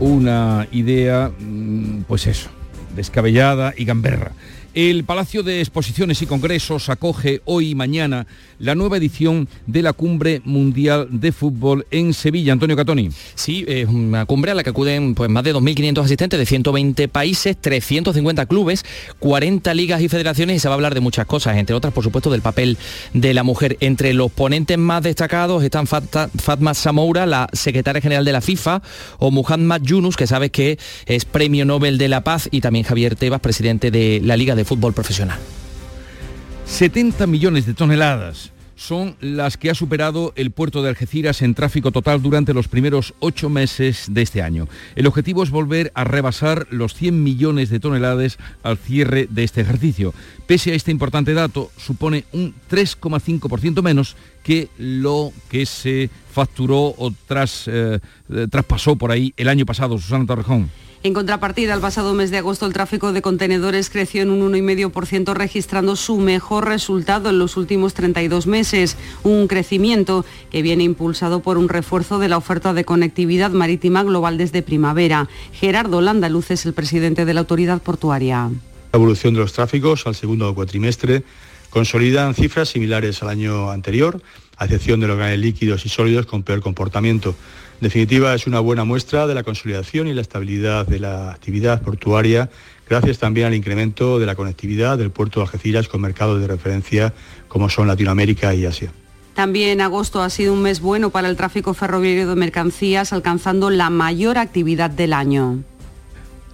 una 0.00 0.66
idea, 0.72 1.30
mm, 1.38 2.04
pues 2.08 2.26
eso, 2.26 2.48
descabellada 2.96 3.74
y 3.76 3.84
gamberra. 3.84 4.32
El 4.72 5.02
Palacio 5.02 5.42
de 5.42 5.58
Exposiciones 5.58 6.22
y 6.22 6.26
Congresos 6.26 6.90
acoge 6.90 7.40
hoy 7.44 7.70
y 7.70 7.74
mañana 7.74 8.28
la 8.60 8.76
nueva 8.76 8.98
edición 8.98 9.48
de 9.66 9.82
la 9.82 9.92
Cumbre 9.92 10.42
Mundial 10.44 11.08
de 11.10 11.32
Fútbol 11.32 11.86
en 11.90 12.14
Sevilla. 12.14 12.52
Antonio 12.52 12.76
Catoni. 12.76 13.10
Sí, 13.34 13.64
es 13.66 13.88
una 13.88 14.26
cumbre 14.26 14.52
a 14.52 14.54
la 14.54 14.62
que 14.62 14.70
acuden 14.70 15.16
pues, 15.16 15.28
más 15.28 15.42
de 15.42 15.54
2.500 15.54 16.04
asistentes 16.04 16.38
de 16.38 16.46
120 16.46 17.08
países, 17.08 17.56
350 17.60 18.46
clubes, 18.46 18.84
40 19.18 19.74
ligas 19.74 20.02
y 20.02 20.08
federaciones 20.08 20.56
y 20.56 20.58
se 20.60 20.68
va 20.68 20.74
a 20.74 20.76
hablar 20.76 20.94
de 20.94 21.00
muchas 21.00 21.26
cosas, 21.26 21.56
entre 21.56 21.74
otras, 21.74 21.92
por 21.92 22.04
supuesto, 22.04 22.30
del 22.30 22.42
papel 22.42 22.78
de 23.12 23.34
la 23.34 23.42
mujer. 23.42 23.76
Entre 23.80 24.14
los 24.14 24.30
ponentes 24.30 24.78
más 24.78 25.02
destacados 25.02 25.64
están 25.64 25.88
Fatma 25.88 26.74
Samoura, 26.74 27.26
la 27.26 27.48
secretaria 27.52 28.00
general 28.00 28.24
de 28.24 28.32
la 28.32 28.40
FIFA, 28.40 28.82
o 29.18 29.32
Muhammad 29.32 29.80
Yunus, 29.82 30.16
que 30.16 30.28
sabes 30.28 30.52
que 30.52 30.78
es 31.06 31.24
Premio 31.24 31.64
Nobel 31.64 31.98
de 31.98 32.08
la 32.08 32.22
Paz, 32.22 32.48
y 32.52 32.60
también 32.60 32.84
Javier 32.84 33.16
Tebas, 33.16 33.40
presidente 33.40 33.90
de 33.90 34.20
la 34.22 34.36
Liga 34.36 34.54
de 34.54 34.59
Fútbol 34.64 34.92
Profesional. 34.92 35.38
70 36.66 37.26
millones 37.26 37.66
de 37.66 37.74
toneladas 37.74 38.52
son 38.80 39.14
las 39.20 39.58
que 39.58 39.68
ha 39.68 39.74
superado 39.74 40.32
el 40.36 40.52
puerto 40.52 40.82
de 40.82 40.88
Algeciras 40.88 41.42
en 41.42 41.54
tráfico 41.54 41.90
total 41.90 42.22
durante 42.22 42.54
los 42.54 42.66
primeros 42.66 43.12
ocho 43.20 43.50
meses 43.50 44.06
de 44.08 44.22
este 44.22 44.40
año. 44.40 44.68
El 44.96 45.06
objetivo 45.06 45.42
es 45.42 45.50
volver 45.50 45.92
a 45.94 46.04
rebasar 46.04 46.66
los 46.70 46.94
100 46.94 47.22
millones 47.22 47.68
de 47.68 47.78
toneladas 47.78 48.38
al 48.62 48.78
cierre 48.78 49.28
de 49.28 49.44
este 49.44 49.60
ejercicio. 49.60 50.14
Pese 50.46 50.72
a 50.72 50.74
este 50.74 50.90
importante 50.90 51.34
dato, 51.34 51.70
supone 51.76 52.24
un 52.32 52.54
3,5% 52.70 53.82
menos 53.82 54.16
que 54.42 54.70
lo 54.78 55.30
que 55.50 55.66
se 55.66 56.08
facturó 56.32 56.94
o 56.96 57.12
tras, 57.26 57.68
eh, 57.68 58.00
eh, 58.32 58.46
traspasó 58.50 58.96
por 58.96 59.12
ahí 59.12 59.34
el 59.36 59.48
año 59.48 59.66
pasado. 59.66 59.98
Susana 59.98 60.24
Torrejón. 60.24 60.70
En 61.02 61.14
contrapartida, 61.14 61.72
el 61.72 61.80
pasado 61.80 62.12
mes 62.12 62.30
de 62.30 62.36
agosto 62.36 62.66
el 62.66 62.74
tráfico 62.74 63.14
de 63.14 63.22
contenedores 63.22 63.88
creció 63.88 64.20
en 64.20 64.30
un 64.30 64.52
1,5% 64.52 65.32
registrando 65.32 65.96
su 65.96 66.18
mejor 66.18 66.66
resultado 66.66 67.30
en 67.30 67.38
los 67.38 67.56
últimos 67.56 67.94
32 67.94 68.46
meses, 68.46 68.98
un 69.22 69.48
crecimiento 69.48 70.26
que 70.50 70.60
viene 70.60 70.84
impulsado 70.84 71.40
por 71.40 71.56
un 71.56 71.70
refuerzo 71.70 72.18
de 72.18 72.28
la 72.28 72.36
oferta 72.36 72.74
de 72.74 72.84
conectividad 72.84 73.50
marítima 73.50 74.02
global 74.02 74.36
desde 74.36 74.60
primavera. 74.60 75.30
Gerardo 75.54 76.02
Landaluz 76.02 76.50
es 76.50 76.66
el 76.66 76.74
presidente 76.74 77.24
de 77.24 77.32
la 77.32 77.40
autoridad 77.40 77.80
portuaria. 77.80 78.50
La 78.92 78.96
evolución 78.98 79.32
de 79.32 79.40
los 79.40 79.54
tráficos 79.54 80.06
al 80.06 80.14
segundo 80.14 80.54
cuatrimestre 80.54 81.24
consolidan 81.70 82.34
cifras 82.34 82.68
similares 82.68 83.22
al 83.22 83.30
año 83.30 83.70
anterior, 83.70 84.20
a 84.58 84.66
excepción 84.66 85.00
de 85.00 85.06
los 85.06 85.16
ganes 85.16 85.38
líquidos 85.38 85.86
y 85.86 85.88
sólidos 85.88 86.26
con 86.26 86.42
peor 86.42 86.60
comportamiento 86.60 87.34
definitiva, 87.80 88.34
es 88.34 88.46
una 88.46 88.60
buena 88.60 88.84
muestra 88.84 89.26
de 89.26 89.34
la 89.34 89.42
consolidación 89.42 90.08
y 90.08 90.14
la 90.14 90.20
estabilidad 90.20 90.86
de 90.86 90.98
la 90.98 91.30
actividad 91.30 91.82
portuaria, 91.82 92.50
gracias 92.88 93.18
también 93.18 93.46
al 93.46 93.54
incremento 93.54 94.18
de 94.18 94.26
la 94.26 94.34
conectividad 94.34 94.98
del 94.98 95.10
puerto 95.10 95.40
de 95.40 95.46
Algeciras 95.46 95.88
con 95.88 96.00
mercados 96.00 96.40
de 96.40 96.46
referencia 96.46 97.14
como 97.48 97.68
son 97.68 97.88
Latinoamérica 97.88 98.54
y 98.54 98.66
Asia. 98.66 98.92
También 99.34 99.80
agosto 99.80 100.22
ha 100.22 100.30
sido 100.30 100.52
un 100.52 100.62
mes 100.62 100.80
bueno 100.80 101.10
para 101.10 101.28
el 101.28 101.36
tráfico 101.36 101.72
ferroviario 101.72 102.28
de 102.28 102.36
mercancías, 102.36 103.12
alcanzando 103.12 103.70
la 103.70 103.88
mayor 103.88 104.38
actividad 104.38 104.90
del 104.90 105.12
año. 105.12 105.62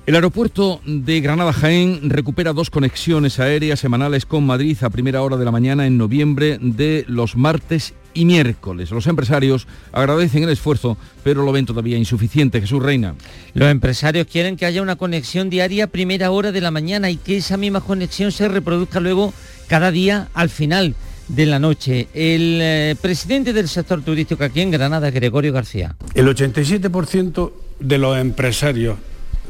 El 0.06 0.14
aeropuerto 0.14 0.80
de 0.86 1.20
Granada 1.20 1.52
Jaén 1.52 2.08
recupera 2.08 2.52
dos 2.52 2.70
conexiones 2.70 3.40
aéreas 3.40 3.80
semanales 3.80 4.24
con 4.24 4.46
Madrid 4.46 4.76
a 4.82 4.90
primera 4.90 5.20
hora 5.20 5.36
de 5.36 5.44
la 5.44 5.50
mañana 5.50 5.84
en 5.84 5.98
noviembre 5.98 6.58
de 6.60 7.04
los 7.08 7.34
martes 7.34 7.92
y 8.16 8.24
miércoles. 8.24 8.90
Los 8.90 9.06
empresarios 9.06 9.68
agradecen 9.92 10.42
el 10.42 10.50
esfuerzo, 10.50 10.96
pero 11.22 11.44
lo 11.44 11.52
ven 11.52 11.66
todavía 11.66 11.98
insuficiente. 11.98 12.60
Jesús 12.60 12.82
Reina. 12.82 13.14
Los 13.54 13.70
empresarios 13.70 14.26
quieren 14.26 14.56
que 14.56 14.66
haya 14.66 14.82
una 14.82 14.96
conexión 14.96 15.50
diaria 15.50 15.84
a 15.84 15.88
primera 15.88 16.30
hora 16.30 16.50
de 16.50 16.60
la 16.60 16.70
mañana 16.70 17.10
y 17.10 17.16
que 17.16 17.36
esa 17.36 17.56
misma 17.56 17.82
conexión 17.82 18.32
se 18.32 18.48
reproduzca 18.48 18.98
luego 18.98 19.32
cada 19.68 19.90
día 19.90 20.28
al 20.34 20.48
final 20.48 20.96
de 21.28 21.46
la 21.46 21.58
noche. 21.58 22.08
El 22.14 22.58
eh, 22.62 22.96
presidente 23.00 23.52
del 23.52 23.68
sector 23.68 24.02
turístico 24.02 24.44
aquí 24.44 24.62
en 24.62 24.70
Granada, 24.70 25.10
Gregorio 25.10 25.52
García. 25.52 25.94
El 26.14 26.26
87% 26.28 27.52
de 27.80 27.98
los 27.98 28.18
empresarios 28.18 28.98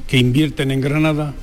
que 0.08 0.18
invierten 0.18 0.70
en 0.70 0.80
Granada 0.80 1.34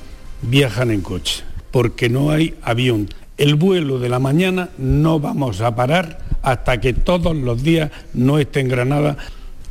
viajan 0.42 0.90
en 0.90 1.00
coche, 1.00 1.42
porque 1.70 2.08
no 2.08 2.30
hay 2.30 2.54
avión. 2.62 3.08
El 3.36 3.56
vuelo 3.56 3.98
de 3.98 4.08
la 4.08 4.20
mañana 4.20 4.68
no 4.78 5.18
vamos 5.18 5.60
a 5.60 5.74
parar 5.74 6.23
hasta 6.44 6.80
que 6.80 6.92
todos 6.92 7.34
los 7.34 7.62
días 7.62 7.90
no 8.12 8.38
esté 8.38 8.60
en 8.60 8.68
Granada. 8.68 9.16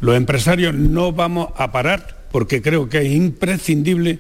Los 0.01 0.17
empresarios 0.17 0.74
no 0.74 1.13
vamos 1.13 1.49
a 1.55 1.71
parar 1.71 2.26
porque 2.32 2.61
creo 2.61 2.89
que 2.89 2.97
es 2.97 3.11
imprescindible 3.11 4.19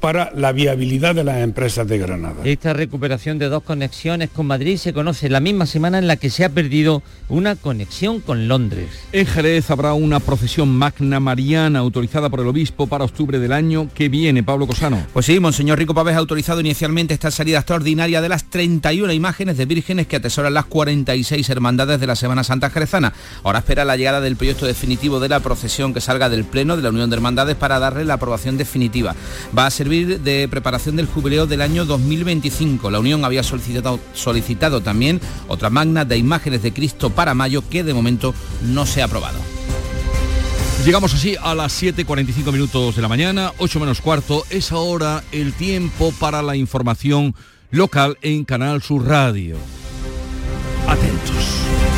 para 0.00 0.30
la 0.34 0.52
viabilidad 0.52 1.14
de 1.14 1.24
las 1.24 1.38
empresas 1.38 1.86
de 1.86 1.98
Granada. 1.98 2.36
Esta 2.44 2.72
recuperación 2.72 3.38
de 3.38 3.48
dos 3.48 3.62
conexiones 3.62 4.30
con 4.30 4.46
Madrid 4.46 4.76
se 4.76 4.92
conoce 4.92 5.28
la 5.28 5.40
misma 5.40 5.66
semana 5.66 5.98
en 5.98 6.06
la 6.06 6.16
que 6.16 6.30
se 6.30 6.44
ha 6.44 6.50
perdido 6.50 7.02
una 7.28 7.56
conexión 7.56 8.20
con 8.20 8.48
Londres. 8.48 8.88
En 9.12 9.26
Jerez 9.26 9.70
habrá 9.70 9.94
una 9.94 10.20
procesión 10.20 10.68
magna 10.68 11.20
mariana 11.20 11.80
autorizada 11.80 12.30
por 12.30 12.40
el 12.40 12.46
obispo 12.46 12.86
para 12.86 13.04
octubre 13.04 13.38
del 13.38 13.52
año 13.52 13.88
que 13.94 14.08
viene. 14.08 14.42
Pablo 14.42 14.66
Cosano. 14.66 15.04
Pues 15.12 15.26
sí, 15.26 15.40
Monseñor 15.40 15.78
Rico 15.78 15.94
Pávez 15.94 16.14
ha 16.14 16.18
autorizado 16.18 16.60
inicialmente 16.60 17.14
esta 17.14 17.30
salida 17.30 17.58
extraordinaria 17.58 18.20
de 18.20 18.28
las 18.28 18.44
31 18.44 19.12
imágenes 19.12 19.56
de 19.56 19.66
vírgenes 19.66 20.06
que 20.06 20.16
atesoran 20.16 20.54
las 20.54 20.66
46 20.66 21.48
hermandades 21.50 22.00
de 22.00 22.06
la 22.06 22.16
Semana 22.16 22.44
Santa 22.44 22.70
Jerezana. 22.70 23.12
Ahora 23.42 23.58
espera 23.58 23.84
la 23.84 23.96
llegada 23.96 24.20
del 24.20 24.36
proyecto 24.36 24.66
definitivo 24.66 25.20
de 25.20 25.28
la 25.28 25.40
procesión 25.40 25.92
que 25.92 26.00
salga 26.00 26.28
del 26.28 26.44
Pleno 26.44 26.76
de 26.76 26.82
la 26.82 26.90
Unión 26.90 27.10
de 27.10 27.16
Hermandades 27.16 27.56
para 27.56 27.78
darle 27.78 28.04
la 28.04 28.14
aprobación 28.14 28.56
definitiva. 28.56 29.14
Va 29.56 29.66
a 29.66 29.70
ser 29.70 29.87
de 29.88 30.48
preparación 30.48 30.96
del 30.96 31.06
jubileo 31.06 31.46
del 31.46 31.62
año 31.62 31.86
2025. 31.86 32.90
La 32.90 33.00
Unión 33.00 33.24
había 33.24 33.42
solicitado, 33.42 33.98
solicitado 34.12 34.82
también 34.82 35.20
otra 35.46 35.70
magna 35.70 36.04
de 36.04 36.18
imágenes 36.18 36.62
de 36.62 36.72
Cristo 36.72 37.10
para 37.10 37.34
mayo 37.34 37.66
que 37.68 37.82
de 37.84 37.94
momento 37.94 38.34
no 38.62 38.84
se 38.84 39.00
ha 39.00 39.06
aprobado. 39.06 39.38
Llegamos 40.84 41.14
así 41.14 41.36
a 41.40 41.54
las 41.54 41.82
7.45 41.82 42.52
minutos 42.52 42.96
de 42.96 43.02
la 43.02 43.08
mañana, 43.08 43.52
8 43.58 43.80
menos 43.80 44.00
cuarto. 44.00 44.44
Es 44.50 44.72
ahora 44.72 45.24
el 45.32 45.54
tiempo 45.54 46.12
para 46.20 46.42
la 46.42 46.54
información 46.54 47.34
local 47.70 48.18
en 48.20 48.44
Canal 48.44 48.82
Sur 48.82 49.06
Radio. 49.06 49.56
Atentos. 50.86 51.97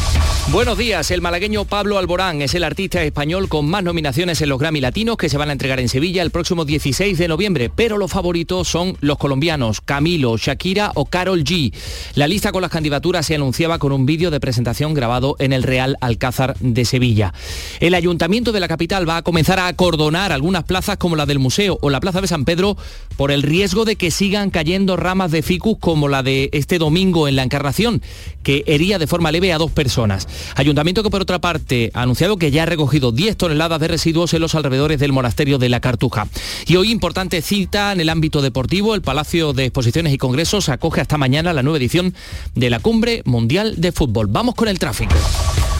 Buenos 0.51 0.77
días, 0.77 1.11
el 1.11 1.21
malagueño 1.21 1.63
Pablo 1.63 1.97
Alborán 1.97 2.41
es 2.41 2.53
el 2.55 2.65
artista 2.65 3.01
español 3.01 3.47
con 3.47 3.69
más 3.69 3.85
nominaciones 3.85 4.41
en 4.41 4.49
los 4.49 4.59
Grammy 4.59 4.81
Latinos 4.81 5.15
que 5.15 5.29
se 5.29 5.37
van 5.37 5.47
a 5.47 5.53
entregar 5.53 5.79
en 5.79 5.87
Sevilla 5.87 6.21
el 6.21 6.29
próximo 6.29 6.65
16 6.65 7.17
de 7.17 7.29
noviembre, 7.29 7.71
pero 7.73 7.97
los 7.97 8.11
favoritos 8.11 8.67
son 8.67 8.97
los 8.99 9.17
colombianos 9.17 9.79
Camilo, 9.79 10.35
Shakira 10.35 10.91
o 10.95 11.05
Carol 11.05 11.45
G. 11.45 11.73
La 12.15 12.27
lista 12.27 12.51
con 12.51 12.61
las 12.61 12.69
candidaturas 12.69 13.25
se 13.25 13.35
anunciaba 13.35 13.79
con 13.79 13.93
un 13.93 14.05
vídeo 14.05 14.29
de 14.29 14.41
presentación 14.41 14.93
grabado 14.93 15.37
en 15.39 15.53
el 15.53 15.63
Real 15.63 15.95
Alcázar 16.01 16.57
de 16.59 16.83
Sevilla. 16.83 17.33
El 17.79 17.93
ayuntamiento 17.93 18.51
de 18.51 18.59
la 18.59 18.67
capital 18.67 19.07
va 19.07 19.15
a 19.15 19.21
comenzar 19.21 19.57
a 19.57 19.67
acordonar 19.67 20.33
algunas 20.33 20.65
plazas 20.65 20.97
como 20.97 21.15
la 21.15 21.25
del 21.25 21.39
Museo 21.39 21.79
o 21.81 21.89
la 21.89 22.01
Plaza 22.01 22.19
de 22.19 22.27
San 22.27 22.43
Pedro 22.43 22.75
por 23.15 23.31
el 23.31 23.41
riesgo 23.41 23.85
de 23.85 23.95
que 23.95 24.11
sigan 24.11 24.49
cayendo 24.49 24.97
ramas 24.97 25.31
de 25.31 25.43
ficus 25.43 25.77
como 25.79 26.09
la 26.09 26.23
de 26.23 26.49
este 26.51 26.77
domingo 26.77 27.29
en 27.29 27.37
la 27.37 27.43
Encarnación, 27.43 28.01
que 28.43 28.65
hería 28.67 28.99
de 28.99 29.07
forma 29.07 29.31
leve 29.31 29.53
a 29.53 29.57
dos 29.57 29.71
personas. 29.71 30.27
Ayuntamiento 30.55 31.03
que 31.03 31.09
por 31.09 31.21
otra 31.21 31.39
parte 31.39 31.91
ha 31.93 32.01
anunciado 32.01 32.37
que 32.37 32.51
ya 32.51 32.63
ha 32.63 32.65
recogido 32.65 33.11
10 33.11 33.37
toneladas 33.37 33.79
de 33.79 33.87
residuos 33.87 34.33
en 34.33 34.41
los 34.41 34.55
alrededores 34.55 34.99
del 34.99 35.11
monasterio 35.11 35.57
de 35.57 35.69
la 35.69 35.79
Cartuja. 35.79 36.27
Y 36.67 36.75
hoy 36.75 36.91
importante 36.91 37.41
cita 37.41 37.91
en 37.91 37.99
el 37.99 38.09
ámbito 38.09 38.41
deportivo, 38.41 38.95
el 38.95 39.01
Palacio 39.01 39.53
de 39.53 39.65
Exposiciones 39.65 40.13
y 40.13 40.17
Congresos 40.17 40.69
acoge 40.69 41.01
hasta 41.01 41.17
mañana 41.17 41.53
la 41.53 41.63
nueva 41.63 41.77
edición 41.77 42.13
de 42.55 42.69
la 42.69 42.79
Cumbre 42.79 43.21
Mundial 43.25 43.75
de 43.77 43.91
Fútbol. 43.91 44.27
Vamos 44.27 44.55
con 44.55 44.67
el 44.67 44.79
tráfico. 44.79 45.15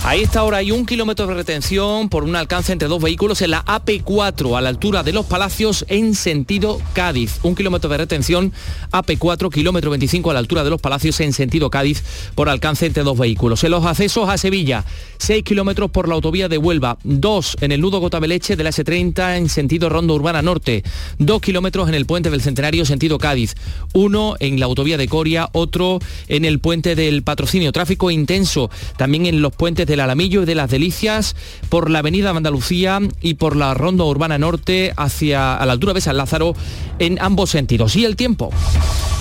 A 0.03 0.15
esta 0.15 0.43
hora 0.43 0.57
hay 0.57 0.71
un 0.71 0.87
kilómetro 0.87 1.27
de 1.27 1.35
retención 1.35 2.09
por 2.09 2.23
un 2.23 2.35
alcance 2.35 2.73
entre 2.73 2.87
dos 2.87 2.99
vehículos 3.03 3.43
en 3.43 3.51
la 3.51 3.63
AP4 3.65 4.57
a 4.57 4.61
la 4.61 4.69
altura 4.69 5.03
de 5.03 5.13
los 5.13 5.27
Palacios 5.27 5.85
en 5.89 6.15
sentido 6.15 6.81
Cádiz. 6.93 7.37
Un 7.43 7.53
kilómetro 7.53 7.87
de 7.87 7.99
retención 7.99 8.51
AP4, 8.91 9.53
kilómetro 9.53 9.91
25 9.91 10.31
a 10.31 10.33
la 10.33 10.39
altura 10.39 10.63
de 10.63 10.71
los 10.71 10.81
Palacios 10.81 11.19
en 11.19 11.33
sentido 11.33 11.69
Cádiz 11.69 12.03
por 12.33 12.49
alcance 12.49 12.87
entre 12.87 13.03
dos 13.03 13.15
vehículos. 13.15 13.63
En 13.63 13.69
los 13.69 13.85
accesos 13.85 14.27
a 14.27 14.39
Sevilla, 14.39 14.85
6 15.19 15.43
kilómetros 15.43 15.91
por 15.91 16.07
la 16.07 16.15
autovía 16.15 16.49
de 16.49 16.57
Huelva, 16.57 16.97
2 17.03 17.57
en 17.61 17.71
el 17.71 17.79
nudo 17.79 17.99
Gotabeleche 17.99 18.55
de 18.55 18.63
la 18.63 18.71
S30 18.71 19.37
en 19.37 19.49
sentido 19.49 19.87
Ronda 19.87 20.15
Urbana 20.15 20.41
Norte, 20.41 20.83
2 21.19 21.41
kilómetros 21.41 21.87
en 21.87 21.93
el 21.93 22.07
puente 22.07 22.31
del 22.31 22.41
Centenario 22.41 22.85
sentido 22.85 23.19
Cádiz, 23.19 23.53
1 23.93 24.37
en 24.39 24.59
la 24.59 24.65
autovía 24.65 24.97
de 24.97 25.07
Coria, 25.07 25.47
otro 25.51 25.99
en 26.27 26.43
el 26.43 26.57
puente 26.57 26.95
del 26.95 27.21
Patrocinio. 27.21 27.71
Tráfico 27.71 28.09
intenso 28.09 28.71
también 28.97 29.27
en 29.27 29.43
los 29.43 29.53
puentes 29.53 29.90
del 29.91 29.99
Alamillo 29.99 30.43
y 30.43 30.45
de 30.45 30.55
las 30.55 30.69
Delicias, 30.69 31.35
por 31.67 31.89
la 31.89 31.99
avenida 31.99 32.29
Andalucía 32.29 33.01
y 33.21 33.33
por 33.33 33.57
la 33.57 33.73
Ronda 33.73 34.05
Urbana 34.05 34.37
Norte 34.37 34.93
hacia 34.95 35.57
a 35.57 35.65
la 35.65 35.73
altura 35.73 35.93
de 35.93 35.99
San 35.99 36.15
Lázaro 36.15 36.55
en 36.97 37.21
ambos 37.21 37.49
sentidos. 37.49 37.97
Y 37.97 38.05
el 38.05 38.15
tiempo. 38.15 38.51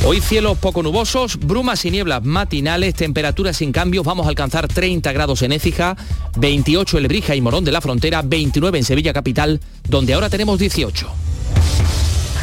Hoy 0.06 0.20
cielos 0.20 0.58
poco 0.58 0.84
nubosos, 0.84 1.38
brumas 1.40 1.84
y 1.84 1.90
nieblas 1.90 2.24
matinales, 2.24 2.94
temperaturas 2.94 3.56
sin 3.56 3.72
cambios, 3.72 4.04
vamos 4.04 4.26
a 4.26 4.28
alcanzar 4.28 4.68
30 4.68 5.10
grados 5.12 5.42
en 5.42 5.50
Écija, 5.50 5.96
28 6.36 6.98
en 6.98 7.02
Lebrija 7.02 7.34
y 7.34 7.40
Morón 7.40 7.64
de 7.64 7.72
la 7.72 7.80
Frontera, 7.80 8.22
29 8.22 8.78
en 8.78 8.84
Sevilla 8.84 9.12
Capital, 9.12 9.60
donde 9.88 10.14
ahora 10.14 10.30
tenemos 10.30 10.60
18. 10.60 11.08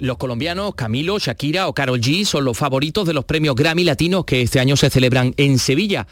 Los 0.00 0.16
colombianos 0.16 0.76
Camilo, 0.76 1.18
Shakira 1.18 1.66
o 1.66 1.74
Carol 1.74 2.00
G 2.00 2.24
son 2.24 2.44
los 2.44 2.56
favoritos 2.56 3.04
de 3.04 3.14
los 3.14 3.24
premios 3.24 3.56
Grammy 3.56 3.82
Latinos 3.82 4.24
que 4.24 4.42
este 4.42 4.60
año 4.60 4.76
se 4.76 4.90
celebran 4.90 5.34
en 5.36 5.58
Sevilla. 5.58 6.06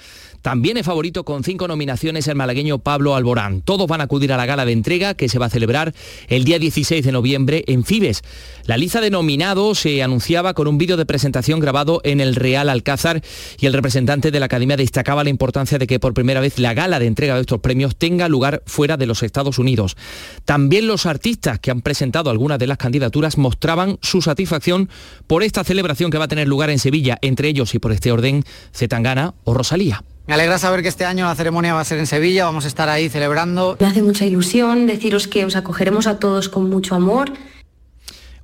También 0.47 0.77
es 0.77 0.87
favorito 0.87 1.25
con 1.25 1.43
cinco 1.43 1.67
nominaciones 1.67 2.29
el 2.29 2.37
malagueño 2.37 2.79
Pablo 2.79 3.17
Alborán. 3.17 3.63
Todos 3.63 3.89
van 3.89 4.01
a 4.01 4.05
acudir 4.05 4.33
a 4.33 4.37
la 4.37 4.47
gala 4.47 4.65
de 4.65 4.71
entrega 4.71 5.15
que 5.15 5.29
se 5.29 5.41
va 5.41 5.47
a 5.47 5.51
celebrar 5.51 5.93
el 6.29 6.45
día 6.45 6.61
16 6.61 7.05
de 7.05 7.11
noviembre 7.11 7.65
en 7.67 7.83
Fibes. 7.83 8.23
La 8.65 8.77
lista 8.77 9.01
de 9.01 9.11
nominados 9.11 9.81
se 9.81 10.05
anunciaba 10.05 10.55
con 10.55 10.69
un 10.69 10.79
vídeo 10.79 10.97
de 10.97 11.05
presentación 11.05 11.59
grabado 11.59 12.01
en 12.05 12.21
el 12.21 12.37
Real 12.37 12.69
Alcázar 12.69 13.23
y 13.59 13.67
el 13.67 13.73
representante 13.73 14.31
de 14.31 14.39
la 14.39 14.47
Academia 14.47 14.77
destacaba 14.77 15.25
la 15.25 15.31
importancia 15.31 15.79
de 15.79 15.89
que 15.89 15.99
por 15.99 16.15
primera 16.15 16.39
vez 16.39 16.61
la 16.61 16.75
gala 16.75 17.01
de 17.01 17.07
entrega 17.07 17.35
de 17.35 17.41
estos 17.41 17.59
premios 17.59 17.97
tenga 17.97 18.29
lugar 18.29 18.63
fuera 18.67 18.97
de 18.97 19.07
los 19.07 19.25
Estados 19.25 19.59
Unidos. 19.59 19.97
También 20.45 20.87
los 20.87 21.07
artistas 21.07 21.59
que 21.59 21.73
han 21.73 21.81
presentado 21.81 22.31
algunas 22.31 22.61
de 22.61 22.69
las 22.69 22.79
candidaturas 22.79 23.37
mostraban 23.37 23.99
su 24.01 24.23
satisfacción 24.23 24.91
por 25.27 25.43
esta 25.43 25.65
celebración 25.65 26.13
que 26.13 26.19
va 26.19 26.27
a 26.27 26.29
tener 26.29 26.47
lugar 26.47 26.71
en 26.71 26.79
Sevilla, 26.79 27.19
entre 27.21 27.49
ellos 27.49 27.75
y 27.75 27.81
por 27.81 27.91
este 27.91 28.13
orden 28.13 28.45
Zetangana 28.73 29.35
o 29.43 29.53
Rosalía. 29.53 30.05
Me 30.27 30.35
alegra 30.35 30.59
saber 30.59 30.83
que 30.83 30.89
este 30.89 31.05
año 31.05 31.25
la 31.27 31.37
ceremonia 31.37 31.73
va 31.73 31.81
a 31.81 31.85
ser 31.85 31.99
en 31.99 32.07
Sevilla, 32.07 32.47
vamos 32.47 32.65
a 32.65 32.69
estar 32.69 32.89
ahí 32.89 33.09
celebrando. 33.09 33.77
Me 33.79 33.87
hace 33.87 34.03
mucha 34.03 34.25
ilusión 34.25 34.89
deciros 34.89 35.29
que 35.29 35.45
os 35.45 35.55
acogeremos 35.55 36.09
a 36.09 36.19
todos 36.19 36.49
con 36.49 36.69
mucho 36.69 36.97
amor 36.97 37.33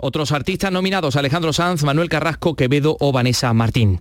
otros 0.02 0.32
artistas 0.32 0.70
nominados, 0.70 1.16
Alejandro 1.16 1.52
Sanz, 1.52 1.82
Manuel 1.84 2.08
Carrasco, 2.08 2.54
Quevedo 2.54 2.96
o 3.00 3.12
Vanessa 3.12 3.52
Martín. 3.54 4.00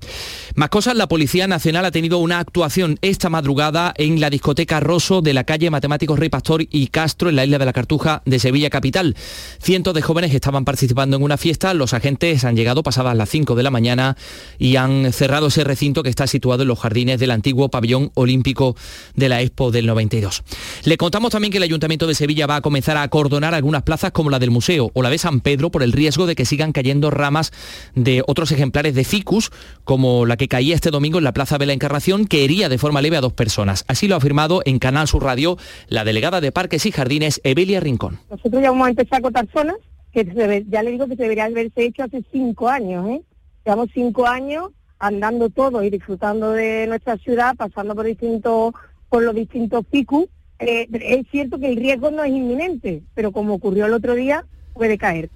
Más 0.56 0.70
cosas, 0.70 0.96
la 0.98 1.08
Policía 1.08 1.48
Nacional 1.48 1.86
ha 1.86 1.92
tenido 1.92 2.18
una 2.18 2.40
actuación 2.40 2.98
esta 3.02 3.30
madrugada 3.30 3.94
en 3.96 4.20
la 4.20 4.30
discoteca 4.30 4.80
Rosso 4.80 5.22
de 5.22 5.34
la 5.34 5.46
calle 5.46 5.70
Matemáticos 5.70 6.20
Rey 6.20 6.30
Pastor 6.30 6.64
y 6.70 6.88
Castro 6.88 7.30
en 7.30 7.36
la 7.36 7.46
isla 7.46 7.60
de 7.60 7.66
la 7.66 7.74
Cartuja 7.74 8.22
de 8.26 8.40
Sevilla 8.40 8.70
Capital. 8.70 9.16
Cientos 9.62 9.94
de 9.94 10.02
jóvenes 10.02 10.34
estaban 10.34 10.66
participando 10.66 11.18
en 11.18 11.24
una 11.24 11.38
fiesta, 11.38 11.74
los 11.74 11.94
agentes 11.94 12.44
han 12.44 12.56
llegado 12.56 12.84
pasadas 12.84 13.16
las 13.16 13.30
5 13.30 13.56
de 13.56 13.64
la 13.64 13.70
mañana 13.70 14.18
y 14.58 14.76
han 14.76 15.14
cerrado 15.14 15.48
ese 15.48 15.64
recinto 15.64 16.04
que 16.04 16.10
está 16.10 16.28
situado 16.28 16.64
en 16.64 16.68
los 16.68 16.80
jardines 16.80 17.20
del 17.20 17.32
antiguo 17.32 17.70
pabellón 17.70 18.12
olímpico 18.16 18.76
de 19.16 19.30
la 19.30 19.42
Expo 19.42 19.72
del 19.72 19.86
92. 19.86 20.44
Le 20.84 20.98
contamos 20.98 21.32
también 21.32 21.52
que 21.52 21.58
el 21.58 21.64
Ayuntamiento 21.64 22.08
de 22.08 22.16
Sevilla 22.16 22.48
va 22.48 22.58
a 22.58 22.62
comenzar 22.62 22.98
a 22.98 23.04
acordonar 23.04 23.54
algunas 23.54 23.84
plazas 23.84 24.12
como 24.12 24.30
la 24.30 24.40
del 24.40 24.52
Museo 24.52 24.92
o 24.94 25.02
la 25.02 25.10
de 25.10 25.18
San 25.18 25.42
Pedro 25.42 25.72
por 25.72 25.84
el 25.84 25.91
riesgo 25.92 26.26
de 26.26 26.36
que 26.36 26.46
sigan 26.46 26.72
cayendo 26.72 27.10
ramas 27.10 27.52
de 27.96 28.24
otros 28.28 28.52
ejemplares 28.52 28.96
de 28.96 29.04
ficus, 29.04 29.52
como 29.84 30.26
la 30.26 30.38
que 30.38 30.48
caía 30.48 30.76
este 30.76 30.92
domingo 30.92 31.18
en 31.18 31.24
la 31.24 31.34
Plaza 31.34 31.58
de 31.58 31.66
la 31.66 31.74
Encarnación, 31.74 32.26
que 32.26 32.44
hería 32.44 32.70
de 32.70 32.78
forma 32.78 33.02
leve 33.02 33.18
a 33.18 33.22
dos 33.22 33.34
personas. 33.34 33.86
Así 33.88 34.08
lo 34.08 34.16
ha 34.16 34.18
afirmado 34.18 34.62
en 34.66 34.80
Canal 34.80 35.08
Sur 35.08 35.24
Radio 35.24 35.58
la 35.88 36.04
delegada 36.04 36.42
de 36.42 36.52
Parques 36.52 36.86
y 36.86 36.92
Jardines, 36.92 37.42
Evelia 37.44 37.80
Rincón. 37.80 38.20
Nosotros 38.30 38.62
ya 38.62 38.72
vamos 38.72 38.88
a 38.88 38.90
empezar 38.92 39.20
a 39.20 39.22
cortar 39.22 39.48
zonas, 39.54 39.78
que 40.12 40.26
ya 40.70 40.84
le 40.84 40.92
digo 40.92 41.08
que 41.08 41.16
debería 41.16 41.46
haberse 41.46 41.86
hecho 41.86 42.04
hace 42.04 42.24
cinco 42.32 42.70
años. 42.70 43.08
¿eh? 43.10 43.22
Llevamos 43.66 43.90
cinco 43.94 44.28
años 44.28 44.72
andando 45.00 45.50
todos 45.50 45.84
y 45.84 45.90
disfrutando 45.90 46.52
de 46.52 46.86
nuestra 46.88 47.18
ciudad, 47.18 47.56
pasando 47.56 47.96
por 47.96 48.06
distintos 48.06 48.74
por 49.10 49.24
los 49.24 49.36
distintos 49.36 49.86
ficus. 49.92 50.26
Eh, 50.60 50.88
es 50.92 51.28
cierto 51.32 51.60
que 51.60 51.68
el 51.68 51.76
riesgo 51.76 52.12
no 52.12 52.24
es 52.24 52.32
inminente, 52.32 53.04
pero 53.14 53.32
como 53.32 53.56
ocurrió 53.56 53.88
el 53.88 53.94
otro 53.94 54.16
día, 54.16 54.46
puede 54.74 54.98
caer. 54.98 55.30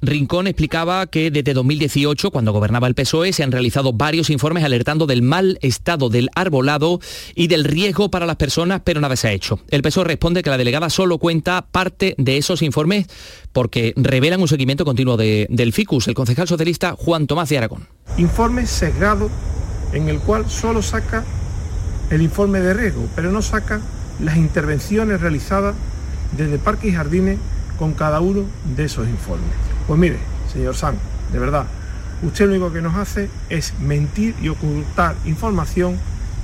Rincón 0.00 0.46
explicaba 0.46 1.06
que 1.08 1.30
desde 1.30 1.54
2018, 1.54 2.30
cuando 2.30 2.52
gobernaba 2.52 2.86
el 2.86 2.94
PSOE, 2.94 3.32
se 3.32 3.42
han 3.42 3.50
realizado 3.50 3.92
varios 3.92 4.30
informes 4.30 4.62
alertando 4.62 5.06
del 5.06 5.22
mal 5.22 5.58
estado 5.60 6.08
del 6.08 6.28
arbolado 6.36 7.00
y 7.34 7.48
del 7.48 7.64
riesgo 7.64 8.08
para 8.08 8.24
las 8.24 8.36
personas, 8.36 8.82
pero 8.84 9.00
nada 9.00 9.16
se 9.16 9.28
ha 9.28 9.32
hecho. 9.32 9.58
El 9.70 9.82
PSOE 9.82 10.04
responde 10.04 10.42
que 10.42 10.50
la 10.50 10.56
delegada 10.56 10.88
solo 10.88 11.18
cuenta 11.18 11.66
parte 11.72 12.14
de 12.16 12.36
esos 12.36 12.62
informes 12.62 13.06
porque 13.52 13.92
revelan 13.96 14.40
un 14.40 14.46
seguimiento 14.46 14.84
continuo 14.84 15.16
del 15.16 15.72
FICUS. 15.72 16.06
El 16.06 16.14
concejal 16.14 16.46
socialista 16.46 16.94
Juan 16.96 17.26
Tomás 17.26 17.48
de 17.48 17.58
Aragón. 17.58 17.88
Informe 18.18 18.66
sesgado 18.66 19.28
en 19.92 20.08
el 20.08 20.20
cual 20.20 20.48
solo 20.48 20.80
saca 20.80 21.24
el 22.10 22.22
informe 22.22 22.60
de 22.60 22.72
riesgo, 22.72 23.08
pero 23.16 23.32
no 23.32 23.42
saca 23.42 23.80
las 24.20 24.36
intervenciones 24.36 25.20
realizadas 25.20 25.74
desde 26.36 26.58
Parques 26.58 26.92
y 26.92 26.94
Jardines 26.94 27.38
con 27.78 27.94
cada 27.94 28.20
uno 28.20 28.44
de 28.76 28.84
esos 28.84 29.08
informes. 29.08 29.48
Pues 29.86 29.98
mire, 29.98 30.18
señor 30.52 30.74
Sam, 30.74 30.96
de 31.32 31.38
verdad, 31.38 31.64
usted 32.22 32.46
lo 32.46 32.52
único 32.52 32.72
que 32.72 32.82
nos 32.82 32.96
hace 32.96 33.30
es 33.48 33.74
mentir 33.80 34.34
y 34.42 34.48
ocultar 34.48 35.14
información 35.24 35.96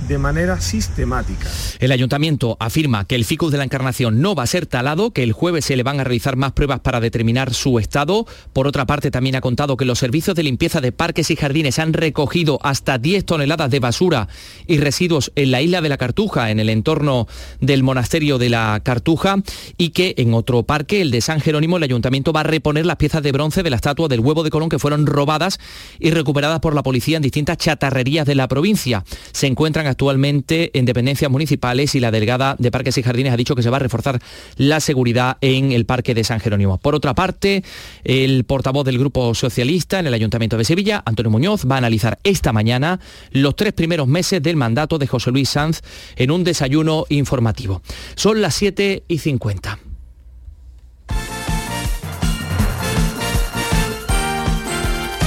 de 0.07 0.17
manera 0.17 0.61
sistemática. 0.61 1.49
El 1.79 1.91
ayuntamiento 1.91 2.57
afirma 2.59 3.05
que 3.05 3.15
el 3.15 3.25
ficus 3.25 3.51
de 3.51 3.57
la 3.57 3.63
Encarnación 3.63 4.21
no 4.21 4.35
va 4.35 4.43
a 4.43 4.47
ser 4.47 4.65
talado, 4.65 5.11
que 5.11 5.23
el 5.23 5.33
jueves 5.33 5.65
se 5.65 5.75
le 5.75 5.83
van 5.83 5.99
a 5.99 6.03
realizar 6.03 6.35
más 6.35 6.51
pruebas 6.51 6.79
para 6.79 6.99
determinar 6.99 7.53
su 7.53 7.79
estado. 7.79 8.25
Por 8.53 8.67
otra 8.67 8.85
parte, 8.85 9.11
también 9.11 9.35
ha 9.35 9.41
contado 9.41 9.77
que 9.77 9.85
los 9.85 9.99
servicios 9.99 10.35
de 10.35 10.43
limpieza 10.43 10.81
de 10.81 10.91
parques 10.91 11.31
y 11.31 11.35
jardines 11.35 11.79
han 11.79 11.93
recogido 11.93 12.59
hasta 12.61 12.97
10 12.97 13.25
toneladas 13.25 13.71
de 13.71 13.79
basura 13.79 14.27
y 14.67 14.77
residuos 14.77 15.31
en 15.35 15.51
la 15.51 15.61
isla 15.61 15.81
de 15.81 15.89
la 15.89 15.97
Cartuja, 15.97 16.51
en 16.51 16.59
el 16.59 16.69
entorno 16.69 17.27
del 17.59 17.83
monasterio 17.83 18.37
de 18.37 18.49
la 18.49 18.79
Cartuja, 18.83 19.37
y 19.77 19.89
que 19.89 20.15
en 20.17 20.33
otro 20.33 20.63
parque, 20.63 21.01
el 21.01 21.11
de 21.11 21.21
San 21.21 21.39
Jerónimo, 21.39 21.77
el 21.77 21.83
ayuntamiento 21.83 22.33
va 22.33 22.41
a 22.41 22.43
reponer 22.43 22.85
las 22.85 22.97
piezas 22.97 23.23
de 23.23 23.31
bronce 23.31 23.63
de 23.63 23.69
la 23.69 23.77
estatua 23.77 24.07
del 24.07 24.19
huevo 24.19 24.43
de 24.43 24.49
Colón 24.49 24.69
que 24.69 24.79
fueron 24.79 25.05
robadas 25.05 25.59
y 25.99 26.11
recuperadas 26.11 26.59
por 26.59 26.75
la 26.75 26.83
policía 26.83 27.17
en 27.17 27.23
distintas 27.23 27.57
chatarrerías 27.57 28.25
de 28.25 28.35
la 28.35 28.47
provincia. 28.47 29.03
Se 29.31 29.47
encuentran 29.47 29.87
actualmente 29.95 30.77
en 30.77 30.83
dependencias 30.83 31.31
municipales 31.31 31.95
y 31.95 32.01
la 32.01 32.11
delegada 32.11 32.57
de 32.59 32.69
Parques 32.69 32.97
y 32.97 33.03
Jardines 33.03 33.31
ha 33.31 33.37
dicho 33.37 33.55
que 33.55 33.63
se 33.63 33.69
va 33.69 33.77
a 33.77 33.79
reforzar 33.79 34.19
la 34.57 34.81
seguridad 34.81 35.37
en 35.39 35.71
el 35.71 35.85
Parque 35.85 36.13
de 36.13 36.25
San 36.25 36.41
Jerónimo. 36.41 36.77
Por 36.79 36.95
otra 36.95 37.13
parte, 37.13 37.63
el 38.03 38.43
portavoz 38.43 38.83
del 38.83 38.99
Grupo 38.99 39.33
Socialista 39.33 39.99
en 39.99 40.07
el 40.07 40.13
Ayuntamiento 40.13 40.57
de 40.57 40.65
Sevilla, 40.65 41.01
Antonio 41.05 41.31
Muñoz, 41.31 41.65
va 41.65 41.75
a 41.75 41.77
analizar 41.77 42.19
esta 42.25 42.51
mañana 42.51 42.99
los 43.31 43.55
tres 43.55 43.71
primeros 43.71 44.09
meses 44.09 44.43
del 44.43 44.57
mandato 44.57 44.97
de 44.97 45.07
José 45.07 45.31
Luis 45.31 45.47
Sanz 45.47 45.81
en 46.17 46.29
un 46.29 46.43
desayuno 46.43 47.05
informativo. 47.07 47.81
Son 48.15 48.41
las 48.41 48.53
7 48.55 49.03
y 49.07 49.17
50. 49.19 49.84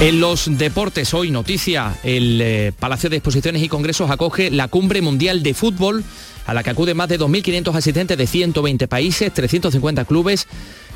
En 0.01 0.21
los 0.21 0.57
deportes, 0.57 1.13
hoy 1.13 1.29
noticia, 1.29 1.93
el 2.03 2.39
eh, 2.39 2.71
Palacio 2.79 3.09
de 3.09 3.17
Exposiciones 3.17 3.61
y 3.61 3.67
Congresos 3.67 4.09
acoge 4.09 4.49
la 4.49 4.69
Cumbre 4.69 5.01
Mundial 5.01 5.43
de 5.43 5.53
Fútbol, 5.53 6.05
a 6.45 6.53
la 6.53 6.63
que 6.63 6.69
acuden 6.69 6.95
más 6.95 7.09
de 7.09 7.19
2.500 7.19 7.75
asistentes 7.75 8.17
de 8.17 8.25
120 8.25 8.87
países, 8.87 9.33
350 9.33 10.05
clubes 10.05 10.47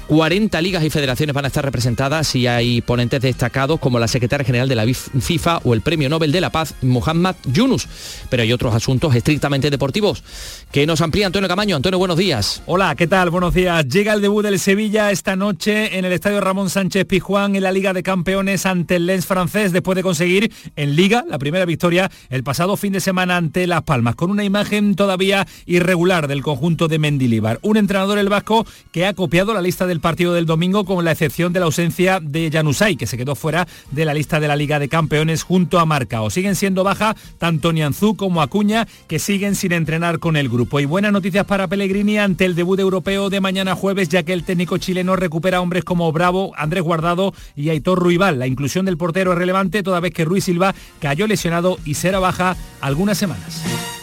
40 0.07 0.61
ligas 0.61 0.83
y 0.83 0.89
federaciones 0.89 1.33
van 1.33 1.45
a 1.45 1.47
estar 1.47 1.63
representadas 1.63 2.35
y 2.35 2.45
hay 2.45 2.81
ponentes 2.81 3.21
destacados 3.21 3.79
como 3.79 3.99
la 3.99 4.07
secretaria 4.07 4.45
general 4.45 4.67
de 4.67 4.75
la 4.75 4.85
FIFA 4.85 5.61
o 5.63 5.73
el 5.73 5.81
Premio 5.81 6.09
Nobel 6.09 6.31
de 6.31 6.41
la 6.41 6.51
Paz, 6.51 6.75
Muhammad 6.81 7.35
Yunus. 7.45 7.87
Pero 8.29 8.43
hay 8.43 8.51
otros 8.51 8.75
asuntos 8.75 9.15
estrictamente 9.15 9.69
deportivos 9.69 10.23
que 10.71 10.85
nos 10.85 11.01
amplía 11.01 11.27
Antonio 11.27 11.47
Camaño. 11.47 11.77
Antonio, 11.77 11.97
buenos 11.97 12.17
días. 12.17 12.61
Hola, 12.65 12.95
¿qué 12.95 13.07
tal? 13.07 13.29
Buenos 13.29 13.53
días. 13.53 13.87
Llega 13.87 14.13
el 14.13 14.21
debut 14.21 14.43
del 14.43 14.59
Sevilla 14.59 15.09
esta 15.11 15.35
noche 15.35 15.97
en 15.97 16.03
el 16.03 16.11
Estadio 16.11 16.41
Ramón 16.41 16.69
Sánchez 16.69 17.05
Pizjuán 17.05 17.55
en 17.55 17.63
la 17.63 17.71
Liga 17.71 17.93
de 17.93 18.03
Campeones 18.03 18.65
ante 18.65 18.97
el 18.97 19.05
Lens 19.05 19.25
francés 19.25 19.71
después 19.71 19.95
de 19.95 20.03
conseguir 20.03 20.51
en 20.75 20.95
Liga 20.95 21.23
la 21.29 21.39
primera 21.39 21.65
victoria 21.65 22.11
el 22.29 22.43
pasado 22.43 22.75
fin 22.75 22.91
de 22.91 22.99
semana 22.99 23.37
ante 23.37 23.67
Las 23.67 23.83
Palmas, 23.83 24.15
con 24.15 24.31
una 24.31 24.43
imagen 24.43 24.95
todavía 24.95 25.47
irregular 25.65 26.27
del 26.27 26.43
conjunto 26.43 26.87
de 26.87 26.99
Mendilibar. 26.99 27.59
Un 27.61 27.77
entrenador 27.77 28.17
el 28.17 28.29
vasco 28.29 28.65
que 28.91 29.05
ha 29.05 29.13
copiado 29.13 29.53
la 29.53 29.61
lista 29.61 29.87
de 29.87 29.92
el 29.93 30.01
partido 30.01 30.33
del 30.33 30.45
domingo 30.45 30.83
con 30.83 31.05
la 31.05 31.11
excepción 31.11 31.53
de 31.53 31.59
la 31.59 31.67
ausencia 31.67 32.19
de 32.19 32.49
Janusay, 32.51 32.97
que 32.97 33.07
se 33.07 33.15
quedó 33.15 33.35
fuera 33.35 33.67
de 33.91 34.03
la 34.05 34.13
lista 34.13 34.39
de 34.39 34.47
la 34.47 34.55
Liga 34.55 34.79
de 34.79 34.89
Campeones 34.89 35.43
junto 35.43 35.79
a 35.79 35.85
Marcao. 35.85 36.29
Siguen 36.29 36.55
siendo 36.55 36.83
baja 36.83 37.15
tanto 37.37 37.71
Nianzú 37.71 38.15
como 38.15 38.41
Acuña, 38.41 38.87
que 39.07 39.19
siguen 39.19 39.55
sin 39.55 39.71
entrenar 39.71 40.19
con 40.19 40.35
el 40.35 40.49
grupo. 40.49 40.79
Y 40.79 40.85
buenas 40.85 41.13
noticias 41.13 41.45
para 41.45 41.67
Pellegrini 41.67 42.17
ante 42.17 42.45
el 42.45 42.55
debut 42.55 42.79
europeo 42.79 43.29
de 43.29 43.39
mañana 43.39 43.75
jueves, 43.75 44.09
ya 44.09 44.23
que 44.23 44.33
el 44.33 44.43
técnico 44.43 44.77
chileno 44.77 45.15
recupera 45.15 45.61
hombres 45.61 45.83
como 45.83 46.11
Bravo, 46.11 46.53
Andrés 46.57 46.83
Guardado 46.83 47.33
y 47.55 47.69
Aitor 47.69 47.99
Ruibal. 47.99 48.39
La 48.39 48.47
inclusión 48.47 48.85
del 48.85 48.97
portero 48.97 49.33
es 49.33 49.37
relevante 49.37 49.83
toda 49.83 49.99
vez 49.99 50.13
que 50.13 50.25
Ruiz 50.25 50.43
Silva 50.43 50.73
cayó 50.99 51.27
lesionado 51.27 51.77
y 51.85 51.93
será 51.93 52.19
baja 52.19 52.57
algunas 52.81 53.17
semanas. 53.17 54.02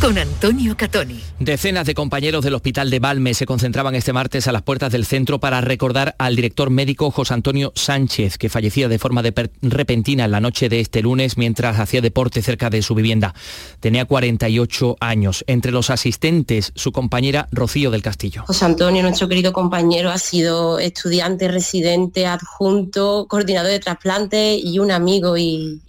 con 0.00 0.18
Antonio 0.18 0.76
Catoni. 0.76 1.22
Decenas 1.38 1.86
de 1.86 1.94
compañeros 1.94 2.44
del 2.44 2.54
Hospital 2.54 2.90
de 2.90 2.98
Balme 2.98 3.34
se 3.34 3.46
concentraban 3.46 3.94
este 3.94 4.12
martes 4.12 4.46
a 4.48 4.52
las 4.52 4.62
puertas 4.62 4.92
del 4.92 5.06
centro 5.06 5.38
para 5.40 5.60
recordar 5.60 6.14
al 6.18 6.36
director 6.36 6.70
médico 6.70 7.10
José 7.10 7.34
Antonio 7.34 7.72
Sánchez, 7.74 8.38
que 8.38 8.48
fallecía 8.48 8.88
de 8.88 8.98
forma 8.98 9.22
repentina 9.62 10.24
en 10.24 10.30
la 10.30 10.40
noche 10.40 10.68
de 10.68 10.80
este 10.80 11.02
lunes 11.02 11.36
mientras 11.38 11.78
hacía 11.78 12.00
deporte 12.00 12.42
cerca 12.42 12.70
de 12.70 12.82
su 12.82 12.94
vivienda. 12.94 13.34
Tenía 13.80 14.04
48 14.04 14.96
años. 15.00 15.44
Entre 15.46 15.72
los 15.72 15.90
asistentes, 15.90 16.72
su 16.74 16.92
compañera 16.92 17.48
Rocío 17.52 17.90
del 17.90 18.02
Castillo. 18.02 18.44
José 18.46 18.64
Antonio, 18.64 19.02
nuestro 19.02 19.28
querido 19.28 19.52
compañero, 19.52 20.10
ha 20.10 20.18
sido 20.18 20.78
estudiante, 20.78 21.48
residente, 21.48 22.26
adjunto, 22.26 23.26
coordinador 23.28 23.70
de 23.70 23.80
trasplante 23.80 24.56
y 24.56 24.78
un 24.78 24.90
amigo. 24.90 25.36
y 25.36 25.80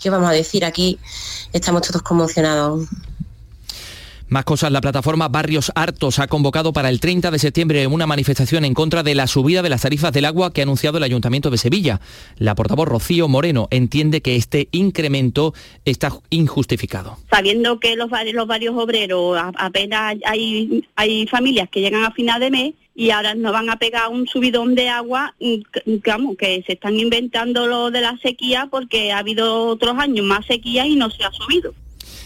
qué 0.00 0.10
vamos 0.10 0.28
a 0.30 0.32
decir? 0.32 0.64
Aquí 0.64 0.98
estamos 1.52 1.82
todos 1.82 2.02
conmocionados. 2.02 2.88
Más 4.30 4.44
cosas, 4.44 4.70
la 4.70 4.80
plataforma 4.80 5.26
Barrios 5.26 5.72
Hartos 5.74 6.20
ha 6.20 6.28
convocado 6.28 6.72
para 6.72 6.88
el 6.88 7.00
30 7.00 7.32
de 7.32 7.40
septiembre 7.40 7.88
una 7.88 8.06
manifestación 8.06 8.64
en 8.64 8.74
contra 8.74 9.02
de 9.02 9.16
la 9.16 9.26
subida 9.26 9.60
de 9.60 9.68
las 9.68 9.82
tarifas 9.82 10.12
del 10.12 10.24
agua 10.24 10.52
que 10.52 10.60
ha 10.60 10.62
anunciado 10.62 10.98
el 10.98 11.02
Ayuntamiento 11.02 11.50
de 11.50 11.58
Sevilla. 11.58 12.00
La 12.36 12.54
portavoz 12.54 12.86
Rocío 12.86 13.26
Moreno 13.26 13.66
entiende 13.72 14.20
que 14.20 14.36
este 14.36 14.68
incremento 14.70 15.52
está 15.84 16.12
injustificado. 16.30 17.16
Sabiendo 17.28 17.80
que 17.80 17.96
los, 17.96 18.08
los 18.32 18.46
varios 18.46 18.76
obreros 18.76 19.36
apenas 19.58 20.14
hay, 20.24 20.84
familias 21.28 21.68
que 21.68 21.80
llegan 21.80 22.04
a 22.04 22.12
final 22.12 22.38
de 22.38 22.52
mes 22.52 22.74
y 22.94 23.10
ahora 23.10 23.34
nos 23.34 23.52
van 23.52 23.68
a 23.68 23.80
pegar 23.80 24.10
un 24.10 24.28
subidón 24.28 24.76
de 24.76 24.90
agua, 24.90 25.34
digamos, 25.84 26.36
que 26.36 26.62
se 26.64 26.74
están 26.74 27.00
inventando 27.00 27.66
lo 27.66 27.90
de 27.90 28.00
la 28.00 28.16
sequía 28.18 28.68
porque 28.70 29.10
ha 29.10 29.18
habido 29.18 29.66
otros 29.66 29.98
años 29.98 30.24
más 30.24 30.46
sequía 30.46 30.86
y 30.86 30.94
no 30.94 31.10
se 31.10 31.24
ha 31.24 31.32
subido. 31.32 31.74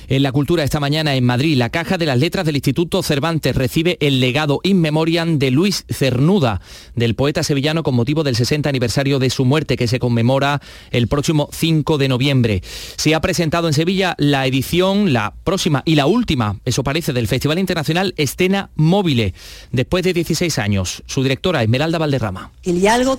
En 0.07 0.23
la 0.23 0.33
cultura 0.33 0.65
esta 0.65 0.81
mañana 0.81 1.15
en 1.15 1.25
Madrid, 1.25 1.57
la 1.57 1.71
Caja 1.71 1.97
de 1.97 2.05
las 2.05 2.19
Letras 2.19 2.45
del 2.45 2.57
Instituto 2.57 3.03
Cervantes 3.03 3.57
recibe 3.57 3.97
el 4.01 4.21
legado 4.21 4.61
in 4.63 4.79
memoriam 4.83 5.39
de 5.39 5.51
Luis 5.51 5.87
Cernuda, 5.89 6.61
del 6.95 7.15
poeta 7.15 7.43
sevillano 7.43 7.83
con 7.83 7.95
motivo 7.95 8.23
del 8.23 8.37
60 8.37 8.69
aniversario 8.69 9.19
de 9.19 9.31
su 9.31 9.47
muerte 9.47 9.79
que 9.79 9.89
se 9.89 9.99
conmemora 9.99 10.61
el 10.91 11.09
próximo 11.09 11.49
5 11.53 11.97
de 11.97 12.09
noviembre. 12.09 12.63
Se 12.97 13.15
ha 13.15 13.21
presentado 13.23 13.67
en 13.67 13.73
Sevilla 13.73 14.15
la 14.19 14.47
edición, 14.47 15.15
la 15.15 15.33
próxima 15.43 15.83
y 15.87 15.95
la 15.95 16.05
última, 16.05 16.61
eso 16.67 16.85
parece, 16.85 17.15
del 17.15 17.27
Festival 17.27 17.59
Internacional 17.59 18.13
Escena 18.19 18.69
Móvile, 18.75 19.33
después 19.73 20.05
de 20.05 20.13
16 20.13 20.59
años. 20.59 21.03
Su 21.07 21.23
directora, 21.23 21.63
Esmeralda 21.63 21.97
Valderrama. 21.97 22.53
Y 22.63 22.87
algo 22.89 23.19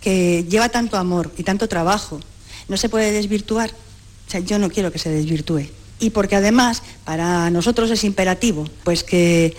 que 0.00 0.44
lleva 0.48 0.68
tanto 0.68 0.96
amor 0.96 1.32
y 1.36 1.42
tanto 1.42 1.66
trabajo 1.66 2.20
no 2.68 2.76
se 2.76 2.88
puede 2.88 3.10
desvirtuar. 3.10 3.70
O 4.28 4.30
sea, 4.30 4.38
yo 4.38 4.60
no 4.60 4.70
quiero 4.70 4.92
que 4.92 5.00
se 5.00 5.10
desvirtúe 5.10 5.79
y 6.00 6.10
porque 6.10 6.36
además 6.36 6.82
para 7.04 7.50
nosotros 7.50 7.90
es 7.90 8.02
imperativo 8.04 8.66
pues 8.82 9.04
que 9.04 9.56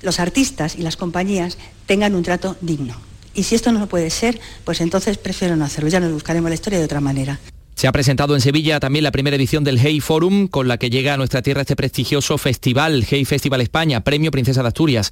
los 0.00 0.18
artistas 0.18 0.74
y 0.76 0.82
las 0.82 0.96
compañías 0.96 1.58
tengan 1.86 2.14
un 2.14 2.22
trato 2.22 2.56
digno. 2.60 2.94
Y 3.34 3.44
si 3.44 3.54
esto 3.54 3.72
no 3.72 3.86
puede 3.86 4.10
ser, 4.10 4.40
pues 4.64 4.80
entonces 4.80 5.16
prefiero 5.16 5.56
no 5.56 5.64
hacerlo. 5.64 5.88
Ya 5.88 6.00
nos 6.00 6.12
buscaremos 6.12 6.50
la 6.50 6.54
historia 6.54 6.78
de 6.78 6.84
otra 6.84 7.00
manera. 7.00 7.38
Se 7.74 7.88
ha 7.88 7.92
presentado 7.92 8.34
en 8.34 8.40
Sevilla 8.40 8.78
también 8.78 9.02
la 9.02 9.10
primera 9.10 9.34
edición 9.34 9.64
del 9.64 9.78
Hey 9.78 10.00
Forum, 10.00 10.46
con 10.46 10.68
la 10.68 10.78
que 10.78 10.90
llega 10.90 11.14
a 11.14 11.16
nuestra 11.16 11.42
tierra 11.42 11.62
este 11.62 11.74
prestigioso 11.74 12.38
festival, 12.38 13.04
Hey 13.08 13.24
Festival 13.24 13.60
España, 13.60 14.04
Premio 14.04 14.30
Princesa 14.30 14.62
de 14.62 14.68
Asturias. 14.68 15.10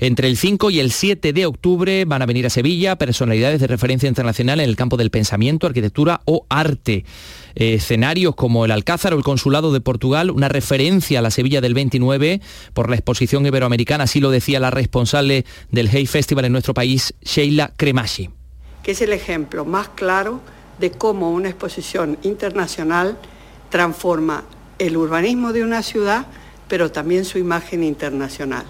Entre 0.00 0.26
el 0.26 0.36
5 0.36 0.70
y 0.70 0.80
el 0.80 0.90
7 0.90 1.32
de 1.32 1.46
octubre 1.46 2.04
van 2.06 2.22
a 2.22 2.26
venir 2.26 2.46
a 2.46 2.50
Sevilla 2.50 2.96
personalidades 2.96 3.60
de 3.60 3.68
referencia 3.68 4.08
internacional 4.08 4.58
en 4.58 4.68
el 4.68 4.74
campo 4.74 4.96
del 4.96 5.10
pensamiento, 5.10 5.66
arquitectura 5.66 6.22
o 6.24 6.44
arte. 6.48 7.04
escenarios 7.54 8.34
como 8.34 8.64
el 8.64 8.72
Alcázar 8.72 9.14
o 9.14 9.16
el 9.16 9.22
Consulado 9.22 9.72
de 9.72 9.80
Portugal, 9.80 10.30
una 10.30 10.48
referencia 10.48 11.20
a 11.20 11.22
la 11.22 11.30
Sevilla 11.30 11.60
del 11.60 11.74
29 11.74 12.40
por 12.72 12.88
la 12.88 12.96
exposición 12.96 13.46
iberoamericana, 13.46 14.04
así 14.04 14.18
lo 14.18 14.30
decía 14.30 14.58
la 14.58 14.70
responsable 14.70 15.44
del 15.70 15.88
Hey 15.88 16.06
Festival 16.06 16.46
en 16.46 16.52
nuestro 16.52 16.74
país, 16.74 17.14
Sheila 17.22 17.72
Cremashi. 17.76 18.30
Que 18.82 18.92
es 18.92 19.02
el 19.02 19.12
ejemplo 19.12 19.64
más 19.64 19.88
claro 19.90 20.40
de 20.78 20.90
cómo 20.90 21.30
una 21.30 21.48
exposición 21.48 22.18
internacional 22.22 23.18
transforma 23.70 24.44
el 24.78 24.96
urbanismo 24.96 25.52
de 25.52 25.64
una 25.64 25.82
ciudad, 25.82 26.26
pero 26.68 26.90
también 26.90 27.24
su 27.24 27.38
imagen 27.38 27.82
internacional. 27.82 28.64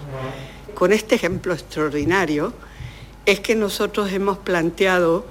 Con 0.73 0.93
este 0.93 1.15
ejemplo 1.15 1.53
extraordinario 1.53 2.53
es 3.25 3.39
que 3.39 3.55
nosotros 3.55 4.11
hemos 4.11 4.37
planteado 4.39 5.25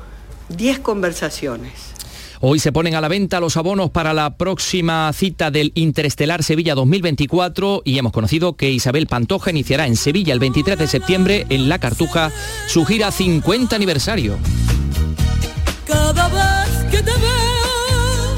10 0.50 0.78
conversaciones. 0.80 1.94
Hoy 2.40 2.60
se 2.60 2.70
ponen 2.70 2.94
a 2.94 3.00
la 3.00 3.08
venta 3.08 3.40
los 3.40 3.56
abonos 3.56 3.90
para 3.90 4.14
la 4.14 4.36
próxima 4.36 5.12
cita 5.12 5.50
del 5.50 5.72
Interestelar 5.74 6.44
Sevilla 6.44 6.76
2024 6.76 7.82
y 7.84 7.98
hemos 7.98 8.12
conocido 8.12 8.54
que 8.54 8.70
Isabel 8.70 9.08
Pantoja 9.08 9.50
iniciará 9.50 9.88
en 9.88 9.96
Sevilla 9.96 10.34
el 10.34 10.38
23 10.38 10.78
de 10.78 10.86
septiembre 10.86 11.46
en 11.48 11.68
La 11.68 11.80
Cartuja 11.80 12.30
su 12.68 12.84
gira 12.84 13.10
50 13.10 13.74
aniversario. 13.74 14.38
Cada 15.84 16.28
vez 16.28 16.57
que 16.90 17.02
te 17.02 17.12
veo 17.12 18.36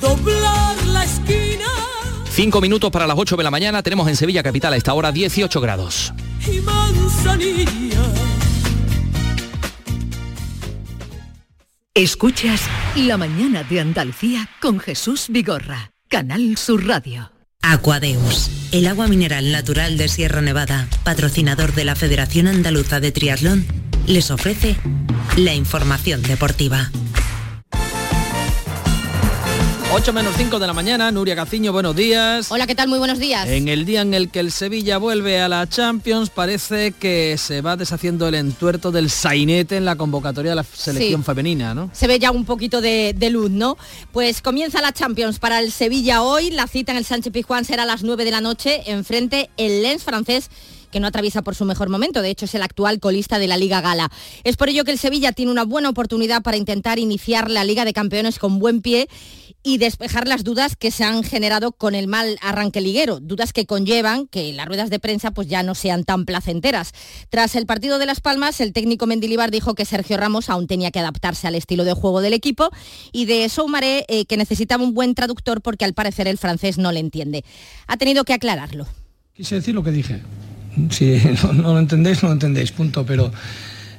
doblar 0.00 0.76
la 0.86 1.04
esquina 1.04 1.66
Cinco 2.30 2.60
minutos 2.60 2.90
para 2.90 3.06
las 3.06 3.16
8 3.18 3.36
de 3.36 3.42
la 3.42 3.50
mañana. 3.50 3.82
Tenemos 3.82 4.06
en 4.08 4.14
Sevilla 4.14 4.44
Capital 4.44 4.72
a 4.72 4.76
esta 4.76 4.94
hora 4.94 5.10
18 5.10 5.60
grados. 5.60 6.12
y 6.46 6.60
manzanilla. 6.60 8.02
Escuchas 11.94 12.62
La 12.94 13.16
mañana 13.16 13.64
de 13.64 13.80
Andalucía 13.80 14.48
con 14.60 14.78
Jesús 14.78 15.26
Vigorra, 15.30 15.90
Canal 16.08 16.56
Sur 16.56 16.86
Radio. 16.86 17.32
Aquadeus, 17.60 18.50
el 18.70 18.86
agua 18.86 19.08
mineral 19.08 19.50
natural 19.50 19.98
de 19.98 20.06
Sierra 20.06 20.40
Nevada, 20.40 20.86
patrocinador 21.02 21.74
de 21.74 21.84
la 21.84 21.96
Federación 21.96 22.46
Andaluza 22.46 23.00
de 23.00 23.10
Triatlón, 23.10 23.66
les 24.08 24.30
ofrece 24.30 24.76
la 25.36 25.54
información 25.54 26.22
deportiva. 26.22 26.90
8 29.90 30.12
menos 30.12 30.34
5 30.36 30.58
de 30.58 30.66
la 30.66 30.74
mañana, 30.74 31.10
Nuria 31.10 31.34
Caciño, 31.34 31.72
buenos 31.72 31.96
días. 31.96 32.52
Hola, 32.52 32.66
¿qué 32.66 32.74
tal? 32.74 32.88
Muy 32.88 32.98
buenos 32.98 33.18
días. 33.18 33.48
En 33.48 33.68
el 33.68 33.86
día 33.86 34.02
en 34.02 34.12
el 34.12 34.30
que 34.30 34.40
el 34.40 34.52
Sevilla 34.52 34.98
vuelve 34.98 35.40
a 35.40 35.48
la 35.48 35.66
Champions, 35.66 36.28
parece 36.28 36.92
que 36.92 37.36
se 37.38 37.62
va 37.62 37.74
deshaciendo 37.76 38.28
el 38.28 38.34
entuerto 38.34 38.90
del 38.92 39.08
sainete 39.08 39.78
en 39.78 39.86
la 39.86 39.96
convocatoria 39.96 40.50
de 40.50 40.56
la 40.56 40.62
selección 40.64 41.22
Sí. 41.22 41.26
femenina, 41.26 41.74
¿no? 41.74 41.90
Se 41.94 42.06
ve 42.06 42.18
ya 42.18 42.30
un 42.30 42.44
poquito 42.44 42.82
de, 42.82 43.14
de 43.16 43.30
luz, 43.30 43.50
¿no? 43.50 43.78
Pues 44.12 44.42
comienza 44.42 44.82
la 44.82 44.92
Champions 44.92 45.38
para 45.38 45.58
el 45.60 45.72
Sevilla 45.72 46.22
hoy. 46.22 46.50
La 46.50 46.66
cita 46.66 46.92
en 46.92 46.98
el 46.98 47.06
Sánchez 47.06 47.32
Pizjuán 47.32 47.64
será 47.64 47.84
a 47.84 47.86
las 47.86 48.02
9 48.02 48.26
de 48.26 48.30
la 48.30 48.42
noche. 48.42 48.82
Enfrente 48.90 49.48
el 49.56 49.82
Lens 49.82 50.04
francés 50.04 50.50
que 50.90 51.00
no 51.00 51.06
atraviesa 51.06 51.42
por 51.42 51.54
su 51.54 51.64
mejor 51.64 51.88
momento, 51.88 52.22
de 52.22 52.30
hecho 52.30 52.44
es 52.44 52.54
el 52.54 52.62
actual 52.62 53.00
colista 53.00 53.38
de 53.38 53.46
la 53.46 53.56
Liga 53.56 53.80
Gala. 53.80 54.10
Es 54.44 54.56
por 54.56 54.68
ello 54.68 54.84
que 54.84 54.92
el 54.92 54.98
Sevilla 54.98 55.32
tiene 55.32 55.52
una 55.52 55.64
buena 55.64 55.88
oportunidad 55.88 56.42
para 56.42 56.56
intentar 56.56 56.98
iniciar 56.98 57.50
la 57.50 57.64
Liga 57.64 57.84
de 57.84 57.92
Campeones 57.92 58.38
con 58.38 58.58
buen 58.58 58.82
pie 58.82 59.08
y 59.62 59.78
despejar 59.78 60.28
las 60.28 60.44
dudas 60.44 60.76
que 60.76 60.90
se 60.90 61.04
han 61.04 61.22
generado 61.22 61.72
con 61.72 61.94
el 61.94 62.06
mal 62.06 62.38
arranque 62.40 62.80
liguero, 62.80 63.20
dudas 63.20 63.52
que 63.52 63.66
conllevan 63.66 64.26
que 64.26 64.52
las 64.52 64.66
ruedas 64.66 64.88
de 64.88 64.98
prensa 64.98 65.32
pues 65.32 65.48
ya 65.48 65.62
no 65.62 65.74
sean 65.74 66.04
tan 66.04 66.24
placenteras. 66.24 66.92
Tras 67.28 67.54
el 67.56 67.66
partido 67.66 67.98
de 67.98 68.06
Las 68.06 68.20
Palmas, 68.20 68.60
el 68.60 68.72
técnico 68.72 69.06
Mendilibar 69.06 69.50
dijo 69.50 69.74
que 69.74 69.84
Sergio 69.84 70.16
Ramos 70.16 70.48
aún 70.48 70.66
tenía 70.66 70.90
que 70.90 71.00
adaptarse 71.00 71.46
al 71.46 71.54
estilo 71.54 71.84
de 71.84 71.92
juego 71.92 72.20
del 72.20 72.32
equipo 72.32 72.70
y 73.12 73.26
de 73.26 73.48
Soumaré 73.48 74.04
eh, 74.08 74.26
que 74.26 74.36
necesitaba 74.36 74.84
un 74.84 74.94
buen 74.94 75.14
traductor 75.14 75.60
porque 75.60 75.84
al 75.84 75.92
parecer 75.92 76.28
el 76.28 76.38
francés 76.38 76.78
no 76.78 76.92
le 76.92 77.00
entiende. 77.00 77.44
Ha 77.86 77.96
tenido 77.96 78.24
que 78.24 78.32
aclararlo. 78.32 78.86
Quise 79.34 79.56
decir 79.56 79.74
lo 79.74 79.82
que 79.82 79.90
dije. 79.90 80.22
Si 80.90 81.20
no, 81.42 81.52
no 81.52 81.72
lo 81.74 81.78
entendéis, 81.78 82.22
no 82.22 82.28
lo 82.28 82.34
entendéis, 82.34 82.72
punto. 82.72 83.04
Pero 83.06 83.30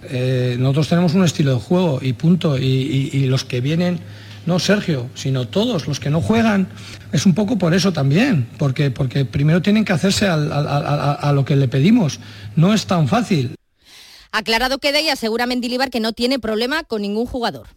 eh, 0.03 0.55
nosotros 0.59 0.87
tenemos 0.89 1.13
un 1.13 1.23
estilo 1.23 1.53
de 1.55 1.59
juego 1.61 1.99
y 2.01 2.13
punto. 2.13 2.57
Y, 2.57 2.63
y- 2.63 3.09
y 3.17 3.25
los 3.27 3.43
que 3.45 3.61
vienen, 3.61 3.99
no 4.45 4.59
Sergio, 4.59 5.07
sino 5.15 5.47
todos 5.47 5.87
los 5.87 5.99
que 5.99 6.09
no 6.09 6.21
juegan, 6.21 6.67
es 7.11 7.25
un 7.25 7.33
poco 7.33 7.57
por 7.57 7.73
eso 7.73 7.91
también. 7.93 8.47
Porque, 8.57 8.91
porque 8.91 9.25
primero 9.25 9.61
tienen 9.61 9.85
que 9.85 9.93
hacerse 9.93 10.27
al- 10.27 10.51
al- 10.51 10.67
al- 10.67 10.85
a, 10.85 11.11
a 11.13 11.33
lo 11.33 11.45
que 11.45 11.55
le 11.55 11.67
pedimos. 11.67 12.19
No 12.55 12.73
es 12.73 12.85
tan 12.85 13.07
fácil. 13.07 13.55
Aclarado 14.31 14.77
queda 14.77 15.01
y 15.01 15.09
asegura 15.09 15.45
Mendilibar 15.47 15.89
que 15.89 15.99
no 15.99 16.13
tiene 16.13 16.37
problema 16.39 16.83
con 16.83 17.01
ningún 17.01 17.25
jugador. 17.25 17.67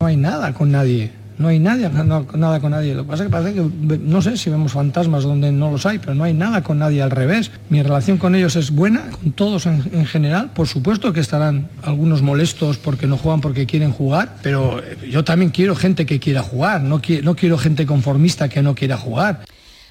No 0.00 0.06
hay 0.06 0.16
nada 0.16 0.52
con 0.54 0.72
nadie. 0.72 1.12
No 1.38 1.48
hay 1.48 1.58
nadie, 1.58 1.88
nada 1.88 2.60
con 2.60 2.70
nadie. 2.70 2.94
Lo 2.94 3.04
que 3.04 3.10
pasa 3.10 3.22
es 3.24 3.28
que 3.28 3.32
parece 3.32 3.54
que, 3.54 3.98
no 3.98 4.22
sé 4.22 4.36
si 4.36 4.50
vemos 4.50 4.72
fantasmas 4.72 5.24
donde 5.24 5.52
no 5.52 5.70
los 5.70 5.86
hay, 5.86 5.98
pero 5.98 6.14
no 6.14 6.24
hay 6.24 6.34
nada 6.34 6.62
con 6.62 6.78
nadie 6.78 7.02
al 7.02 7.10
revés. 7.10 7.50
Mi 7.68 7.82
relación 7.82 8.18
con 8.18 8.34
ellos 8.34 8.56
es 8.56 8.70
buena, 8.70 9.10
con 9.10 9.32
todos 9.32 9.66
en, 9.66 9.82
en 9.92 10.06
general. 10.06 10.50
Por 10.54 10.68
supuesto 10.68 11.12
que 11.12 11.20
estarán 11.20 11.68
algunos 11.82 12.22
molestos 12.22 12.78
porque 12.78 13.06
no 13.06 13.16
juegan 13.16 13.40
porque 13.40 13.66
quieren 13.66 13.92
jugar, 13.92 14.36
pero 14.42 14.80
eh, 14.80 15.08
yo 15.10 15.24
también 15.24 15.50
quiero 15.50 15.74
gente 15.74 16.06
que 16.06 16.20
quiera 16.20 16.42
jugar, 16.42 16.82
no 16.82 17.00
quiero 17.00 17.58
gente 17.58 17.86
conformista 17.86 18.48
que 18.48 18.62
no 18.62 18.74
quiera 18.74 18.96
jugar. 18.96 19.40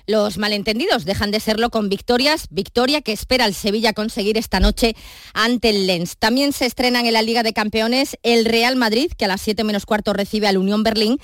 Los 0.08 0.38
malentendidos 0.38 1.06
dejan 1.06 1.32
de 1.32 1.40
serlo 1.40 1.70
con 1.70 1.90
victorias, 1.90 2.48
victoria 2.50 3.02
que 3.02 3.12
espera 3.12 3.46
el 3.46 3.54
Sevilla 3.54 3.94
conseguir 3.94 4.38
esta 4.38 4.60
noche 4.60 4.96
ante 5.34 5.70
el 5.70 5.88
Lens. 5.88 6.18
También 6.18 6.54
se 6.54 6.66
estrenan 6.66 7.06
en 7.06 7.14
la 7.14 7.22
Liga 7.22 7.44
de 7.44 7.54
Campeones 7.54 8.18
el 8.24 8.46
Real 8.46 8.76
Madrid, 8.76 9.12
que 9.18 9.26
a 9.26 9.28
las 9.28 9.42
7 9.42 9.64
menos 9.64 9.86
cuarto 9.86 10.14
recibe 10.14 10.48
al 10.48 10.58
Unión 10.58 10.84
Berlín, 10.84 11.20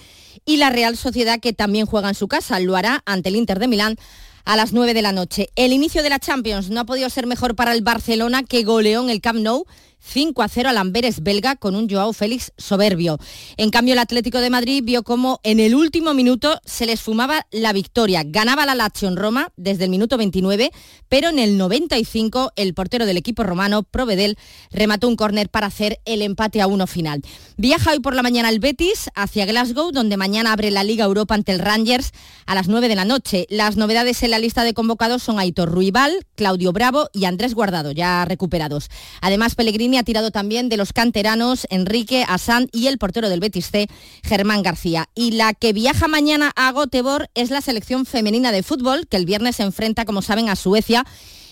y 0.46 0.58
la 0.58 0.70
Real 0.70 0.96
Sociedad, 0.96 1.40
que 1.40 1.54
también 1.54 1.86
juega 1.86 2.10
en 2.10 2.16
su 2.16 2.28
casa, 2.28 2.60
lo 2.60 2.76
hará 2.76 3.02
ante 3.06 3.30
el 3.30 3.36
Inter 3.36 3.60
de 3.60 3.68
Milán 3.68 3.98
a 4.46 4.56
las 4.56 4.72
9 4.72 4.94
de 4.94 5.02
la 5.02 5.12
noche. 5.12 5.50
El 5.56 5.74
inicio 5.74 6.04
de 6.04 6.10
la 6.10 6.20
Champions 6.20 6.70
no 6.70 6.80
ha 6.80 6.86
podido 6.86 7.10
ser 7.10 7.28
mejor 7.28 7.56
para 7.56 7.74
el 7.74 7.82
Barcelona, 7.82 8.44
que 8.44 8.64
goleó 8.64 9.04
en 9.04 9.10
el 9.10 9.20
Camp 9.20 9.40
Nou 9.40 9.66
5 10.00 10.42
a 10.42 10.48
0 10.48 10.70
al 10.70 10.78
Amberes 10.78 11.22
belga 11.22 11.56
con 11.56 11.76
un 11.76 11.90
Joao 11.90 12.14
Félix 12.14 12.52
soberbio. 12.58 13.18
En 13.58 13.70
cambio, 13.70 13.94
el 13.94 14.00
Atlético 14.00 14.40
de 14.40 14.50
Madrid 14.50 14.84
vio 14.84 15.04
cómo 15.04 15.40
en 15.44 15.60
el 15.60 15.76
último 15.76 16.14
minuto 16.14 16.60
se 16.66 16.86
les 16.86 17.02
fumaba 17.02 17.46
la 17.52 17.74
victoria. 17.74 18.24
Ganaba 18.26 18.66
la 18.66 18.76
Lazio 18.76 19.08
en 19.08 19.18
Roma 19.18 19.52
desde 19.58 19.86
el 19.86 19.90
minuto 19.90 20.18
29, 20.18 20.72
pero 21.10 21.30
en 21.30 21.40
el 21.40 21.58
95 21.58 22.52
el 22.56 22.74
portero 22.74 23.06
del 23.06 23.18
equipo 23.18 23.44
romano, 23.44 23.84
Provedel, 23.84 24.38
remató 24.72 25.08
un 25.08 25.16
córner 25.16 25.50
para 25.50 25.68
hacer 25.68 26.00
el 26.06 26.22
empate 26.22 26.62
a 26.62 26.68
uno 26.68 26.88
final. 26.88 27.22
Viaja 27.58 27.92
hoy 27.92 28.00
por 28.00 28.16
la 28.16 28.24
mañana 28.24 28.50
el 28.50 28.60
Betis 28.60 29.10
hacia 29.16 29.46
Glasgow, 29.46 29.92
donde 29.92 30.18
mañana 30.18 30.54
abre 30.54 30.72
la 30.72 30.84
Liga 30.84 31.06
Europa 31.06 31.36
ante 31.36 31.52
el 31.52 31.60
Rangers 31.60 32.12
a 32.46 32.56
las 32.56 32.68
9 32.68 32.88
de 32.88 32.96
la 32.96 33.06
noche. 33.06 33.48
Las 33.50 33.78
novedades 33.78 34.24
en 34.24 34.32
la 34.32 34.40
lista 34.40 34.64
de 34.64 34.74
convocados 34.74 35.24
son 35.24 35.40
Aitor 35.40 35.70
Ruibal, 35.70 36.26
Claudio 36.36 36.72
Bravo 36.72 37.10
y 37.14 37.26
Andrés 37.26 37.54
Guardado, 37.54 37.92
ya 37.92 38.26
recuperados. 38.26 38.90
Además, 39.22 39.56
Pellegrini 39.56 39.87
ha 39.96 40.04
tirado 40.04 40.32
también 40.32 40.68
de 40.68 40.78
los 40.78 40.92
canteranos 40.92 41.68
Enrique 41.70 42.26
Asán 42.28 42.68
y 42.74 42.88
el 42.88 42.98
portero 42.98 43.30
del 43.30 43.40
Betis 43.40 43.72
C, 43.72 43.88
Germán 44.24 44.64
García. 44.64 45.08
Y 45.16 45.32
la 45.32 45.54
que 45.54 45.72
viaja 45.72 46.08
mañana 46.08 46.52
a 46.56 46.74
Göteborg 46.74 47.30
es 47.36 47.52
la 47.52 47.62
selección 47.62 48.06
femenina 48.06 48.52
de 48.52 48.64
fútbol, 48.64 49.08
que 49.08 49.18
el 49.18 49.26
viernes 49.26 49.58
se 49.58 49.64
enfrenta, 49.64 50.04
como 50.04 50.22
saben, 50.22 50.50
a 50.50 50.56
Suecia 50.56 51.06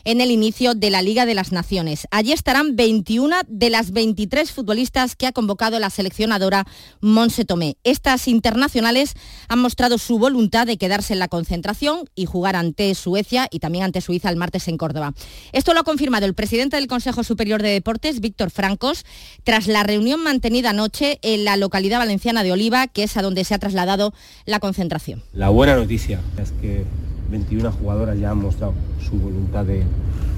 en 0.06 0.22
el 0.22 0.32
inicio 0.32 0.76
de 0.76 0.90
la 0.90 1.02
Liga 1.02 1.26
de 1.26 1.34
las 1.34 1.52
Naciones. 1.52 2.08
Allí 2.12 2.32
estarán 2.32 2.76
21 2.76 3.36
de 3.48 3.70
las 3.70 3.92
23 3.92 4.52
futbolistas 4.52 5.16
que 5.16 5.28
ha 5.28 5.32
convocado 5.32 5.80
la 5.80 5.90
seleccionadora 5.90 6.66
Monse 7.02 7.44
Tomé. 7.44 7.78
Estas 7.84 8.28
internacionales 8.28 9.16
han 9.50 9.60
mostrado 9.60 9.98
su 9.98 10.20
voluntad 10.20 10.68
de 10.68 10.78
quedarse 10.78 11.14
en 11.14 11.20
la 11.20 11.28
concentración 11.28 12.10
y 12.16 12.26
jugar 12.26 12.56
ante 12.56 12.94
Suecia 12.96 13.48
y 13.52 13.60
también 13.60 13.84
ante 13.84 14.02
Suiza 14.02 14.30
el 14.30 14.38
martes 14.38 14.68
en 14.68 14.78
Córdoba. 14.78 15.14
Esto 15.52 15.74
lo 15.74 15.82
ha 15.82 15.84
confirmado 15.84 16.26
el 16.26 16.36
presidente 16.36 16.78
del 16.78 16.88
Consejo 16.88 17.24
Superior 17.24 17.62
de 17.62 17.70
Deportes, 17.70 18.22
Víctor 18.22 18.52
Francos, 18.52 19.06
tras 19.44 19.68
la 19.68 19.84
reunión 19.84 20.24
mantenida 20.24 20.70
anoche 20.70 21.20
en 21.24 21.44
la 21.44 21.58
localidad 21.58 22.00
valenciana 22.00 22.44
de 22.44 22.52
Oliva, 22.52 22.88
que 22.88 23.04
es 23.04 23.18
a 23.18 23.24
donde 23.24 23.44
se 23.44 23.56
ha 23.56 23.60
trasladado 23.60 24.14
la 24.46 24.60
concentración. 24.60 25.24
La 25.34 25.50
buena 25.50 25.76
noticia 25.76 26.22
es 26.42 26.52
que 26.62 26.86
21 27.32 27.72
jugadoras 27.72 28.20
ya 28.20 28.32
han 28.32 28.40
mostrado 28.40 28.74
su 29.00 29.18
voluntad 29.18 29.66
de, 29.66 29.84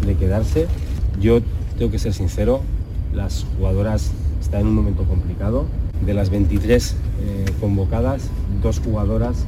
de 0.06 0.16
quedarse. 0.16 0.68
Yo 1.20 1.40
tengo 1.78 1.92
que 1.92 2.00
ser 2.00 2.14
sincero, 2.14 2.62
las 3.14 3.46
jugadoras 3.58 4.12
están 4.42 4.62
en 4.62 4.68
un 4.68 4.76
momento 4.76 5.04
complicado. 5.04 5.66
De 6.06 6.14
las 6.14 6.30
23 6.30 6.96
eh, 7.22 7.46
convocadas, 7.60 8.30
dos 8.62 8.80
jugadoras 8.80 9.46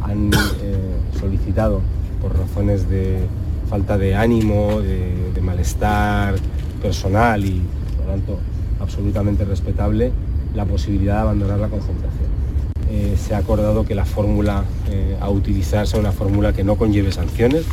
han 0.00 0.30
eh, 0.62 0.76
solicitado 1.18 1.80
por 2.22 2.36
razones 2.36 2.88
de 2.88 3.18
falta 3.68 3.98
de 3.98 4.14
ánimo, 4.14 4.80
de, 4.80 5.32
de 5.34 5.40
malestar 5.40 6.36
personal 6.80 7.44
y 7.44 7.62
por 7.96 8.06
lo 8.06 8.12
tanto 8.12 8.38
absolutamente 8.80 9.44
respetable 9.44 10.12
la 10.54 10.64
posibilidad 10.64 11.16
de 11.16 11.20
abandonar 11.20 11.58
la 11.58 11.68
concentración. 11.68 12.37
Eh, 12.90 13.16
se 13.18 13.34
ha 13.34 13.38
acordado 13.38 13.84
que 13.84 13.94
la 13.94 14.04
fórmula 14.04 14.64
eh, 14.90 15.16
a 15.20 15.28
utilizar 15.30 15.86
sea 15.86 16.00
una 16.00 16.12
fórmula 16.12 16.52
que 16.52 16.64
no 16.64 16.76
conlleve 16.76 17.12
sanciones. 17.12 17.64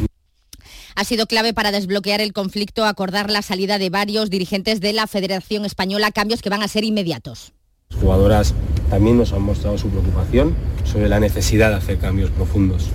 Ha 0.95 1.03
sido 1.03 1.25
clave 1.25 1.53
para 1.53 1.71
desbloquear 1.71 2.21
el 2.21 2.33
conflicto, 2.33 2.85
acordar 2.85 3.29
la 3.29 3.41
salida 3.41 3.77
de 3.77 3.89
varios 3.89 4.29
dirigentes 4.29 4.79
de 4.79 4.93
la 4.93 5.07
Federación 5.07 5.65
Española, 5.65 6.11
cambios 6.11 6.41
que 6.41 6.49
van 6.49 6.63
a 6.63 6.67
ser 6.67 6.83
inmediatos. 6.83 7.53
Las 7.89 7.99
jugadoras 7.99 8.53
también 8.89 9.17
nos 9.17 9.33
han 9.33 9.41
mostrado 9.41 9.77
su 9.77 9.89
preocupación 9.89 10.55
sobre 10.83 11.09
la 11.09 11.19
necesidad 11.19 11.69
de 11.69 11.75
hacer 11.75 11.97
cambios 11.97 12.29
profundos. 12.31 12.89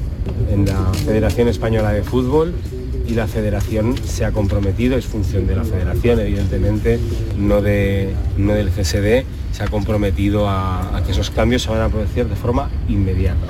En 0.51 0.67
la 0.67 0.93
Federación 0.95 1.49
Española 1.49 1.93
de 1.93 2.03
Fútbol 2.03 2.55
y 3.11 3.15
la 3.15 3.27
federación 3.27 3.97
se 4.07 4.25
ha 4.25 4.31
comprometido, 4.31 4.97
es 4.97 5.05
función 5.05 5.47
de 5.47 5.57
la 5.57 5.65
federación, 5.65 6.21
evidentemente, 6.21 7.01
no, 7.37 7.61
de, 7.61 8.15
no 8.37 8.53
del 8.53 8.71
CSD, 8.71 9.25
se 9.53 9.65
ha 9.65 9.69
comprometido 9.69 10.49
a, 10.49 11.03
que 11.05 11.11
esos 11.11 11.31
cambios 11.31 11.63
se 11.63 11.71
van 11.71 11.81
a 11.81 11.89
producir 11.89 12.27
de 12.29 12.37
forma 12.37 12.71
inmediata. 12.89 13.47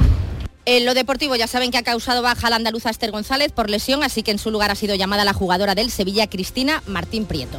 En 0.64 0.86
lo 0.86 0.94
deportivo 0.94 1.36
ya 1.36 1.46
saben 1.46 1.70
que 1.70 1.78
ha 1.78 1.82
causado 1.82 2.22
baja 2.22 2.48
la 2.48 2.56
andaluza 2.56 2.90
Esther 2.90 3.10
González 3.10 3.52
por 3.52 3.68
lesión, 3.68 4.02
así 4.02 4.22
que 4.22 4.30
en 4.30 4.38
su 4.38 4.50
lugar 4.50 4.70
ha 4.70 4.74
sido 4.74 4.94
llamada 4.94 5.24
la 5.24 5.34
jugadora 5.34 5.74
del 5.74 5.90
Sevilla, 5.90 6.28
Cristina 6.28 6.82
Martín 6.86 7.26
Prieto. 7.26 7.58